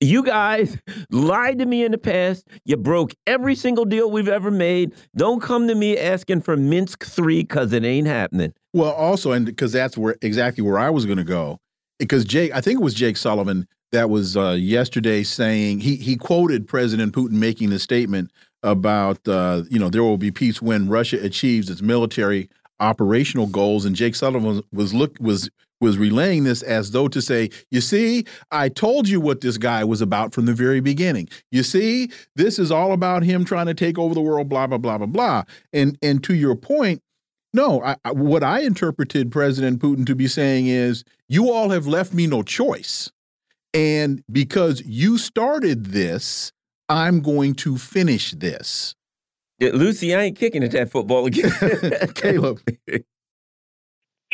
You 0.00 0.22
guys 0.24 0.76
lied 1.10 1.58
to 1.58 1.66
me 1.66 1.84
in 1.84 1.92
the 1.92 1.98
past. 1.98 2.46
You 2.64 2.76
broke 2.76 3.14
every 3.26 3.54
single 3.54 3.84
deal 3.84 4.10
we've 4.10 4.28
ever 4.28 4.50
made. 4.50 4.94
Don't 5.16 5.40
come 5.40 5.68
to 5.68 5.74
me 5.74 5.98
asking 5.98 6.42
for 6.42 6.56
Minsk 6.56 7.04
3 7.04 7.42
because 7.42 7.72
it 7.72 7.84
ain't 7.84 8.06
happening. 8.06 8.52
Well, 8.72 8.92
also, 8.92 9.32
and 9.32 9.46
because 9.46 9.72
that's 9.72 9.96
where 9.96 10.16
exactly 10.22 10.62
where 10.62 10.78
I 10.78 10.90
was 10.90 11.04
going 11.06 11.18
to 11.18 11.24
go. 11.24 11.58
Because 11.98 12.24
Jake, 12.24 12.52
I 12.52 12.60
think 12.60 12.80
it 12.80 12.82
was 12.82 12.94
Jake 12.94 13.16
Sullivan 13.16 13.68
that 13.92 14.10
was 14.10 14.36
uh, 14.36 14.56
yesterday 14.58 15.22
saying 15.22 15.80
he 15.80 15.96
he 15.96 16.16
quoted 16.16 16.66
President 16.66 17.14
Putin 17.14 17.32
making 17.32 17.70
the 17.70 17.78
statement 17.78 18.30
about 18.62 19.26
uh, 19.28 19.62
you 19.70 19.78
know 19.78 19.88
there 19.88 20.02
will 20.02 20.18
be 20.18 20.30
peace 20.30 20.60
when 20.60 20.88
Russia 20.88 21.22
achieves 21.22 21.70
its 21.70 21.82
military 21.82 22.48
operational 22.80 23.46
goals, 23.46 23.84
and 23.84 23.94
Jake 23.94 24.14
Sullivan 24.14 24.62
was 24.72 24.94
look 24.94 25.16
was 25.20 25.50
was 25.82 25.98
relaying 25.98 26.44
this 26.44 26.62
as 26.62 26.92
though 26.92 27.08
to 27.08 27.20
say, 27.20 27.50
you 27.70 27.80
see, 27.80 28.24
I 28.50 28.68
told 28.68 29.08
you 29.08 29.20
what 29.20 29.40
this 29.40 29.58
guy 29.58 29.84
was 29.84 30.00
about 30.00 30.32
from 30.32 30.46
the 30.46 30.54
very 30.54 30.80
beginning. 30.80 31.28
You 31.50 31.64
see, 31.64 32.10
this 32.36 32.58
is 32.58 32.70
all 32.70 32.92
about 32.92 33.24
him 33.24 33.44
trying 33.44 33.66
to 33.66 33.74
take 33.74 33.98
over 33.98 34.14
the 34.14 34.20
world, 34.20 34.48
blah, 34.48 34.68
blah, 34.68 34.78
blah, 34.78 34.96
blah, 34.96 35.06
blah. 35.06 35.42
And 35.72 35.98
and 36.00 36.22
to 36.24 36.34
your 36.34 36.54
point, 36.54 37.02
no, 37.52 37.82
I, 37.82 37.96
I, 38.04 38.12
what 38.12 38.42
I 38.42 38.60
interpreted 38.60 39.30
President 39.30 39.82
Putin 39.82 40.06
to 40.06 40.14
be 40.14 40.28
saying 40.28 40.68
is, 40.68 41.04
you 41.28 41.50
all 41.50 41.70
have 41.70 41.86
left 41.86 42.14
me 42.14 42.26
no 42.26 42.42
choice. 42.42 43.10
And 43.74 44.22
because 44.30 44.82
you 44.86 45.18
started 45.18 45.86
this, 45.86 46.52
I'm 46.88 47.20
going 47.20 47.54
to 47.56 47.76
finish 47.76 48.32
this. 48.32 48.94
Yeah, 49.58 49.70
Lucy, 49.74 50.14
I 50.14 50.22
ain't 50.22 50.38
kicking 50.38 50.62
at 50.64 50.72
that 50.72 50.90
football 50.90 51.26
again. 51.26 51.50
Caleb. 52.14 52.60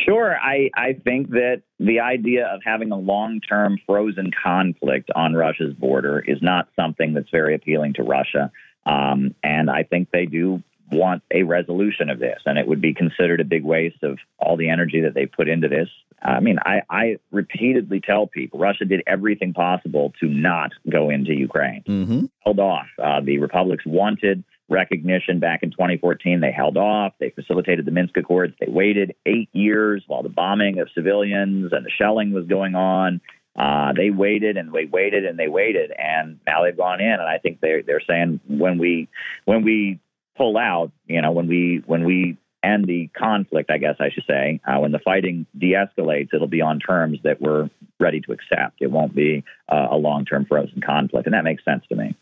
Sure. 0.05 0.35
I, 0.37 0.69
I 0.75 0.93
think 0.93 1.31
that 1.31 1.61
the 1.79 1.99
idea 1.99 2.47
of 2.47 2.61
having 2.63 2.91
a 2.91 2.97
long 2.97 3.41
term 3.41 3.77
frozen 3.85 4.31
conflict 4.31 5.09
on 5.13 5.33
Russia's 5.33 5.73
border 5.73 6.19
is 6.19 6.41
not 6.41 6.69
something 6.75 7.13
that's 7.13 7.29
very 7.29 7.55
appealing 7.55 7.93
to 7.95 8.03
Russia. 8.03 8.51
Um, 8.85 9.35
and 9.43 9.69
I 9.69 9.83
think 9.83 10.09
they 10.11 10.25
do 10.25 10.63
want 10.91 11.21
a 11.31 11.43
resolution 11.43 12.09
of 12.09 12.19
this, 12.19 12.39
and 12.45 12.57
it 12.57 12.67
would 12.67 12.81
be 12.81 12.93
considered 12.93 13.39
a 13.39 13.45
big 13.45 13.63
waste 13.63 14.01
of 14.03 14.17
all 14.39 14.57
the 14.57 14.69
energy 14.69 15.01
that 15.01 15.13
they 15.13 15.25
put 15.25 15.47
into 15.47 15.67
this. 15.67 15.87
I 16.21 16.39
mean, 16.39 16.57
I, 16.65 16.81
I 16.89 17.17
repeatedly 17.31 18.01
tell 18.01 18.27
people 18.27 18.59
Russia 18.59 18.85
did 18.85 19.03
everything 19.05 19.53
possible 19.53 20.13
to 20.19 20.27
not 20.27 20.71
go 20.89 21.09
into 21.09 21.33
Ukraine, 21.33 21.83
mm-hmm. 21.87 22.25
held 22.43 22.59
off. 22.59 22.87
Uh, 23.01 23.21
the 23.21 23.37
republics 23.37 23.85
wanted 23.85 24.43
recognition 24.69 25.39
back 25.39 25.63
in 25.63 25.71
2014. 25.71 26.39
They 26.39 26.51
held 26.51 26.77
off. 26.77 27.13
They 27.19 27.29
facilitated 27.31 27.85
the 27.85 27.91
Minsk 27.91 28.17
Accords. 28.17 28.53
They 28.59 28.71
waited 28.71 29.15
eight 29.25 29.49
years 29.53 30.03
while 30.07 30.23
the 30.23 30.29
bombing 30.29 30.79
of 30.79 30.89
civilians 30.93 31.71
and 31.73 31.85
the 31.85 31.91
shelling 31.91 32.33
was 32.33 32.45
going 32.45 32.75
on. 32.75 33.21
Uh, 33.57 33.93
they 33.93 34.09
waited 34.09 34.57
and 34.57 34.73
they 34.73 34.85
waited 34.85 35.25
and 35.25 35.37
they 35.37 35.47
waited, 35.47 35.91
and 35.91 36.39
now 36.47 36.63
they've 36.63 36.77
gone 36.77 37.01
in. 37.01 37.11
And 37.11 37.21
I 37.21 37.39
think 37.39 37.59
they're 37.59 37.83
they're 37.83 38.01
saying 38.07 38.39
when 38.47 38.77
we 38.77 39.09
when 39.45 39.63
we 39.63 39.99
pull 40.37 40.57
out, 40.57 40.91
you 41.07 41.21
know, 41.21 41.31
when 41.31 41.47
we 41.47 41.83
when 41.85 42.05
we 42.05 42.37
end 42.63 42.85
the 42.85 43.09
conflict, 43.17 43.69
I 43.69 43.77
guess 43.77 43.95
I 43.99 44.09
should 44.09 44.25
say. 44.25 44.61
Uh, 44.65 44.79
when 44.79 44.91
the 44.91 44.99
fighting 44.99 45.45
de 45.57 45.73
escalates, 45.73 46.29
it'll 46.33 46.47
be 46.47 46.61
on 46.61 46.79
terms 46.79 47.19
that 47.23 47.41
we're 47.41 47.69
ready 47.99 48.21
to 48.21 48.31
accept. 48.31 48.81
It 48.81 48.91
won't 48.91 49.15
be 49.15 49.43
uh, 49.67 49.87
a 49.91 49.97
long 49.97 50.25
term 50.25 50.45
frozen 50.45 50.81
conflict. 50.81 51.25
And 51.25 51.33
that 51.33 51.43
makes 51.43 51.63
sense 51.65 51.83
to 51.89 51.95
me. 51.95 52.15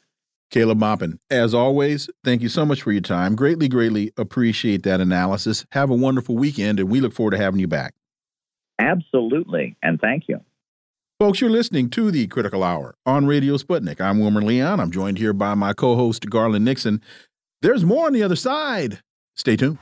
Caleb 0.49 0.79
Maupin, 0.79 1.19
as 1.29 1.53
always, 1.53 2.09
thank 2.23 2.41
you 2.41 2.49
so 2.49 2.65
much 2.65 2.81
for 2.81 2.91
your 2.91 3.01
time. 3.01 3.35
Greatly, 3.35 3.67
greatly 3.67 4.11
appreciate 4.17 4.83
that 4.83 5.01
analysis. 5.01 5.65
Have 5.71 5.89
a 5.89 5.95
wonderful 5.95 6.35
weekend, 6.35 6.79
and 6.79 6.89
we 6.89 7.01
look 7.01 7.13
forward 7.13 7.31
to 7.31 7.37
having 7.37 7.59
you 7.59 7.67
back. 7.67 7.93
Absolutely. 8.79 9.75
And 9.83 9.99
thank 9.99 10.23
you. 10.27 10.39
Folks, 11.19 11.41
you're 11.41 11.49
listening 11.49 11.89
to 11.89 12.11
the 12.11 12.27
Critical 12.27 12.63
Hour 12.63 12.95
on 13.05 13.25
Radio 13.25 13.57
Sputnik. 13.57 13.99
I'm 13.99 14.19
Wilmer 14.19 14.41
Leon. 14.41 14.79
I'm 14.79 14.91
joined 14.91 15.17
here 15.17 15.33
by 15.33 15.55
my 15.55 15.73
co 15.73 15.95
host, 15.95 16.29
Garland 16.29 16.63
Nixon. 16.63 17.01
There's 17.61 17.83
more 17.83 18.05
on 18.05 18.13
the 18.13 18.23
other 18.23 18.35
side. 18.35 19.01
Stay 19.35 19.55
tuned. 19.55 19.79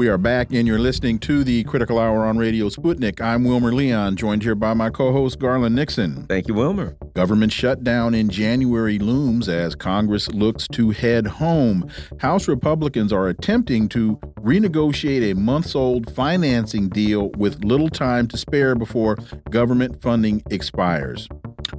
We 0.00 0.08
are 0.08 0.16
back, 0.16 0.50
and 0.50 0.66
you're 0.66 0.78
listening 0.78 1.18
to 1.18 1.44
the 1.44 1.62
Critical 1.64 1.98
Hour 1.98 2.24
on 2.24 2.38
Radio 2.38 2.70
Sputnik. 2.70 3.20
I'm 3.20 3.44
Wilmer 3.44 3.70
Leon, 3.70 4.16
joined 4.16 4.42
here 4.42 4.54
by 4.54 4.72
my 4.72 4.88
co 4.88 5.12
host, 5.12 5.38
Garland 5.38 5.76
Nixon. 5.76 6.24
Thank 6.24 6.48
you, 6.48 6.54
Wilmer. 6.54 6.96
Government 7.12 7.52
shutdown 7.52 8.14
in 8.14 8.30
January 8.30 8.98
looms 8.98 9.46
as 9.46 9.74
Congress 9.74 10.28
looks 10.28 10.66
to 10.68 10.88
head 10.88 11.26
home. 11.26 11.86
House 12.18 12.48
Republicans 12.48 13.12
are 13.12 13.28
attempting 13.28 13.90
to 13.90 14.16
renegotiate 14.40 15.32
a 15.32 15.34
months 15.34 15.74
old 15.74 16.10
financing 16.14 16.88
deal 16.88 17.28
with 17.36 17.62
little 17.62 17.90
time 17.90 18.26
to 18.28 18.38
spare 18.38 18.74
before 18.74 19.16
government 19.50 20.00
funding 20.00 20.42
expires. 20.50 21.28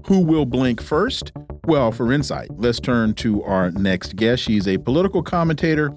Who 0.06 0.20
will 0.20 0.46
blink 0.46 0.80
first? 0.80 1.32
Well, 1.66 1.92
for 1.92 2.12
insight, 2.12 2.50
let's 2.58 2.80
turn 2.80 3.16
to 3.16 3.42
our 3.44 3.72
next 3.72 4.16
guest. 4.16 4.44
She's 4.44 4.68
a 4.68 4.78
political 4.78 5.24
commentator 5.24 5.92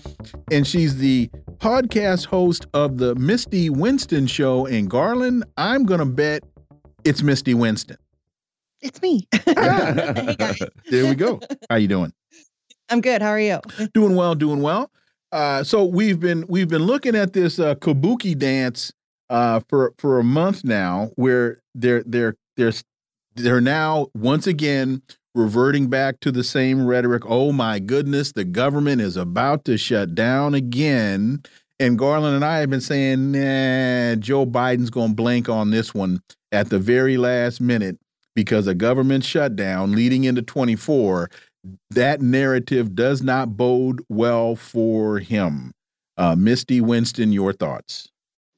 and 0.51 0.67
she's 0.67 0.97
the 0.97 1.31
podcast 1.65 2.27
host 2.27 2.67
of 2.75 2.99
the 2.99 3.15
Misty 3.15 3.71
Winston 3.71 4.27
Show 4.27 4.67
in 4.67 4.85
Garland. 4.85 5.45
I'm 5.57 5.87
going 5.87 6.01
to 6.01 6.05
bet 6.05 6.43
it's 7.05 7.23
Misty 7.23 7.55
Winston. 7.55 7.97
It's 8.83 9.01
me. 9.01 9.27
hey 9.33 9.55
guys. 9.55 10.59
There 10.91 11.09
we 11.09 11.15
go. 11.15 11.41
How 11.71 11.77
you 11.77 11.89
doing? 11.89 12.13
I'm 12.91 13.01
good. 13.01 13.23
How 13.23 13.31
are 13.31 13.41
you? 13.41 13.61
Doing 13.95 14.15
well, 14.15 14.35
doing 14.35 14.61
well. 14.61 14.91
Uh, 15.33 15.65
so 15.65 15.85
we've 15.85 16.21
been 16.21 16.45
we've 16.49 16.69
been 16.69 16.83
looking 16.83 17.17
at 17.17 17.33
this 17.33 17.59
uh, 17.59 17.77
kabuki 17.77 18.37
dance 18.37 18.93
uh, 19.31 19.61
for 19.71 19.95
for 19.97 20.19
a 20.19 20.25
month 20.25 20.65
now, 20.65 21.13
where 21.17 21.63
they're 21.75 22.03
they're 22.05 22.37
they're 22.59 22.75
they're 23.37 23.63
now 23.63 24.09
once 24.15 24.47
again 24.47 25.01
reverting 25.35 25.89
back 25.89 26.21
to 26.21 26.31
the 26.31 26.45
same 26.45 26.87
rhetoric. 26.87 27.25
Oh 27.27 27.53
my 27.53 27.79
goodness, 27.79 28.33
the 28.33 28.45
government 28.45 29.01
is 29.01 29.17
about 29.17 29.65
to 29.65 29.77
shut 29.77 30.15
down 30.15 30.55
again. 30.55 31.43
And 31.81 31.99
Garland 31.99 32.37
and 32.37 32.45
I 32.45 32.59
have 32.59 32.71
been 32.71 32.81
saying, 32.81 33.33
nah, 33.33 34.15
Joe 34.15 34.47
Biden's 34.47 34.91
going 34.91 35.11
to 35.11 35.15
blank 35.15 35.49
on 35.49 35.71
this 35.71 35.93
one 35.93 36.21
at 36.53 36.71
the 36.71 36.79
very 36.79 37.17
last 37.17 37.61
minute 37.61 37.99
because 38.35 38.67
a 38.67 38.75
government 38.75 39.25
shutdown 39.25 39.93
leading 39.93 40.25
into 40.25 40.43
24, 40.43 41.31
that 41.91 42.21
narrative 42.21 42.95
does 42.95 43.23
not 43.23 43.57
bode 43.57 44.03
well 44.09 44.55
for 44.55 45.19
him. 45.19 45.73
Uh, 46.17 46.37
Misty 46.37 46.81
Winston, 46.81 47.33
your 47.33 47.53
thoughts? 47.53 48.09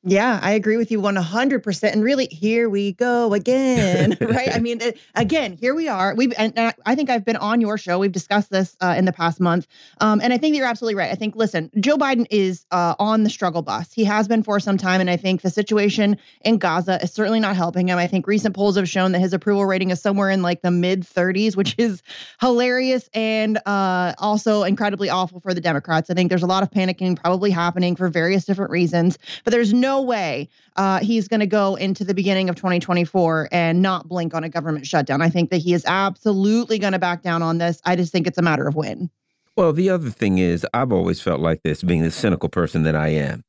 Yeah, 0.08 0.38
I 0.40 0.52
agree 0.52 0.76
with 0.76 0.92
you 0.92 1.00
100%. 1.00 1.92
And 1.92 2.04
really, 2.04 2.28
here 2.30 2.70
we 2.70 2.92
go 2.92 3.34
again, 3.34 4.16
right? 4.20 4.54
I 4.54 4.58
mean, 4.60 4.80
again, 5.16 5.58
here 5.60 5.74
we 5.74 5.88
are. 5.88 6.14
We've, 6.14 6.32
and 6.38 6.56
I 6.86 6.94
think 6.94 7.10
I've 7.10 7.24
been 7.24 7.36
on 7.36 7.60
your 7.60 7.76
show. 7.76 7.98
We've 7.98 8.12
discussed 8.12 8.48
this 8.48 8.76
uh, 8.80 8.94
in 8.96 9.04
the 9.04 9.12
past 9.12 9.40
month. 9.40 9.66
Um, 10.00 10.20
and 10.22 10.32
I 10.32 10.38
think 10.38 10.54
that 10.54 10.58
you're 10.58 10.68
absolutely 10.68 10.94
right. 10.94 11.10
I 11.10 11.16
think, 11.16 11.34
listen, 11.34 11.72
Joe 11.80 11.96
Biden 11.96 12.24
is 12.30 12.66
uh, 12.70 12.94
on 13.00 13.24
the 13.24 13.30
struggle 13.30 13.62
bus. 13.62 13.92
He 13.92 14.04
has 14.04 14.28
been 14.28 14.44
for 14.44 14.60
some 14.60 14.78
time. 14.78 15.00
And 15.00 15.10
I 15.10 15.16
think 15.16 15.42
the 15.42 15.50
situation 15.50 16.18
in 16.42 16.58
Gaza 16.58 17.02
is 17.02 17.12
certainly 17.12 17.40
not 17.40 17.56
helping 17.56 17.88
him. 17.88 17.98
I 17.98 18.06
think 18.06 18.28
recent 18.28 18.54
polls 18.54 18.76
have 18.76 18.88
shown 18.88 19.10
that 19.10 19.18
his 19.18 19.32
approval 19.32 19.66
rating 19.66 19.90
is 19.90 20.00
somewhere 20.00 20.30
in 20.30 20.40
like 20.40 20.62
the 20.62 20.70
mid 20.70 21.02
30s, 21.02 21.56
which 21.56 21.74
is 21.78 22.04
hilarious 22.40 23.10
and 23.12 23.58
uh, 23.66 24.14
also 24.18 24.62
incredibly 24.62 25.10
awful 25.10 25.40
for 25.40 25.52
the 25.52 25.60
Democrats. 25.60 26.10
I 26.10 26.14
think 26.14 26.28
there's 26.28 26.44
a 26.44 26.46
lot 26.46 26.62
of 26.62 26.70
panicking 26.70 27.20
probably 27.20 27.50
happening 27.50 27.96
for 27.96 28.08
various 28.08 28.44
different 28.44 28.70
reasons, 28.70 29.18
but 29.42 29.50
there's 29.50 29.74
no 29.74 29.95
way 30.00 30.48
uh, 30.76 31.00
he's 31.00 31.28
going 31.28 31.40
to 31.40 31.46
go 31.46 31.74
into 31.74 32.04
the 32.04 32.14
beginning 32.14 32.48
of 32.48 32.56
2024 32.56 33.48
and 33.52 33.82
not 33.82 34.08
blink 34.08 34.34
on 34.34 34.44
a 34.44 34.48
government 34.48 34.86
shutdown. 34.86 35.22
I 35.22 35.28
think 35.28 35.50
that 35.50 35.58
he 35.58 35.74
is 35.74 35.84
absolutely 35.86 36.78
going 36.78 36.92
to 36.92 36.98
back 36.98 37.22
down 37.22 37.42
on 37.42 37.58
this. 37.58 37.80
I 37.84 37.96
just 37.96 38.12
think 38.12 38.26
it's 38.26 38.38
a 38.38 38.42
matter 38.42 38.66
of 38.66 38.74
when. 38.74 39.10
Well, 39.56 39.72
the 39.72 39.88
other 39.88 40.10
thing 40.10 40.38
is, 40.38 40.66
I've 40.74 40.92
always 40.92 41.22
felt 41.22 41.40
like 41.40 41.62
this, 41.62 41.82
being 41.82 42.02
the 42.02 42.10
cynical 42.10 42.50
person 42.50 42.82
that 42.82 42.94
I 42.94 43.08
am 43.08 43.42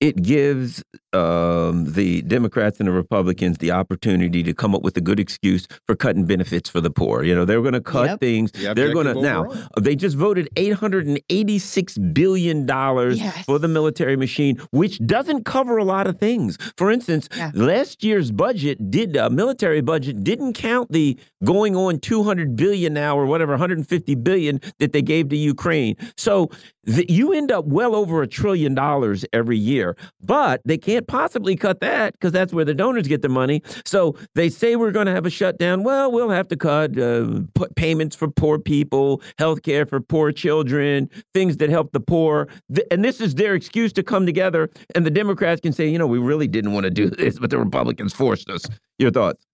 it 0.00 0.22
gives 0.22 0.82
um, 1.12 1.92
the 1.92 2.22
Democrats 2.22 2.78
and 2.78 2.88
the 2.88 2.92
Republicans 2.92 3.58
the 3.58 3.70
opportunity 3.70 4.42
to 4.42 4.54
come 4.54 4.74
up 4.74 4.82
with 4.82 4.96
a 4.96 5.00
good 5.00 5.20
excuse 5.20 5.66
for 5.86 5.94
cutting 5.94 6.24
benefits 6.24 6.70
for 6.70 6.80
the 6.80 6.90
poor. 6.90 7.22
You 7.22 7.34
know, 7.34 7.44
they're 7.44 7.60
going 7.60 7.74
to 7.74 7.80
cut 7.80 8.08
yep. 8.08 8.20
things. 8.20 8.52
The 8.52 8.74
they're 8.74 8.92
going 8.92 9.06
to 9.06 9.20
now. 9.20 9.52
They 9.78 9.96
just 9.96 10.16
voted 10.16 10.48
eight 10.56 10.72
hundred 10.72 11.06
and 11.06 11.20
eighty-six 11.28 11.98
billion 11.98 12.66
dollars 12.66 13.20
yes. 13.20 13.44
for 13.44 13.58
the 13.58 13.68
military 13.68 14.16
machine, 14.16 14.56
which 14.70 15.04
doesn't 15.06 15.44
cover 15.44 15.76
a 15.76 15.84
lot 15.84 16.06
of 16.06 16.18
things. 16.18 16.56
For 16.76 16.90
instance, 16.90 17.28
yeah. 17.36 17.50
last 17.54 18.02
year's 18.02 18.30
budget 18.30 18.90
did 18.90 19.16
uh, 19.16 19.28
military 19.30 19.80
budget 19.80 20.24
didn't 20.24 20.54
count 20.54 20.90
the 20.92 21.18
going 21.44 21.76
on 21.76 21.98
two 21.98 22.22
hundred 22.22 22.56
billion 22.56 22.94
now 22.94 23.18
or 23.18 23.26
whatever, 23.26 23.52
one 23.52 23.58
hundred 23.58 23.78
and 23.78 23.88
fifty 23.88 24.14
billion 24.14 24.60
that 24.78 24.92
they 24.92 25.02
gave 25.02 25.28
to 25.30 25.36
Ukraine. 25.36 25.96
So 26.16 26.50
the, 26.84 27.04
you 27.10 27.32
end 27.32 27.52
up 27.52 27.66
well 27.66 27.94
over 27.94 28.22
a 28.22 28.26
trillion 28.26 28.74
dollars 28.74 29.24
every 29.32 29.58
year. 29.58 29.89
But 30.20 30.60
they 30.64 30.78
can't 30.78 31.06
possibly 31.06 31.56
cut 31.56 31.80
that 31.80 32.12
because 32.14 32.32
that's 32.32 32.52
where 32.52 32.64
the 32.64 32.74
donors 32.74 33.08
get 33.08 33.22
the 33.22 33.28
money. 33.28 33.62
So 33.84 34.16
they 34.34 34.48
say 34.48 34.76
we're 34.76 34.90
going 34.90 35.06
to 35.06 35.12
have 35.12 35.26
a 35.26 35.30
shutdown. 35.30 35.82
Well, 35.82 36.10
we'll 36.12 36.30
have 36.30 36.48
to 36.48 36.56
cut 36.56 36.98
uh, 36.98 37.40
payments 37.76 38.16
for 38.16 38.28
poor 38.28 38.58
people, 38.58 39.22
health 39.38 39.62
care 39.62 39.86
for 39.86 40.00
poor 40.00 40.32
children, 40.32 41.08
things 41.34 41.56
that 41.58 41.70
help 41.70 41.92
the 41.92 42.00
poor. 42.00 42.48
And 42.90 43.04
this 43.04 43.20
is 43.20 43.34
their 43.34 43.54
excuse 43.54 43.92
to 43.94 44.02
come 44.02 44.26
together. 44.26 44.70
And 44.94 45.06
the 45.06 45.10
Democrats 45.10 45.60
can 45.60 45.72
say, 45.72 45.88
you 45.88 45.98
know, 45.98 46.06
we 46.06 46.18
really 46.18 46.48
didn't 46.48 46.72
want 46.72 46.84
to 46.84 46.90
do 46.90 47.10
this, 47.10 47.38
but 47.38 47.50
the 47.50 47.58
Republicans 47.58 48.12
forced 48.12 48.50
us. 48.50 48.66
Your 48.98 49.10
thoughts? 49.10 49.49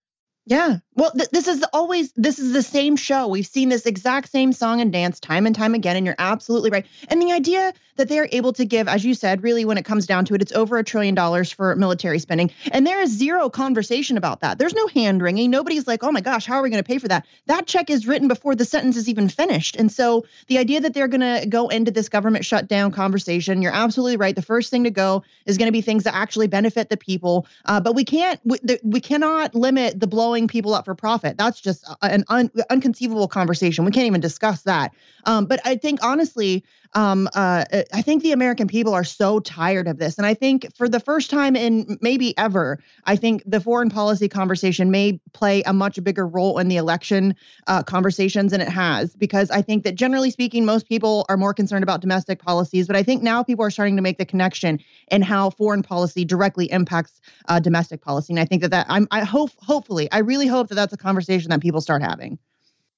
Yeah. 0.49 0.77
Well, 0.95 1.11
th- 1.11 1.31
this 1.31 1.49
is 1.49 1.65
always 1.73 2.13
this 2.13 2.39
is 2.39 2.53
the 2.53 2.63
same 2.63 2.95
show. 2.97 3.27
We've 3.27 3.47
seen 3.47 3.69
this 3.69 3.85
exact 3.85 4.31
same 4.31 4.53
song 4.53 4.81
and 4.81 4.93
dance 4.93 5.19
time 5.19 5.45
and 5.45 5.55
time 5.55 5.75
again 5.75 5.97
and 5.97 6.07
you're 6.07 6.15
absolutely 6.19 6.71
right. 6.71 6.87
And 7.09 7.21
the 7.21 7.33
idea 7.33 7.73
that 7.97 8.09
they 8.09 8.19
are 8.21 8.29
able 8.31 8.53
to 8.53 8.65
give 8.65 8.87
as 8.87 9.05
you 9.05 9.15
said, 9.15 9.43
really 9.43 9.65
when 9.65 9.77
it 9.77 9.85
comes 9.85 10.07
down 10.07 10.25
to 10.27 10.35
it, 10.35 10.43
it's 10.43 10.53
over 10.53 10.79
a 10.79 10.85
trillion 10.85 11.17
dollars 11.17 11.51
for 11.51 11.75
military 11.75 12.21
spending. 12.21 12.53
And 12.71 12.87
there 12.87 13.01
is 13.01 13.11
zero 13.11 13.51
conversation 13.51 14.17
about 14.17 14.41
that. 14.41 14.57
There's 14.57 14.73
no 14.73 14.87
hand 14.87 15.21
wringing. 15.21 15.51
Nobody's 15.51 15.89
like, 15.89 16.05
"Oh 16.05 16.13
my 16.13 16.21
gosh, 16.21 16.47
how 16.47 16.55
are 16.55 16.63
we 16.63 16.71
going 16.71 16.83
to 16.83 16.87
pay 16.87 16.99
for 16.99 17.09
that?" 17.09 17.27
That 17.47 17.67
check 17.67 17.91
is 17.91 18.07
written 18.07 18.29
before 18.29 18.55
the 18.55 18.65
sentence 18.65 18.97
is 18.97 19.09
even 19.09 19.29
finished. 19.29 19.75
And 19.75 19.91
so 19.91 20.27
the 20.47 20.59
idea 20.59 20.81
that 20.81 20.95
they're 20.95 21.09
going 21.09 21.41
to 21.41 21.47
go 21.49 21.69
into 21.69 21.91
this 21.91 22.09
government 22.09 22.45
shutdown 22.45 22.93
conversation, 22.93 23.63
you're 23.63 23.75
absolutely 23.75 24.17
right. 24.17 24.37
The 24.37 24.43
first 24.43 24.71
thing 24.71 24.85
to 24.85 24.91
go 24.91 25.25
is 25.45 25.59
going 25.59 25.69
to 25.69 25.73
be 25.73 25.81
things 25.81 26.05
that 26.05 26.15
actually 26.15 26.47
benefit 26.47 26.89
the 26.89 26.97
people. 26.97 27.49
Uh, 27.65 27.81
but 27.81 27.97
we 27.97 28.05
can't 28.05 28.41
we, 28.45 28.59
the, 28.63 28.79
we 28.85 29.01
cannot 29.01 29.55
limit 29.57 29.99
the 29.99 30.07
blowing 30.07 30.36
people 30.47 30.75
up 30.75 30.85
for 30.85 30.95
profit. 30.95 31.39
That's 31.39 31.61
just 31.61 31.89
an 32.03 32.25
un, 32.29 32.51
unconceivable 32.69 33.29
conversation. 33.29 33.85
We 33.85 33.91
can't 33.91 34.07
even 34.07 34.21
discuss 34.21 34.63
that. 34.63 34.93
Um, 35.25 35.47
but 35.47 35.61
I 35.65 35.77
think 35.77 36.05
honestly, 36.05 36.65
um, 36.95 37.29
uh, 37.35 37.65
I 37.93 38.03
think 38.03 38.23
the 38.23 38.33
American 38.33 38.69
people 38.69 38.95
are 38.95 39.05
so 39.05 39.41
tired 39.41 39.89
of 39.89 39.99
this, 39.99 40.17
and 40.19 40.27
I 40.27 40.35
think 40.35 40.75
for 40.77 40.89
the 40.89 41.01
first 41.01 41.31
time 41.31 41.57
in 41.57 41.99
maybe 42.01 42.37
ever, 42.39 42.79
I 43.05 43.17
think 43.17 43.43
the 43.45 43.61
foreign 43.61 43.91
policy 43.91 44.29
conversation 44.29 44.91
may 44.91 45.21
play 45.33 45.63
a 45.63 45.73
much 45.73 46.03
bigger 46.03 46.27
role 46.27 46.59
in 46.59 46.69
the 46.69 46.77
election 46.77 47.35
uh, 47.67 47.83
conversations 47.83 48.53
than 48.53 48.61
it 48.61 48.69
has, 48.69 49.17
because 49.17 49.51
I 49.51 49.63
think 49.63 49.85
that 49.85 49.97
generally 49.97 50.31
speaking, 50.31 50.65
most 50.65 50.89
people 50.89 51.27
are 51.29 51.37
more 51.37 51.53
concerned 51.53 51.83
about 51.83 52.01
domestic 52.01 52.41
policies, 52.41 52.87
but 52.87 52.97
I 52.97 53.03
think 53.03 53.23
now 53.23 53.43
people 53.43 53.65
are 53.65 53.71
starting 53.71 53.97
to 53.97 54.03
make 54.03 54.19
the 54.19 54.27
connection 54.27 54.79
in 55.11 55.23
how 55.23 55.51
foreign 55.51 55.83
policy 55.83 56.25
directly 56.25 56.71
impacts 56.71 57.21
uh, 57.49 57.59
domestic 57.59 58.01
policy, 58.01 58.33
and 58.33 58.41
I 58.41 58.45
think 58.45 58.63
that 58.63 58.71
that 58.71 58.87
I'm 58.89 59.09
I 59.11 59.25
hope 59.25 59.51
hopefully 59.59 60.11
I 60.13 60.19
really 60.19 60.47
hope 60.47 60.69
that 60.69 60.75
that's 60.75 60.93
a 60.93 60.97
conversation 60.97 61.51
that 61.51 61.61
people 61.61 61.81
start 61.81 62.03
having. 62.03 62.39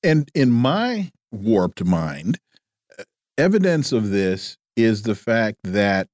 And 0.03 0.30
in 0.34 0.51
my 0.51 1.11
warped 1.30 1.84
mind, 1.84 2.39
evidence 3.39 3.93
of 3.93 4.11
this 4.11 4.57
is 4.76 5.03
the 5.03 5.14
fact 5.14 5.59
that 5.64 6.09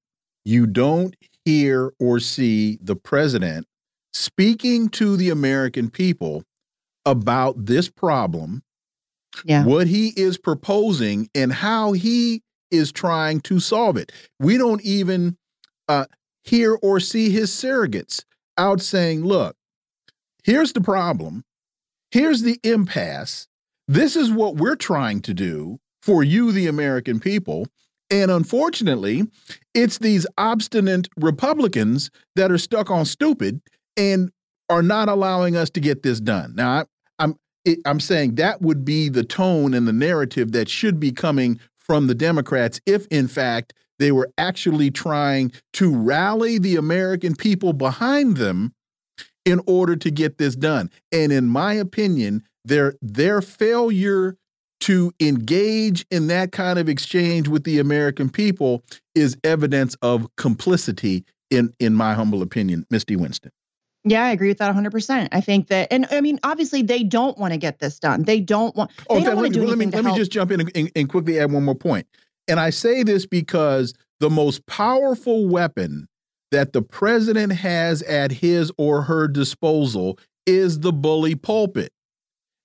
you 0.44 0.66
don't 0.66 1.16
hear 1.44 1.92
or 1.98 2.20
see 2.20 2.78
the 2.80 2.96
president 2.96 3.66
speaking 4.12 4.88
to 4.88 5.16
the 5.16 5.30
American 5.30 5.90
people 5.90 6.44
about 7.04 7.66
this 7.66 7.88
problem 7.88 8.62
yeah. 9.44 9.64
what 9.64 9.86
he 9.86 10.08
is 10.16 10.38
proposing 10.38 11.28
and 11.34 11.52
how 11.52 11.92
he 11.92 12.42
is 12.70 12.92
trying 12.92 13.40
to 13.40 13.60
solve 13.60 13.96
it. 13.96 14.12
We 14.38 14.56
don't 14.56 14.82
even 14.82 15.36
uh, 15.88 16.06
hear 16.44 16.78
or 16.82 17.00
see 17.00 17.30
his 17.30 17.50
surrogates 17.50 18.24
out 18.56 18.80
saying, 18.80 19.24
look, 19.24 19.56
here's 20.44 20.72
the 20.72 20.80
problem. 20.80 21.44
Here's 22.10 22.42
the 22.42 22.60
impasse. 22.62 23.48
This 23.88 24.16
is 24.16 24.30
what 24.30 24.56
we're 24.56 24.76
trying 24.76 25.20
to 25.22 25.34
do 25.34 25.78
for 26.04 26.22
you, 26.22 26.52
the 26.52 26.66
American 26.66 27.18
people. 27.18 27.66
And 28.10 28.30
unfortunately, 28.30 29.22
it's 29.72 29.96
these 29.96 30.26
obstinate 30.36 31.08
Republicans 31.16 32.10
that 32.36 32.52
are 32.52 32.58
stuck 32.58 32.90
on 32.90 33.06
stupid 33.06 33.62
and 33.96 34.30
are 34.68 34.82
not 34.82 35.08
allowing 35.08 35.56
us 35.56 35.70
to 35.70 35.80
get 35.80 36.02
this 36.02 36.20
done. 36.20 36.54
Now, 36.54 36.80
I, 36.80 36.84
I'm 37.18 37.36
it, 37.64 37.78
I'm 37.86 38.00
saying 38.00 38.34
that 38.34 38.60
would 38.60 38.84
be 38.84 39.08
the 39.08 39.24
tone 39.24 39.72
and 39.72 39.88
the 39.88 39.94
narrative 39.94 40.52
that 40.52 40.68
should 40.68 41.00
be 41.00 41.10
coming 41.10 41.58
from 41.78 42.06
the 42.06 42.14
Democrats 42.14 42.80
if, 42.84 43.06
in 43.06 43.26
fact, 43.26 43.72
they 43.98 44.12
were 44.12 44.30
actually 44.36 44.90
trying 44.90 45.52
to 45.72 45.96
rally 45.96 46.58
the 46.58 46.76
American 46.76 47.34
people 47.34 47.72
behind 47.72 48.36
them 48.36 48.74
in 49.46 49.60
order 49.66 49.96
to 49.96 50.10
get 50.10 50.36
this 50.36 50.54
done. 50.54 50.90
And 51.10 51.32
in 51.32 51.48
my 51.48 51.72
opinion, 51.72 52.42
their 52.62 52.94
their 53.00 53.40
failure 53.40 54.36
to 54.84 55.10
engage 55.18 56.04
in 56.10 56.26
that 56.26 56.52
kind 56.52 56.78
of 56.78 56.90
exchange 56.90 57.48
with 57.48 57.64
the 57.64 57.78
American 57.78 58.28
people 58.28 58.84
is 59.14 59.34
evidence 59.42 59.94
of 60.02 60.28
complicity 60.36 61.24
in 61.50 61.72
in 61.80 61.94
my 61.94 62.12
humble 62.12 62.42
opinion, 62.42 62.84
Misty 62.90 63.16
Winston. 63.16 63.50
Yeah, 64.06 64.24
I 64.24 64.32
agree 64.32 64.48
with 64.48 64.58
that 64.58 64.74
100%. 64.74 65.28
I 65.32 65.40
think 65.40 65.68
that, 65.68 65.88
and 65.90 66.06
I 66.10 66.20
mean, 66.20 66.38
obviously, 66.42 66.82
they 66.82 67.02
don't 67.02 67.38
want 67.38 67.54
to 67.54 67.56
get 67.56 67.78
this 67.78 67.98
done. 67.98 68.24
They 68.24 68.38
don't 68.38 68.76
want. 68.76 68.90
They 68.98 69.04
oh, 69.08 69.20
don't 69.20 69.40
let, 69.40 69.52
me, 69.52 69.58
let 69.60 69.78
me 69.78 69.86
let 69.86 70.04
me 70.04 70.14
just 70.14 70.30
jump 70.30 70.50
in 70.50 70.60
and, 70.60 70.92
and, 70.94 71.08
quickly 71.08 71.40
add 71.40 71.50
one 71.50 71.64
more 71.64 71.74
point. 71.74 72.06
And 72.46 72.60
I 72.60 72.68
say 72.68 73.02
this 73.02 73.24
because 73.24 73.94
the 74.20 74.28
most 74.28 74.66
powerful 74.66 75.48
weapon 75.48 76.08
that 76.50 76.74
the 76.74 76.82
president 76.82 77.54
has 77.54 78.02
at 78.02 78.30
his 78.32 78.70
or 78.76 79.02
her 79.04 79.26
disposal 79.28 80.18
is 80.44 80.80
the 80.80 80.92
bully 80.92 81.34
pulpit. 81.34 81.93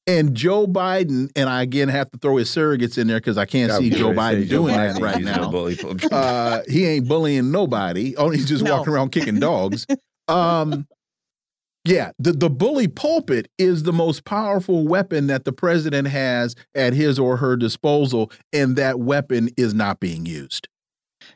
And 0.10 0.34
Joe 0.34 0.66
Biden, 0.66 1.30
and 1.36 1.48
I 1.48 1.62
again 1.62 1.88
have 1.88 2.10
to 2.10 2.18
throw 2.18 2.38
his 2.38 2.50
surrogates 2.50 2.98
in 2.98 3.06
there 3.06 3.18
because 3.18 3.38
I 3.38 3.46
can't 3.46 3.72
see 3.74 3.92
Joe 3.92 4.10
Biden 4.10 4.48
Joe 4.48 4.58
doing 4.58 4.76
Biden 4.76 4.94
that 4.96 5.02
right 5.02 5.22
now. 5.22 6.18
uh, 6.18 6.62
he 6.68 6.86
ain't 6.86 7.08
bullying 7.08 7.52
nobody. 7.52 8.16
Only 8.18 8.38
he's 8.38 8.48
just 8.48 8.64
no. 8.64 8.76
walking 8.76 8.94
around 8.94 9.12
kicking 9.12 9.40
dogs. 9.40 9.86
Um, 10.28 10.86
yeah, 11.86 12.12
the, 12.20 12.34
the 12.34 12.52
bully 12.52 12.88
pulpit 12.88 13.50
is 13.58 13.82
the 13.82 13.92
most 13.92 14.26
powerful 14.26 14.88
weapon 14.88 15.26
that 15.26 15.44
the 15.44 15.52
president 15.52 16.08
has 16.10 16.56
at 16.76 16.94
his 16.94 17.18
or 17.18 17.38
her 17.38 17.56
disposal, 17.58 18.32
and 18.54 18.76
that 18.76 19.00
weapon 19.00 19.50
is 19.58 19.74
not 19.74 20.00
being 20.00 20.28
used. 20.28 20.68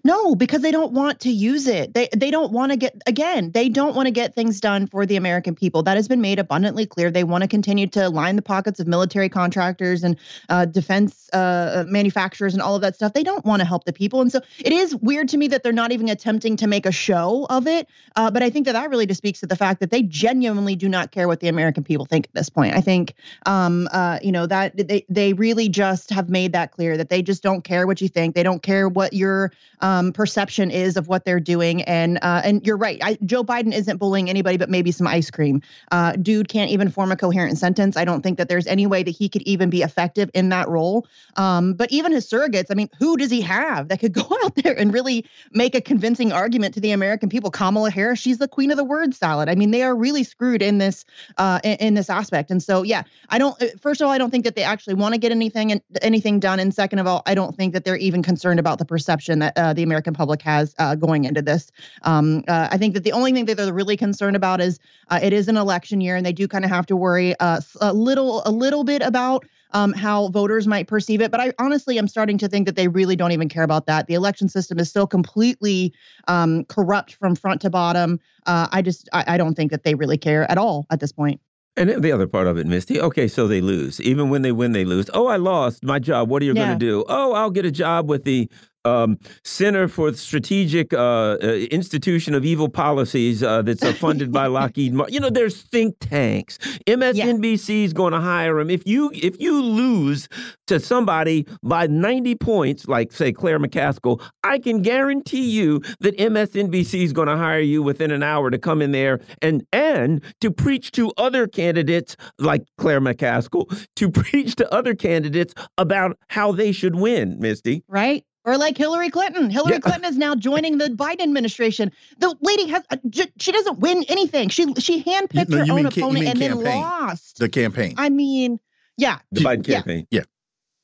No, 0.05 0.35
because 0.35 0.61
they 0.61 0.71
don't 0.71 0.91
want 0.91 1.21
to 1.21 1.29
use 1.29 1.65
it. 1.65 1.93
They 1.93 2.09
they 2.13 2.29
don't 2.29 2.51
want 2.51 2.73
to 2.73 2.77
get 2.77 3.01
again, 3.07 3.51
they 3.51 3.69
don't 3.69 3.95
want 3.95 4.07
to 4.07 4.11
get 4.11 4.35
things 4.35 4.59
done 4.59 4.85
for 4.85 5.05
the 5.05 5.15
American 5.15 5.55
people. 5.55 5.83
That 5.83 5.95
has 5.95 6.09
been 6.09 6.19
made 6.19 6.39
abundantly 6.39 6.85
clear. 6.85 7.09
They 7.09 7.23
want 7.23 7.43
to 7.43 7.47
continue 7.47 7.87
to 7.87 8.09
line 8.09 8.35
the 8.35 8.41
pockets 8.41 8.81
of 8.81 8.87
military 8.87 9.29
contractors 9.29 10.03
and 10.03 10.17
uh, 10.49 10.65
defense 10.65 11.29
uh, 11.31 11.37
uh, 11.37 11.85
manufacturers 11.87 12.53
and 12.53 12.61
all 12.61 12.75
of 12.75 12.81
that 12.81 12.95
stuff. 12.95 13.13
They 13.13 13.23
don't 13.23 13.45
want 13.45 13.61
to 13.61 13.65
help 13.65 13.85
the 13.85 13.93
people. 13.93 14.19
And 14.19 14.29
so 14.29 14.41
it 14.59 14.73
is 14.73 14.93
weird 14.93 15.29
to 15.29 15.37
me 15.37 15.47
that 15.47 15.63
they're 15.63 15.71
not 15.71 15.93
even 15.93 16.09
attempting 16.09 16.57
to 16.57 16.67
make 16.67 16.85
a 16.85 16.91
show 16.91 17.47
of 17.49 17.65
it. 17.65 17.87
Uh, 18.17 18.29
but 18.29 18.43
I 18.43 18.49
think 18.49 18.65
that 18.65 18.73
that 18.73 18.89
really 18.89 19.05
just 19.05 19.19
speaks 19.19 19.39
to 19.39 19.47
the 19.47 19.55
fact 19.55 19.79
that 19.79 19.89
they 19.89 20.03
genuinely 20.03 20.75
do 20.75 20.89
not 20.89 21.11
care 21.11 21.29
what 21.29 21.39
the 21.39 21.47
American 21.47 21.85
people 21.85 22.05
think 22.05 22.25
at 22.25 22.33
this 22.33 22.49
point. 22.49 22.75
I 22.75 22.81
think, 22.81 23.13
um, 23.45 23.87
uh, 23.93 24.19
you 24.21 24.33
know, 24.33 24.47
that 24.47 24.75
they 24.75 25.05
they 25.07 25.31
really 25.31 25.69
just 25.69 26.09
have 26.09 26.29
made 26.29 26.51
that 26.51 26.73
clear 26.73 26.97
that 26.97 27.07
they 27.07 27.21
just 27.21 27.41
don't 27.41 27.63
care 27.63 27.87
what 27.87 28.01
you 28.01 28.09
think. 28.09 28.35
They 28.35 28.43
don't 28.43 28.61
care 28.61 28.89
what 28.89 29.13
your 29.13 29.53
um, 29.79 29.92
perception 30.13 30.71
is 30.71 30.97
of 30.97 31.07
what 31.07 31.25
they're 31.25 31.39
doing. 31.39 31.81
And 31.83 32.17
uh, 32.21 32.41
and 32.43 32.65
you're 32.65 32.77
right. 32.77 32.99
I, 33.01 33.17
Joe 33.25 33.43
Biden 33.43 33.73
isn't 33.73 33.97
bullying 33.97 34.29
anybody, 34.29 34.57
but 34.57 34.69
maybe 34.69 34.91
some 34.91 35.07
ice 35.07 35.29
cream. 35.29 35.61
Uh, 35.91 36.13
dude 36.13 36.47
can't 36.47 36.71
even 36.71 36.89
form 36.89 37.11
a 37.11 37.15
coherent 37.15 37.57
sentence. 37.57 37.97
I 37.97 38.05
don't 38.05 38.21
think 38.21 38.37
that 38.37 38.49
there's 38.49 38.67
any 38.67 38.87
way 38.87 39.03
that 39.03 39.11
he 39.11 39.29
could 39.29 39.41
even 39.43 39.69
be 39.69 39.81
effective 39.81 40.29
in 40.33 40.49
that 40.49 40.67
role. 40.69 41.07
Um, 41.35 41.73
but 41.73 41.91
even 41.91 42.11
his 42.11 42.29
surrogates, 42.29 42.67
I 42.69 42.75
mean, 42.75 42.89
who 42.99 43.17
does 43.17 43.31
he 43.31 43.41
have 43.41 43.89
that 43.89 43.99
could 43.99 44.13
go 44.13 44.27
out 44.43 44.55
there 44.55 44.77
and 44.77 44.93
really 44.93 45.25
make 45.51 45.75
a 45.75 45.81
convincing 45.81 46.31
argument 46.31 46.73
to 46.75 46.79
the 46.79 46.91
American 46.91 47.29
people? 47.29 47.51
Kamala 47.51 47.91
Harris, 47.91 48.19
she's 48.19 48.37
the 48.37 48.47
queen 48.47 48.71
of 48.71 48.77
the 48.77 48.83
word 48.83 49.13
salad. 49.13 49.49
I 49.49 49.55
mean, 49.55 49.71
they 49.71 49.83
are 49.83 49.95
really 49.95 50.23
screwed 50.23 50.61
in 50.61 50.77
this 50.77 51.05
uh, 51.37 51.59
in, 51.63 51.77
in 51.77 51.93
this 51.93 52.09
aspect. 52.09 52.51
And 52.51 52.61
so, 52.61 52.83
yeah, 52.83 53.03
I 53.29 53.37
don't. 53.37 53.61
Uh, 53.61 53.67
first 53.81 54.01
of 54.01 54.05
all, 54.05 54.11
I 54.11 54.17
don't 54.17 54.31
think 54.31 54.45
that 54.45 54.55
they 54.55 54.63
actually 54.63 54.95
want 54.95 55.13
to 55.13 55.19
get 55.19 55.31
anything 55.31 55.81
anything 56.01 56.39
done. 56.39 56.59
And 56.59 56.73
second 56.73 56.99
of 56.99 57.07
all, 57.07 57.21
I 57.25 57.35
don't 57.35 57.55
think 57.55 57.73
that 57.73 57.85
they're 57.85 57.97
even 57.97 58.23
concerned 58.23 58.59
about 58.59 58.79
the 58.79 58.85
perception 58.85 59.39
that 59.39 59.57
uh, 59.57 59.73
the 59.73 59.82
American 59.83 60.13
public 60.13 60.41
has 60.41 60.73
uh, 60.79 60.95
going 60.95 61.25
into 61.25 61.41
this. 61.41 61.71
Um, 62.03 62.43
uh, 62.47 62.69
I 62.71 62.77
think 62.77 62.93
that 62.93 63.03
the 63.03 63.11
only 63.11 63.31
thing 63.31 63.45
that 63.45 63.57
they're 63.57 63.73
really 63.73 63.97
concerned 63.97 64.35
about 64.35 64.61
is 64.61 64.79
uh, 65.09 65.19
it 65.21 65.33
is 65.33 65.47
an 65.47 65.57
election 65.57 66.01
year, 66.01 66.15
and 66.15 66.25
they 66.25 66.33
do 66.33 66.47
kind 66.47 66.65
of 66.65 66.71
have 66.71 66.85
to 66.87 66.95
worry 66.95 67.35
uh, 67.39 67.61
a 67.81 67.93
little 67.93 68.41
a 68.45 68.51
little 68.51 68.83
bit 68.83 69.01
about. 69.01 69.45
Um, 69.75 69.91
how 69.91 70.27
voters 70.27 70.67
might 70.67 70.85
perceive 70.85 71.19
it. 71.19 71.31
But 71.31 71.39
I 71.39 71.51
honestly 71.57 71.97
am 71.97 72.07
starting 72.07 72.37
to 72.37 72.47
think 72.47 72.67
that 72.67 72.75
they 72.75 72.87
really 72.87 73.15
don't 73.15 73.31
even 73.31 73.49
care 73.49 73.63
about 73.63 73.87
that. 73.87 74.05
The 74.05 74.13
election 74.13 74.47
system 74.47 74.77
is 74.77 74.87
still 74.87 75.07
completely 75.07 75.95
um, 76.27 76.65
corrupt 76.65 77.15
from 77.15 77.33
front 77.35 77.59
to 77.61 77.71
bottom. 77.71 78.19
Uh, 78.45 78.67
I 78.71 78.83
just 78.83 79.09
I, 79.13 79.23
I 79.29 79.37
don't 79.37 79.55
think 79.55 79.71
that 79.71 79.81
they 79.81 79.95
really 79.95 80.19
care 80.19 80.45
at 80.51 80.59
all 80.59 80.85
at 80.91 80.99
this 80.99 81.11
point. 81.11 81.41
And 81.75 82.03
the 82.03 82.11
other 82.11 82.27
part 82.27 82.45
of 82.45 82.57
it, 82.57 82.67
Misty, 82.67 83.01
okay, 83.01 83.27
so 83.27 83.47
they 83.47 83.59
lose. 83.59 83.99
Even 83.99 84.29
when 84.29 84.43
they 84.43 84.51
win, 84.51 84.73
they 84.73 84.85
lose. 84.85 85.09
Oh, 85.11 85.25
I 85.25 85.37
lost 85.37 85.83
my 85.83 85.97
job. 85.97 86.29
What 86.29 86.43
are 86.43 86.45
you 86.45 86.53
yeah. 86.53 86.67
going 86.67 86.79
to 86.79 86.85
do? 86.85 87.03
Oh, 87.07 87.33
I'll 87.33 87.49
get 87.49 87.65
a 87.65 87.71
job 87.71 88.07
with 88.07 88.25
the 88.25 88.47
um, 88.85 89.17
Center 89.43 89.87
for 89.87 90.13
Strategic 90.13 90.93
uh, 90.93 91.37
uh, 91.41 91.67
Institution 91.71 92.33
of 92.33 92.45
Evil 92.45 92.69
Policies 92.69 93.43
uh, 93.43 93.61
that's 93.61 93.83
uh, 93.83 93.93
funded 93.93 94.31
by 94.31 94.47
Lockheed 94.47 94.93
Martin. 94.93 95.13
You 95.13 95.19
know, 95.19 95.29
there's 95.29 95.61
think 95.61 95.95
tanks. 95.99 96.57
MSNBC 96.87 97.69
yeah. 97.69 97.85
is 97.85 97.93
going 97.93 98.13
to 98.13 98.19
hire 98.19 98.59
him. 98.59 98.69
If 98.69 98.85
you 98.87 99.11
if 99.13 99.39
you 99.39 99.61
lose 99.61 100.27
to 100.67 100.79
somebody 100.79 101.47
by 101.61 101.87
90 101.87 102.35
points, 102.35 102.87
like 102.87 103.11
say 103.11 103.31
Claire 103.31 103.59
McCaskill, 103.59 104.21
I 104.43 104.59
can 104.59 104.81
guarantee 104.81 105.49
you 105.49 105.81
that 105.99 106.17
MSNBC 106.17 107.03
is 107.03 107.13
going 107.13 107.27
to 107.27 107.37
hire 107.37 107.59
you 107.59 107.83
within 107.83 108.11
an 108.11 108.23
hour 108.23 108.49
to 108.49 108.57
come 108.57 108.81
in 108.81 108.91
there 108.91 109.19
and 109.41 109.65
and 109.71 110.23
to 110.41 110.51
preach 110.51 110.91
to 110.91 111.11
other 111.17 111.47
candidates 111.47 112.15
like 112.39 112.63
Claire 112.77 113.01
McCaskill 113.01 113.87
to 113.95 114.09
preach 114.09 114.55
to 114.55 114.73
other 114.73 114.95
candidates 114.95 115.53
about 115.77 116.17
how 116.29 116.51
they 116.51 116.71
should 116.71 116.95
win. 116.95 117.39
Misty, 117.39 117.83
right? 117.87 118.23
Or 118.45 118.57
like 118.57 118.77
Hillary 118.77 119.09
Clinton. 119.09 119.49
Hillary 119.49 119.73
yeah. 119.73 119.79
Clinton 119.79 120.05
is 120.05 120.17
now 120.17 120.35
joining 120.35 120.77
the 120.77 120.87
Biden 120.87 121.21
administration. 121.21 121.91
The 122.17 122.35
lady 122.41 122.67
has 122.67 122.83
uh, 122.89 122.97
she 123.37 123.51
doesn't 123.51 123.79
win 123.79 124.03
anything. 124.09 124.49
She 124.49 124.73
she 124.75 125.01
handpicked 125.01 125.49
you, 125.49 125.57
no, 125.57 125.65
her 125.65 125.71
own 125.71 125.85
opponent 125.85 126.27
and 126.27 126.39
campaign. 126.39 126.63
then 126.63 126.81
lost. 126.81 127.37
The 127.37 127.47
campaign. 127.47 127.95
I 127.97 128.09
mean, 128.09 128.59
yeah. 128.97 129.19
The 129.31 129.41
Biden 129.41 129.65
campaign. 129.65 130.07
Yeah. 130.11 130.23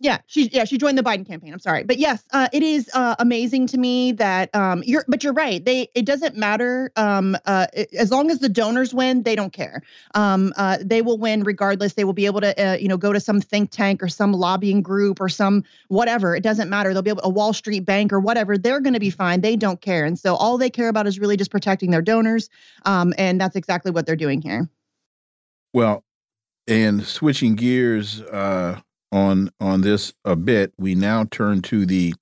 Yeah, 0.02 0.20
she 0.28 0.48
yeah 0.54 0.64
she 0.64 0.78
joined 0.78 0.98
the 0.98 1.04
Biden 1.04 1.28
campaign. 1.28 1.52
I'm 1.52 1.60
sorry, 1.60 1.84
but 1.84 1.98
yes, 1.98 2.24
uh, 2.32 2.48
it 2.54 2.64
is 2.64 2.90
uh, 2.94 3.16
amazing 3.20 3.68
to 3.68 3.78
me 3.78 4.14
that 4.14 4.54
um, 4.56 4.82
you're. 4.86 5.04
But 5.10 5.26
you're 5.26 5.34
right. 5.34 5.64
They 5.64 5.90
it 5.94 6.06
doesn't 6.06 6.38
matter 6.38 6.90
um, 6.96 7.36
uh, 7.46 7.68
as 7.98 8.10
long 8.10 8.32
as 8.32 8.40
the 8.40 8.48
donors 8.48 8.94
win, 8.94 9.24
they 9.24 9.36
don't 9.36 9.52
care. 9.52 9.82
Um, 10.16 10.54
uh, 10.56 10.78
they 10.82 11.02
will 11.02 11.18
win 11.18 11.44
regardless. 11.44 11.96
They 11.96 12.06
will 12.06 12.14
be 12.14 12.28
able 12.28 12.40
to 12.40 12.66
uh, 12.66 12.78
you 12.78 12.88
know 12.88 12.96
go 12.96 13.12
to 13.12 13.20
some 13.20 13.42
think 13.42 13.72
tank 13.72 14.02
or 14.02 14.08
some 14.08 14.32
lobbying 14.32 14.82
group 14.82 15.20
or 15.20 15.28
some 15.28 15.66
whatever. 15.90 16.34
It 16.34 16.44
doesn't 16.44 16.70
matter. 16.70 16.94
They'll 16.94 17.02
be 17.02 17.10
able 17.10 17.24
a 17.26 17.30
Wall 17.30 17.52
Street 17.52 17.82
bank 17.82 18.14
or 18.14 18.22
whatever. 18.22 18.58
They're 18.58 18.80
going 18.80 18.94
to 18.94 19.02
be 19.02 19.10
fine. 19.10 19.42
They 19.42 19.58
don't 19.58 19.82
care, 19.82 20.06
and 20.06 20.18
so 20.18 20.36
all 20.36 20.58
they 20.58 20.70
care 20.70 20.88
about 20.88 21.08
is 21.08 21.20
really 21.20 21.36
just 21.36 21.52
protecting 21.52 21.92
their 21.92 22.02
donors. 22.02 22.50
Um, 22.86 23.14
and 23.18 23.40
that's 23.40 23.58
exactly 23.58 23.92
what 23.92 24.06
they're 24.06 24.16
doing 24.16 24.42
here. 24.42 24.70
Well, 25.74 26.06
and 26.70 27.06
switching 27.06 27.56
gears. 27.56 28.22
Uh 28.22 28.80
on 29.12 29.52
on 29.60 29.82
this 29.82 30.14
a 30.26 30.36
bit, 30.36 30.74
we 30.78 30.96
now 30.96 31.26
turn 31.26 31.62
to 31.64 31.86
the 31.86 32.14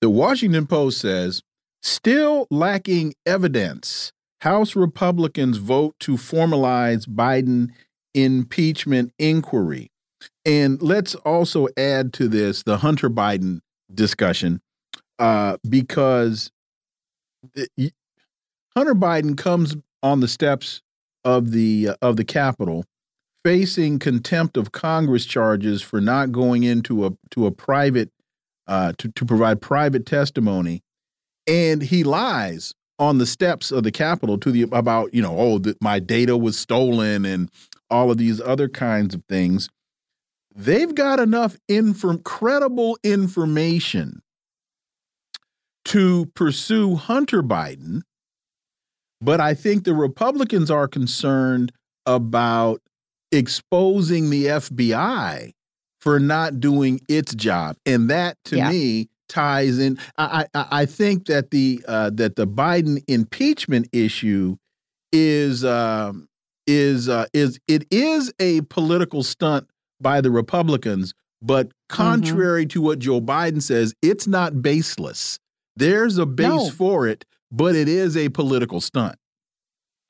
the 0.00 0.10
Washington 0.10 0.66
Post 0.66 1.00
says 1.00 1.42
still 1.82 2.46
lacking 2.50 3.14
evidence. 3.26 4.12
House 4.42 4.76
Republicans 4.76 5.58
vote 5.58 5.94
to 6.00 6.12
formalize 6.12 7.06
Biden 7.06 7.70
impeachment 8.14 9.12
inquiry. 9.18 9.90
And 10.44 10.80
let's 10.80 11.14
also 11.16 11.68
add 11.76 12.12
to 12.14 12.28
this 12.28 12.62
the 12.62 12.78
Hunter 12.78 13.10
Biden 13.10 13.60
discussion 13.92 14.60
uh, 15.18 15.56
because 15.68 16.50
Hunter 18.76 18.94
Biden 18.94 19.36
comes 19.36 19.76
on 20.02 20.20
the 20.20 20.28
steps 20.28 20.82
of 21.24 21.50
the 21.50 21.90
uh, 21.90 21.96
of 22.00 22.16
the 22.16 22.24
Capitol 22.24 22.84
facing 23.44 23.98
contempt 23.98 24.56
of 24.56 24.72
Congress 24.72 25.24
charges 25.24 25.82
for 25.82 26.00
not 26.00 26.32
going 26.32 26.64
into 26.64 27.06
a 27.06 27.12
to 27.30 27.46
a 27.46 27.50
private 27.50 28.10
uh, 28.66 28.92
to 28.98 29.10
to 29.12 29.24
provide 29.24 29.60
private 29.60 30.06
testimony, 30.06 30.82
and 31.46 31.82
he 31.82 32.04
lies 32.04 32.74
on 32.98 33.18
the 33.18 33.26
steps 33.26 33.70
of 33.70 33.84
the 33.84 33.92
Capitol 33.92 34.38
to 34.38 34.50
the 34.50 34.62
about 34.72 35.12
you 35.14 35.22
know 35.22 35.34
oh 35.38 35.60
my 35.80 35.98
data 35.98 36.36
was 36.36 36.58
stolen 36.58 37.24
and 37.24 37.50
all 37.90 38.10
of 38.10 38.18
these 38.18 38.40
other 38.40 38.68
kinds 38.68 39.14
of 39.14 39.22
things. 39.28 39.68
they've 40.54 40.94
got 40.94 41.20
enough 41.20 41.56
inform 41.68 42.18
credible 42.18 42.98
information 43.02 44.20
to 45.84 46.26
pursue 46.34 46.96
Hunter 46.96 47.42
Biden, 47.42 48.02
but 49.20 49.40
I 49.40 49.54
think 49.54 49.84
the 49.84 49.94
Republicans 49.94 50.70
are 50.70 50.88
concerned 50.88 51.72
about 52.04 52.82
exposing 53.32 54.30
the 54.30 54.46
FBI 54.46 55.52
for 56.00 56.20
not 56.20 56.60
doing 56.60 57.00
its 57.08 57.34
job, 57.34 57.76
and 57.84 58.10
that 58.10 58.36
to 58.46 58.56
yeah. 58.56 58.70
me 58.70 59.08
ties 59.28 59.78
in. 59.78 59.98
I, 60.16 60.46
I, 60.54 60.66
I 60.70 60.86
think 60.86 61.26
that 61.26 61.50
the 61.50 61.84
uh, 61.86 62.10
that 62.14 62.36
the 62.36 62.46
Biden 62.46 63.02
impeachment 63.08 63.88
issue 63.92 64.56
is 65.12 65.64
um, 65.64 66.28
is 66.66 67.08
uh, 67.08 67.26
is 67.32 67.58
it 67.68 67.84
is 67.90 68.32
a 68.38 68.60
political 68.62 69.22
stunt 69.22 69.68
by 70.00 70.20
the 70.20 70.30
Republicans, 70.30 71.14
but 71.42 71.70
contrary 71.88 72.62
mm 72.62 72.68
-hmm. 72.68 72.72
to 72.72 72.82
what 72.82 72.98
Joe 72.98 73.20
Biden 73.20 73.60
says, 73.60 73.94
it's 74.02 74.26
not 74.26 74.62
baseless. 74.62 75.38
There's 75.76 76.18
a 76.18 76.26
base 76.26 76.68
no. 76.68 76.70
for 76.70 77.08
it, 77.08 77.24
but 77.50 77.74
it 77.74 77.88
is 77.88 78.16
a 78.16 78.28
political 78.28 78.80
stunt. 78.80 79.16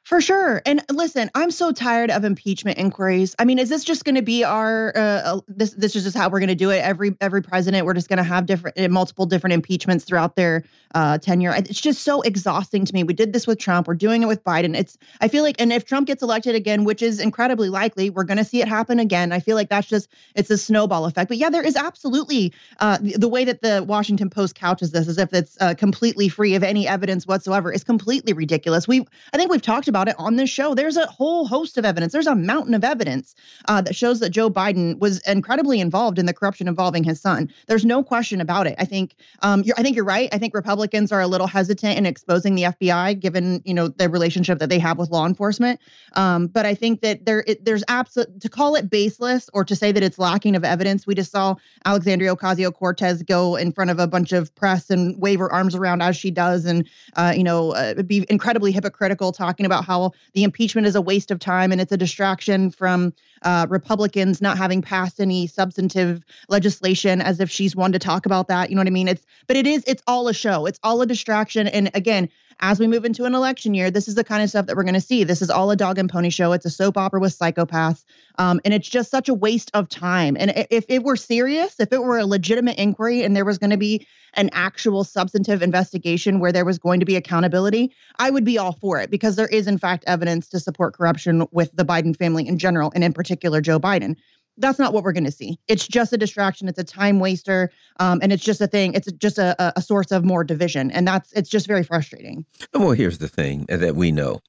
For 0.09 0.23
sure. 0.23 0.63
And 0.65 0.83
listen, 0.91 1.31
I'm 1.35 1.51
so 1.51 1.71
tired 1.71 2.11
of 2.11 2.25
impeachment 2.25 2.79
inquiries. 2.79 3.37
I 3.39 3.45
mean, 3.45 3.59
is 3.59 3.69
this 3.69 3.85
just 3.85 4.07
going 4.07 4.15
to 4.15 4.23
be 4.23 4.43
our 4.43 4.91
uh, 4.97 5.01
uh, 5.01 5.41
this 5.49 5.73
this 5.73 5.95
is 5.97 6.05
just 6.05 6.17
how 6.17 6.31
we're 6.31 6.39
going 6.41 6.49
to 6.49 6.55
do 6.55 6.71
it 6.71 6.79
every 6.79 7.15
every 7.21 7.43
president 7.43 7.85
we're 7.85 7.93
just 7.93 8.09
going 8.09 8.17
to 8.17 8.23
have 8.23 8.47
different 8.47 8.81
uh, 8.81 8.89
multiple 8.89 9.27
different 9.27 9.53
impeachments 9.53 10.07
throughout 10.07 10.35
their 10.35 10.65
uh, 10.95 11.19
tenure. 11.19 11.53
It's 11.55 11.79
just 11.79 12.05
so 12.05 12.23
exhausting 12.23 12.87
to 12.87 12.95
me. 12.95 13.05
We 13.05 13.13
did 13.13 13.35
this 13.35 13.47
with 13.47 13.59
Trump, 13.59 13.87
we're 13.87 13.97
doing 13.97 14.23
it 14.23 14.27
with 14.27 14.43
Biden. 14.43 14.75
It's 14.75 14.97
I 15.21 15.29
feel 15.29 15.43
like 15.43 15.61
and 15.61 15.75
if 15.75 15.85
Trump 15.85 16.07
gets 16.07 16.23
elected 16.23 16.55
again, 16.55 16.85
which 16.85 17.03
is 17.03 17.21
incredibly 17.21 17.69
likely, 17.69 18.09
we're 18.09 18.25
going 18.25 18.39
to 18.39 18.45
see 18.45 18.63
it 18.63 18.69
happen 18.69 19.01
again. 19.01 19.31
I 19.31 19.41
feel 19.41 19.57
like 19.57 19.69
that's 19.69 19.89
just 19.89 20.09
it's 20.35 20.49
a 20.49 20.57
snowball 20.57 21.05
effect. 21.05 21.29
But 21.29 21.37
yeah, 21.37 21.51
there 21.51 21.63
is 21.63 21.77
absolutely 21.77 22.55
uh, 22.81 22.97
the, 22.97 23.19
the, 23.19 23.29
way 23.29 23.45
that 23.45 23.61
the 23.61 23.85
Washington 23.87 24.31
Post 24.31 24.55
couches 24.55 24.91
this 24.91 25.07
as 25.07 25.19
if 25.19 25.35
it's 25.35 25.59
uh, 25.61 25.75
completely 25.75 26.31
free 26.31 26.55
of 26.55 26.63
any 26.63 26.89
evidence 26.89 27.27
whatsoever 27.27 27.71
is 27.71 27.85
completely 27.85 28.33
ridiculous. 28.33 28.89
We 28.89 29.07
I 29.35 29.37
think 29.37 29.51
we've 29.51 29.61
talked 29.61 29.89
about 29.89 29.98
about 29.99 30.09
it 30.09 30.15
on 30.17 30.37
this 30.37 30.49
show. 30.49 30.77
There's 30.77 30.97
a 30.97 31.07
whole 31.07 31.45
host 31.45 31.77
of 31.77 31.85
evidence. 31.85 32.13
There's 32.13 32.29
a 32.29 32.37
mountain 32.37 32.75
of 32.75 32.85
evidence 32.85 33.35
uh, 33.67 33.81
that 33.81 33.97
shows 33.97 34.21
that 34.21 34.31
Joe 34.31 34.49
Biden 34.49 34.97
was 35.01 35.19
incredibly 35.27 35.81
involved 35.81 36.21
in 36.21 36.27
the 36.27 36.33
corruption 36.33 36.69
involving 36.69 37.03
his 37.03 37.21
son. 37.21 37.53
There's 37.67 37.85
no 37.85 38.05
question 38.05 38.41
about 38.41 38.69
it. 38.69 38.77
I 38.79 38.85
think 38.85 39.17
um, 39.43 39.65
I 39.77 39.83
think 39.83 39.97
you're 39.97 40.05
right. 40.05 40.29
I 40.33 40.39
think 40.39 40.55
Republicans 40.55 41.11
are 41.11 41.21
a 41.21 41.27
little 41.27 41.49
hesitant 41.49 41.99
in 41.99 42.07
exposing 42.07 42.55
the 42.55 42.63
FBI, 42.63 43.19
given 43.19 43.61
you 43.65 43.75
know 43.75 43.89
the 43.89 44.09
relationship 44.09 44.61
that 44.61 44.69
they 44.69 44.79
have 44.79 44.99
with 44.99 45.11
law 45.11 45.27
enforcement. 45.27 45.81
Um, 46.13 46.47
but 46.47 46.65
I 46.65 46.75
think 46.75 47.01
that 47.01 47.27
there 47.27 47.43
it, 47.49 47.65
there's 47.65 47.83
absolute 47.89 48.41
to 48.41 48.49
call 48.49 48.77
it 48.77 48.89
baseless 48.89 49.51
or 49.53 49.65
to 49.65 49.75
say 49.75 49.91
that 49.91 50.03
it's 50.05 50.19
lacking 50.19 50.55
of 50.55 50.63
evidence. 50.65 51.09
We 51.09 51.17
just 51.17 51.33
saw 51.33 51.57
Alexandria 51.85 52.37
Ocasio 52.37 52.73
Cortez 52.73 53.25
go 53.25 53.57
in 53.57 53.73
front 53.73 53.91
of 53.91 53.99
a 53.99 54.07
bunch 54.07 54.33
of 54.33 54.55
press 54.55 54.91
and 54.91 55.21
wave 55.21 55.41
her 55.41 55.53
arms 55.53 55.75
around 55.75 56.03
as 56.03 56.17
she 56.17 56.31
does, 56.31 56.67
and 56.67 56.89
uh, 57.17 57.33
you 57.37 57.43
know 57.43 57.73
uh, 57.73 58.01
be 58.03 58.25
incredibly 58.29 58.71
hypocritical, 58.71 59.33
talking 59.33 59.67
about 59.67 59.88
how 59.89 60.13
the 60.35 60.45
impeachment 60.45 60.87
is 60.87 60.95
a 60.95 61.01
waste 61.01 61.33
of 61.33 61.41
time 61.41 61.73
and 61.73 61.81
it's 61.81 61.91
a 61.91 61.97
distraction 61.97 62.71
from 62.71 63.13
uh, 63.43 63.67
Republicans 63.69 64.41
not 64.41 64.59
having 64.59 64.83
passed 64.83 65.21
any 65.21 65.47
substantive 65.47 66.25
legislation 66.49 67.21
as 67.21 67.41
if 67.41 67.51
she's 67.51 67.75
one 67.75 67.93
to 67.93 67.99
talk 67.99 68.27
about 68.27 68.49
that. 68.49 68.69
You 68.69 68.77
know 68.77 68.81
what 68.81 68.87
I 68.87 68.91
mean? 68.91 69.09
It's 69.09 69.25
but 69.47 69.57
it 69.57 69.67
is 69.67 69.83
it's 69.87 70.03
all 70.07 70.29
a 70.29 70.35
show. 70.35 70.67
It's 70.67 70.79
all 70.83 71.01
a 71.01 71.07
distraction. 71.07 71.67
And 71.67 71.91
again, 71.95 72.29
as 72.61 72.81
we 72.81 72.87
move 72.87 73.05
into 73.05 73.25
an 73.25 73.35
election 73.35 73.75
year, 73.75 73.91
this 73.91 74.09
is 74.09 74.15
the 74.15 74.25
kind 74.25 74.43
of 74.43 74.49
stuff 74.49 74.67
that 74.67 74.77
we're 74.77 74.83
going 74.83 74.95
to 74.95 75.01
see. 75.01 75.25
This 75.25 75.43
is 75.43 75.51
all 75.51 75.71
a 75.71 75.77
dog 75.77 75.99
and 75.99 76.11
pony 76.11 76.31
show. 76.31 76.53
It's 76.53 76.65
a 76.65 76.71
soap 76.71 76.97
opera 76.97 77.21
with 77.21 77.39
psychopaths. 77.39 78.05
Um, 78.39 78.61
and 78.65 78.75
it's 78.75 78.89
just 78.89 79.11
such 79.11 79.29
a 79.29 79.35
waste 79.35 79.71
of 79.75 79.89
time. 79.89 80.37
And 80.39 80.53
if 80.71 80.85
it 80.89 81.03
were 81.03 81.17
serious, 81.17 81.79
if 81.79 81.93
it 81.93 82.03
were 82.03 82.19
a 82.19 82.27
legitimate 82.27 82.79
inquiry 82.79 83.23
and 83.23 83.37
there 83.37 83.45
was 83.45 83.59
going 83.59 83.71
to 83.71 83.77
be 83.77 84.07
an 84.35 84.51
actual 84.53 85.05
substantive 85.05 85.63
investigation 85.63 86.39
where 86.41 86.53
there 86.53 86.65
was 86.65 86.79
going 86.79 87.01
to 87.01 87.07
be 87.07 87.17
accountability, 87.17 87.93
I 88.19 88.31
would 88.31 88.45
be 88.45 88.59
all 88.59 88.73
for 88.73 89.01
it 89.01 89.11
because 89.11 89.37
there 89.37 89.49
is, 89.49 89.67
in 89.67 89.79
fact, 89.79 90.05
evidence 90.07 90.49
to 90.49 90.61
support 90.61 90.95
corruption 90.95 91.47
with 91.51 91.75
the 91.75 91.85
Biden 91.85 92.17
family 92.17 92.47
in 92.47 92.59
general, 92.59 92.93
and 92.95 93.03
in 93.03 93.13
particular, 93.13 93.61
Joe 93.61 93.81
Biden 93.81 94.17
that's 94.59 94.79
not 94.79 94.93
what 94.93 95.05
we're 95.05 95.13
going 95.13 95.25
to 95.25 95.31
see. 95.31 95.59
It's 95.69 95.87
just 95.87 96.13
a 96.13 96.19
distraction. 96.19 96.69
It's 96.69 96.79
a 96.79 96.85
time 96.85 97.21
waster, 97.21 97.71
um, 98.01 98.21
and 98.23 98.33
it's 98.33 98.45
just 98.45 98.61
a 98.61 98.67
thing. 98.67 98.95
It's 98.95 99.11
just 99.13 99.39
a, 99.39 99.73
a 99.77 99.83
source 99.83 100.13
of 100.13 100.25
more 100.25 100.45
division, 100.45 100.91
and 100.91 101.07
that's 101.07 101.33
it's 101.33 101.49
just 101.49 101.67
very 101.67 101.85
frustrating. 101.85 102.45
Well, 102.75 102.93
here's 102.93 103.19
the 103.19 103.29
thing 103.29 103.67
that 103.69 103.97
we 103.97 104.13
know: 104.13 104.41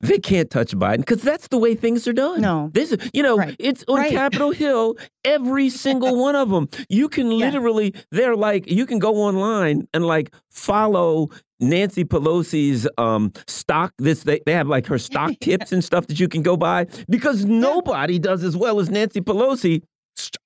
they 0.00 0.18
can't 0.18 0.50
touch 0.50 0.72
Biden 0.72 0.98
because 0.98 1.22
that's 1.22 1.48
the 1.48 1.58
way 1.58 1.74
things 1.74 2.08
are 2.08 2.12
done. 2.12 2.40
No, 2.40 2.70
this 2.72 2.92
is 2.92 3.10
you 3.12 3.22
know 3.22 3.36
right. 3.36 3.56
it's 3.58 3.84
on 3.88 3.98
right. 3.98 4.10
Capitol 4.10 4.50
Hill. 4.50 4.96
Every 5.24 5.68
single 5.68 6.18
one 6.20 6.34
of 6.34 6.48
them, 6.50 6.68
you 6.88 7.08
can 7.08 7.30
literally 7.38 7.92
yeah. 7.94 8.00
they're 8.10 8.36
like 8.36 8.70
you 8.70 8.86
can 8.86 8.98
go 8.98 9.16
online 9.16 9.86
and 9.92 10.06
like 10.06 10.34
follow 10.50 11.28
Nancy 11.60 12.04
Pelosi's 12.04 12.88
um, 12.96 13.32
stock. 13.46 13.92
This 13.98 14.22
they, 14.22 14.40
they 14.46 14.52
have 14.52 14.68
like 14.68 14.86
her 14.86 14.98
stock 14.98 15.32
tips 15.40 15.72
and 15.72 15.84
stuff 15.84 16.06
that 16.06 16.18
you 16.18 16.28
can 16.28 16.42
go 16.42 16.56
by 16.56 16.86
because 17.08 17.44
nobody 17.44 18.18
does 18.18 18.42
as 18.42 18.56
well 18.56 18.80
as 18.80 18.90
Nancy 18.90 19.20
Pelosi. 19.20 19.82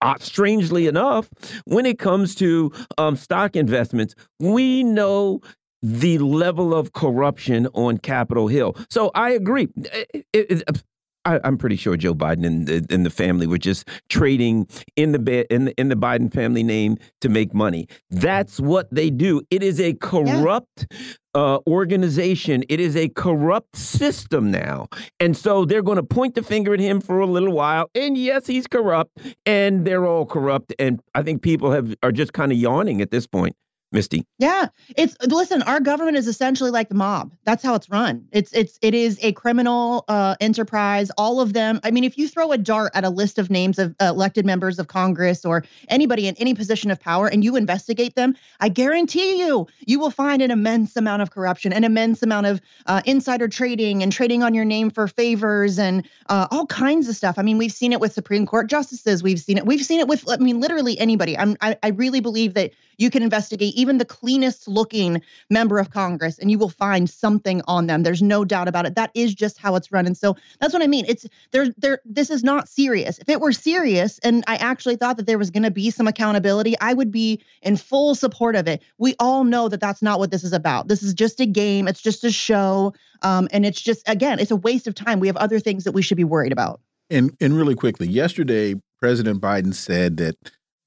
Uh, 0.02 0.14
strangely 0.20 0.86
enough, 0.86 1.28
when 1.64 1.84
it 1.84 1.98
comes 1.98 2.36
to 2.36 2.70
um, 2.96 3.16
stock 3.16 3.56
investments, 3.56 4.14
we 4.38 4.84
know 4.84 5.40
the 5.84 6.16
level 6.18 6.74
of 6.74 6.94
corruption 6.94 7.66
on 7.74 7.98
Capitol 7.98 8.48
Hill. 8.48 8.74
So 8.88 9.10
I 9.14 9.30
agree. 9.30 9.68
It, 9.76 10.26
it, 10.32 10.82
I, 11.26 11.40
am 11.44 11.58
pretty 11.58 11.76
sure 11.76 11.96
Joe 11.96 12.14
Biden 12.14 12.46
and 12.46 12.66
the, 12.66 12.86
and 12.88 13.04
the 13.04 13.10
family 13.10 13.46
were 13.46 13.58
just 13.58 13.86
trading 14.08 14.66
in 14.96 15.12
the 15.12 15.46
in 15.52 15.66
the, 15.66 15.74
in 15.78 15.88
the 15.90 15.94
Biden 15.94 16.32
family 16.32 16.62
name 16.62 16.96
to 17.20 17.28
make 17.28 17.52
money. 17.52 17.86
That's 18.10 18.60
what 18.60 18.88
they 18.94 19.10
do. 19.10 19.42
It 19.50 19.62
is 19.62 19.78
a 19.78 19.92
corrupt 19.94 20.86
yeah. 20.90 20.96
uh, 21.34 21.58
organization. 21.66 22.64
It 22.70 22.80
is 22.80 22.96
a 22.96 23.10
corrupt 23.10 23.76
system 23.76 24.50
now, 24.50 24.88
and 25.20 25.36
so 25.36 25.66
they're 25.66 25.82
going 25.82 25.96
to 25.96 26.02
point 26.02 26.34
the 26.34 26.42
finger 26.42 26.72
at 26.72 26.80
him 26.80 27.00
for 27.00 27.20
a 27.20 27.26
little 27.26 27.52
while. 27.52 27.90
And 27.94 28.16
yes, 28.16 28.46
he's 28.46 28.66
corrupt, 28.66 29.18
and 29.44 29.86
they're 29.86 30.06
all 30.06 30.24
corrupt. 30.24 30.74
And 30.78 31.00
I 31.14 31.22
think 31.22 31.42
people 31.42 31.72
have 31.72 31.94
are 32.02 32.12
just 32.12 32.32
kind 32.32 32.52
of 32.52 32.58
yawning 32.58 33.02
at 33.02 33.10
this 33.10 33.26
point. 33.26 33.54
Misty. 33.94 34.26
Yeah, 34.40 34.66
it's 34.96 35.16
listen. 35.24 35.62
Our 35.62 35.78
government 35.78 36.16
is 36.16 36.26
essentially 36.26 36.72
like 36.72 36.88
the 36.88 36.96
mob. 36.96 37.32
That's 37.44 37.62
how 37.62 37.76
it's 37.76 37.88
run. 37.88 38.26
It's 38.32 38.52
it's 38.52 38.76
it 38.82 38.92
is 38.92 39.20
a 39.22 39.30
criminal 39.32 40.04
uh, 40.08 40.34
enterprise. 40.40 41.12
All 41.16 41.40
of 41.40 41.52
them. 41.52 41.78
I 41.84 41.92
mean, 41.92 42.02
if 42.02 42.18
you 42.18 42.26
throw 42.26 42.50
a 42.50 42.58
dart 42.58 42.90
at 42.96 43.04
a 43.04 43.08
list 43.08 43.38
of 43.38 43.50
names 43.50 43.78
of 43.78 43.94
uh, 44.00 44.06
elected 44.06 44.44
members 44.44 44.80
of 44.80 44.88
Congress 44.88 45.44
or 45.44 45.64
anybody 45.88 46.26
in 46.26 46.34
any 46.38 46.54
position 46.54 46.90
of 46.90 46.98
power, 46.98 47.28
and 47.28 47.44
you 47.44 47.54
investigate 47.54 48.16
them, 48.16 48.34
I 48.58 48.68
guarantee 48.68 49.38
you, 49.38 49.68
you 49.86 50.00
will 50.00 50.10
find 50.10 50.42
an 50.42 50.50
immense 50.50 50.96
amount 50.96 51.22
of 51.22 51.30
corruption, 51.30 51.72
an 51.72 51.84
immense 51.84 52.20
amount 52.20 52.46
of 52.46 52.60
uh, 52.86 53.00
insider 53.04 53.46
trading 53.46 54.02
and 54.02 54.12
trading 54.12 54.42
on 54.42 54.54
your 54.54 54.64
name 54.64 54.90
for 54.90 55.06
favors 55.06 55.78
and 55.78 56.04
uh, 56.28 56.48
all 56.50 56.66
kinds 56.66 57.08
of 57.08 57.14
stuff. 57.14 57.38
I 57.38 57.42
mean, 57.42 57.58
we've 57.58 57.70
seen 57.70 57.92
it 57.92 58.00
with 58.00 58.12
Supreme 58.12 58.44
Court 58.44 58.68
justices. 58.68 59.22
We've 59.22 59.40
seen 59.40 59.56
it. 59.56 59.66
We've 59.66 59.84
seen 59.84 60.00
it 60.00 60.08
with. 60.08 60.28
I 60.28 60.38
mean, 60.38 60.58
literally 60.58 60.98
anybody. 60.98 61.38
I'm. 61.38 61.56
I, 61.60 61.78
I 61.84 61.90
really 61.90 62.18
believe 62.18 62.54
that 62.54 62.72
you 62.98 63.10
can 63.10 63.22
investigate 63.22 63.74
even 63.74 63.98
the 63.98 64.04
cleanest 64.04 64.68
looking 64.68 65.22
member 65.50 65.78
of 65.78 65.90
Congress 65.90 66.38
and 66.38 66.50
you 66.50 66.58
will 66.58 66.68
find 66.68 67.08
something 67.08 67.62
on 67.66 67.86
them. 67.86 68.02
There's 68.02 68.22
no 68.22 68.44
doubt 68.44 68.68
about 68.68 68.86
it. 68.86 68.94
That 68.94 69.10
is 69.14 69.34
just 69.34 69.58
how 69.58 69.74
it's 69.76 69.90
run. 69.92 70.06
And 70.06 70.16
so 70.16 70.36
that's 70.60 70.72
what 70.72 70.82
I 70.82 70.86
mean. 70.86 71.04
It's 71.08 71.26
there 71.52 71.66
there 71.76 72.00
this 72.04 72.30
is 72.30 72.44
not 72.44 72.68
serious. 72.68 73.18
If 73.18 73.28
it 73.28 73.40
were 73.40 73.52
serious 73.52 74.18
and 74.20 74.44
I 74.46 74.56
actually 74.56 74.96
thought 74.96 75.16
that 75.16 75.26
there 75.26 75.38
was 75.38 75.50
going 75.50 75.62
to 75.62 75.70
be 75.70 75.90
some 75.90 76.08
accountability, 76.08 76.74
I 76.80 76.94
would 76.94 77.10
be 77.10 77.42
in 77.62 77.76
full 77.76 78.14
support 78.14 78.56
of 78.56 78.68
it. 78.68 78.82
We 78.98 79.14
all 79.18 79.44
know 79.44 79.68
that 79.68 79.80
that's 79.80 80.02
not 80.02 80.18
what 80.18 80.30
this 80.30 80.44
is 80.44 80.52
about. 80.52 80.88
This 80.88 81.02
is 81.02 81.14
just 81.14 81.40
a 81.40 81.46
game. 81.46 81.88
It's 81.88 82.02
just 82.02 82.24
a 82.24 82.30
show. 82.30 82.94
Um, 83.22 83.48
and 83.52 83.64
it's 83.64 83.80
just 83.80 84.08
again, 84.08 84.38
it's 84.38 84.50
a 84.50 84.56
waste 84.56 84.86
of 84.86 84.94
time. 84.94 85.20
We 85.20 85.28
have 85.28 85.36
other 85.36 85.58
things 85.58 85.84
that 85.84 85.92
we 85.92 86.02
should 86.02 86.16
be 86.16 86.24
worried 86.24 86.52
about. 86.52 86.80
And 87.10 87.36
and 87.40 87.56
really 87.56 87.74
quickly, 87.74 88.08
yesterday 88.08 88.74
President 89.00 89.40
Biden 89.40 89.74
said 89.74 90.16
that 90.18 90.36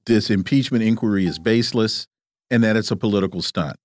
this 0.07 0.29
impeachment 0.29 0.83
inquiry 0.83 1.25
is 1.25 1.37
baseless 1.37 2.07
and 2.49 2.63
that 2.63 2.75
it's 2.75 2.91
a 2.91 2.95
political 2.95 3.41
stunt. 3.41 3.77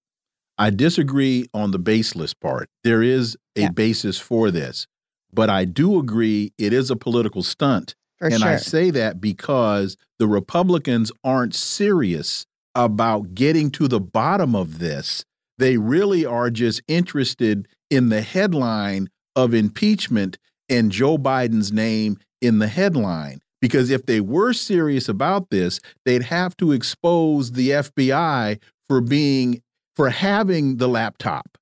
I 0.57 0.71
disagree 0.71 1.47
on 1.53 1.71
the 1.71 1.79
baseless 1.79 2.35
part. 2.35 2.69
There 2.85 3.03
is 3.03 3.37
a 3.57 3.63
yeah. 3.63 3.71
basis 3.71 4.19
for 4.19 4.51
this, 4.51 4.87
but 5.33 5.51
I 5.51 5.65
do 5.65 5.99
agree 5.99 6.53
it 6.59 6.73
is 6.73 6.91
a 6.91 6.97
political 6.97 7.43
stunt. 7.43 7.95
For 8.19 8.29
and 8.29 8.39
sure. 8.39 8.49
I 8.49 8.57
say 8.57 8.91
that 8.91 9.21
because 9.21 9.97
the 10.19 10.29
Republicans 10.29 11.11
aren't 11.25 11.55
serious 11.55 12.47
about 12.75 13.35
getting 13.35 13.71
to 13.73 13.89
the 13.89 14.01
bottom 14.01 14.55
of 14.55 14.79
this. 14.79 15.25
They 15.59 15.77
really 15.77 16.25
are 16.25 16.51
just 16.51 16.83
interested 16.89 17.69
in 17.91 18.09
the 18.09 18.23
headline 18.23 19.09
of 19.37 19.53
impeachment 19.53 20.39
and 20.69 20.93
Joe 20.93 21.19
Biden's 21.19 21.73
name 21.73 22.19
in 22.41 22.59
the 22.59 22.69
headline. 22.69 23.42
Because 23.63 23.91
if 23.91 24.05
they 24.05 24.21
were 24.21 24.53
serious 24.53 25.09
about 25.09 25.49
this, 25.51 25.81
they'd 26.05 26.25
have 26.25 26.55
to 26.59 26.73
expose 26.73 27.53
the 27.53 27.71
FBI 27.71 28.61
for 28.89 29.01
being 29.01 29.63
for 29.95 30.11
having 30.11 30.79
the 30.79 30.89
laptop, 30.89 31.57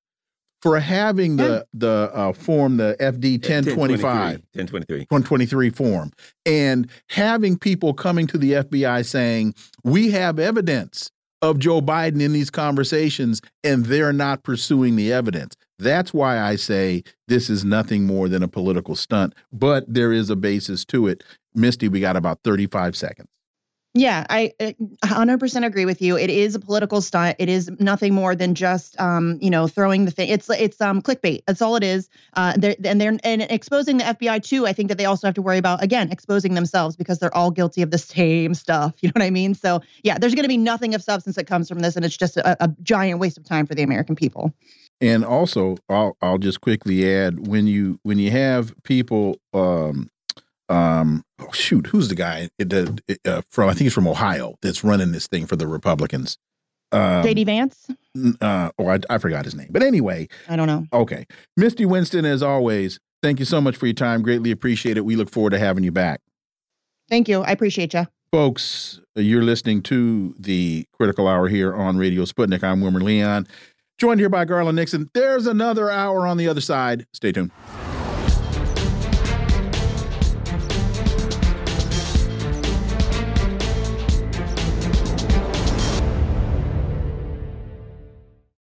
for 0.61 0.79
having 0.79 1.37
the 1.37 1.65
the 1.73 2.11
uh, 2.13 2.33
form 2.33 2.77
the 2.77 2.97
FD 2.99 3.33
1025 3.33 4.41
1023 4.53 5.05
1023 5.07 5.69
form. 5.69 6.11
And 6.45 6.89
having 7.09 7.57
people 7.57 7.93
coming 7.93 8.27
to 8.27 8.37
the 8.37 8.53
FBI 8.53 9.05
saying 9.05 9.53
we 9.83 10.11
have 10.11 10.39
evidence 10.39 11.11
of 11.41 11.57
Joe 11.59 11.81
Biden 11.81 12.21
in 12.21 12.33
these 12.33 12.49
conversations 12.49 13.41
and 13.63 13.85
they're 13.85 14.13
not 14.13 14.43
pursuing 14.43 14.95
the 14.95 15.11
evidence. 15.11 15.55
That's 15.79 16.13
why 16.13 16.39
I 16.39 16.55
say 16.55 17.03
this 17.27 17.49
is 17.49 17.65
nothing 17.65 18.03
more 18.03 18.29
than 18.29 18.43
a 18.43 18.47
political 18.47 18.95
stunt, 18.95 19.33
but 19.51 19.83
there 19.91 20.11
is 20.11 20.29
a 20.29 20.35
basis 20.35 20.85
to 20.85 21.07
it. 21.07 21.23
Misty, 21.53 21.87
we 21.87 21.99
got 21.99 22.15
about 22.15 22.39
35 22.43 22.95
seconds. 22.95 23.29
Yeah, 23.93 24.25
I 24.29 24.53
100% 25.03 25.65
agree 25.65 25.83
with 25.83 26.01
you. 26.01 26.17
It 26.17 26.29
is 26.29 26.55
a 26.55 26.59
political 26.59 27.01
stunt. 27.01 27.35
It 27.39 27.49
is 27.49 27.69
nothing 27.77 28.13
more 28.13 28.35
than 28.35 28.55
just, 28.55 28.97
um, 29.01 29.37
you 29.41 29.49
know, 29.49 29.67
throwing 29.67 30.05
the 30.05 30.11
thing. 30.11 30.29
It's 30.29 30.49
it's 30.49 30.79
um 30.79 31.01
clickbait. 31.01 31.43
That's 31.45 31.61
all 31.61 31.75
it 31.75 31.83
is. 31.83 32.07
Uh, 32.33 32.53
they're, 32.55 32.75
and 32.85 33.01
they're 33.01 33.17
and 33.25 33.41
exposing 33.41 33.97
the 33.97 34.05
FBI 34.05 34.43
too. 34.43 34.65
I 34.65 34.71
think 34.71 34.87
that 34.87 34.97
they 34.97 35.03
also 35.03 35.27
have 35.27 35.33
to 35.35 35.41
worry 35.41 35.57
about 35.57 35.83
again 35.83 36.09
exposing 36.09 36.53
themselves 36.53 36.95
because 36.95 37.19
they're 37.19 37.35
all 37.35 37.51
guilty 37.51 37.81
of 37.81 37.91
the 37.91 37.97
same 37.97 38.53
stuff. 38.53 38.95
You 39.01 39.09
know 39.09 39.13
what 39.17 39.25
I 39.25 39.29
mean? 39.29 39.55
So 39.55 39.81
yeah, 40.03 40.17
there's 40.17 40.35
going 40.35 40.43
to 40.43 40.49
be 40.49 40.57
nothing 40.57 40.95
of 40.95 41.03
substance 41.03 41.35
that 41.35 41.47
comes 41.47 41.67
from 41.67 41.79
this, 41.79 41.97
and 41.97 42.05
it's 42.05 42.15
just 42.15 42.37
a, 42.37 42.63
a 42.63 42.69
giant 42.81 43.19
waste 43.19 43.37
of 43.37 43.43
time 43.43 43.65
for 43.65 43.75
the 43.75 43.83
American 43.83 44.15
people. 44.15 44.53
And 45.01 45.25
also, 45.25 45.75
I'll 45.89 46.15
I'll 46.21 46.37
just 46.37 46.61
quickly 46.61 47.13
add 47.13 47.45
when 47.45 47.67
you 47.67 47.99
when 48.03 48.19
you 48.19 48.31
have 48.31 48.73
people 48.83 49.37
um, 49.53 50.09
um, 50.71 51.23
oh, 51.39 51.51
shoot, 51.51 51.87
who's 51.87 52.07
the 52.07 52.15
guy 52.15 52.49
uh, 53.25 53.41
from? 53.49 53.69
I 53.69 53.73
think 53.73 53.81
he's 53.81 53.93
from 53.93 54.07
Ohio 54.07 54.55
that's 54.61 54.83
running 54.83 55.11
this 55.11 55.27
thing 55.27 55.45
for 55.45 55.55
the 55.55 55.67
Republicans. 55.67 56.37
Um, 56.93 57.23
JD 57.23 57.45
Vance. 57.45 57.87
Uh, 58.41 58.71
oh, 58.79 58.87
I, 58.87 58.99
I 59.09 59.17
forgot 59.17 59.45
his 59.45 59.55
name, 59.55 59.67
but 59.69 59.83
anyway, 59.83 60.27
I 60.47 60.55
don't 60.55 60.67
know. 60.67 60.85
Okay, 60.93 61.25
Misty 61.57 61.85
Winston, 61.85 62.25
as 62.25 62.41
always, 62.41 62.99
thank 63.21 63.39
you 63.39 63.45
so 63.45 63.59
much 63.61 63.75
for 63.75 63.85
your 63.85 63.93
time. 63.93 64.21
Greatly 64.21 64.51
appreciate 64.51 64.97
it. 64.97 65.05
We 65.05 65.15
look 65.15 65.29
forward 65.29 65.51
to 65.51 65.59
having 65.59 65.83
you 65.83 65.91
back. 65.91 66.21
Thank 67.09 67.27
you. 67.27 67.41
I 67.41 67.51
appreciate 67.51 67.93
you. 67.93 68.07
Folks, 68.31 69.01
you're 69.15 69.43
listening 69.43 69.81
to 69.83 70.33
the 70.39 70.85
Critical 70.93 71.27
Hour 71.27 71.49
here 71.49 71.73
on 71.75 71.97
Radio 71.97 72.23
Sputnik. 72.23 72.63
I'm 72.63 72.79
Wilmer 72.79 73.01
Leon, 73.01 73.45
joined 73.97 74.21
here 74.21 74.29
by 74.29 74.45
Garland 74.45 74.77
Nixon. 74.77 75.09
There's 75.13 75.47
another 75.47 75.89
hour 75.91 76.25
on 76.25 76.37
the 76.37 76.47
other 76.47 76.61
side. 76.61 77.07
Stay 77.13 77.33
tuned. 77.33 77.51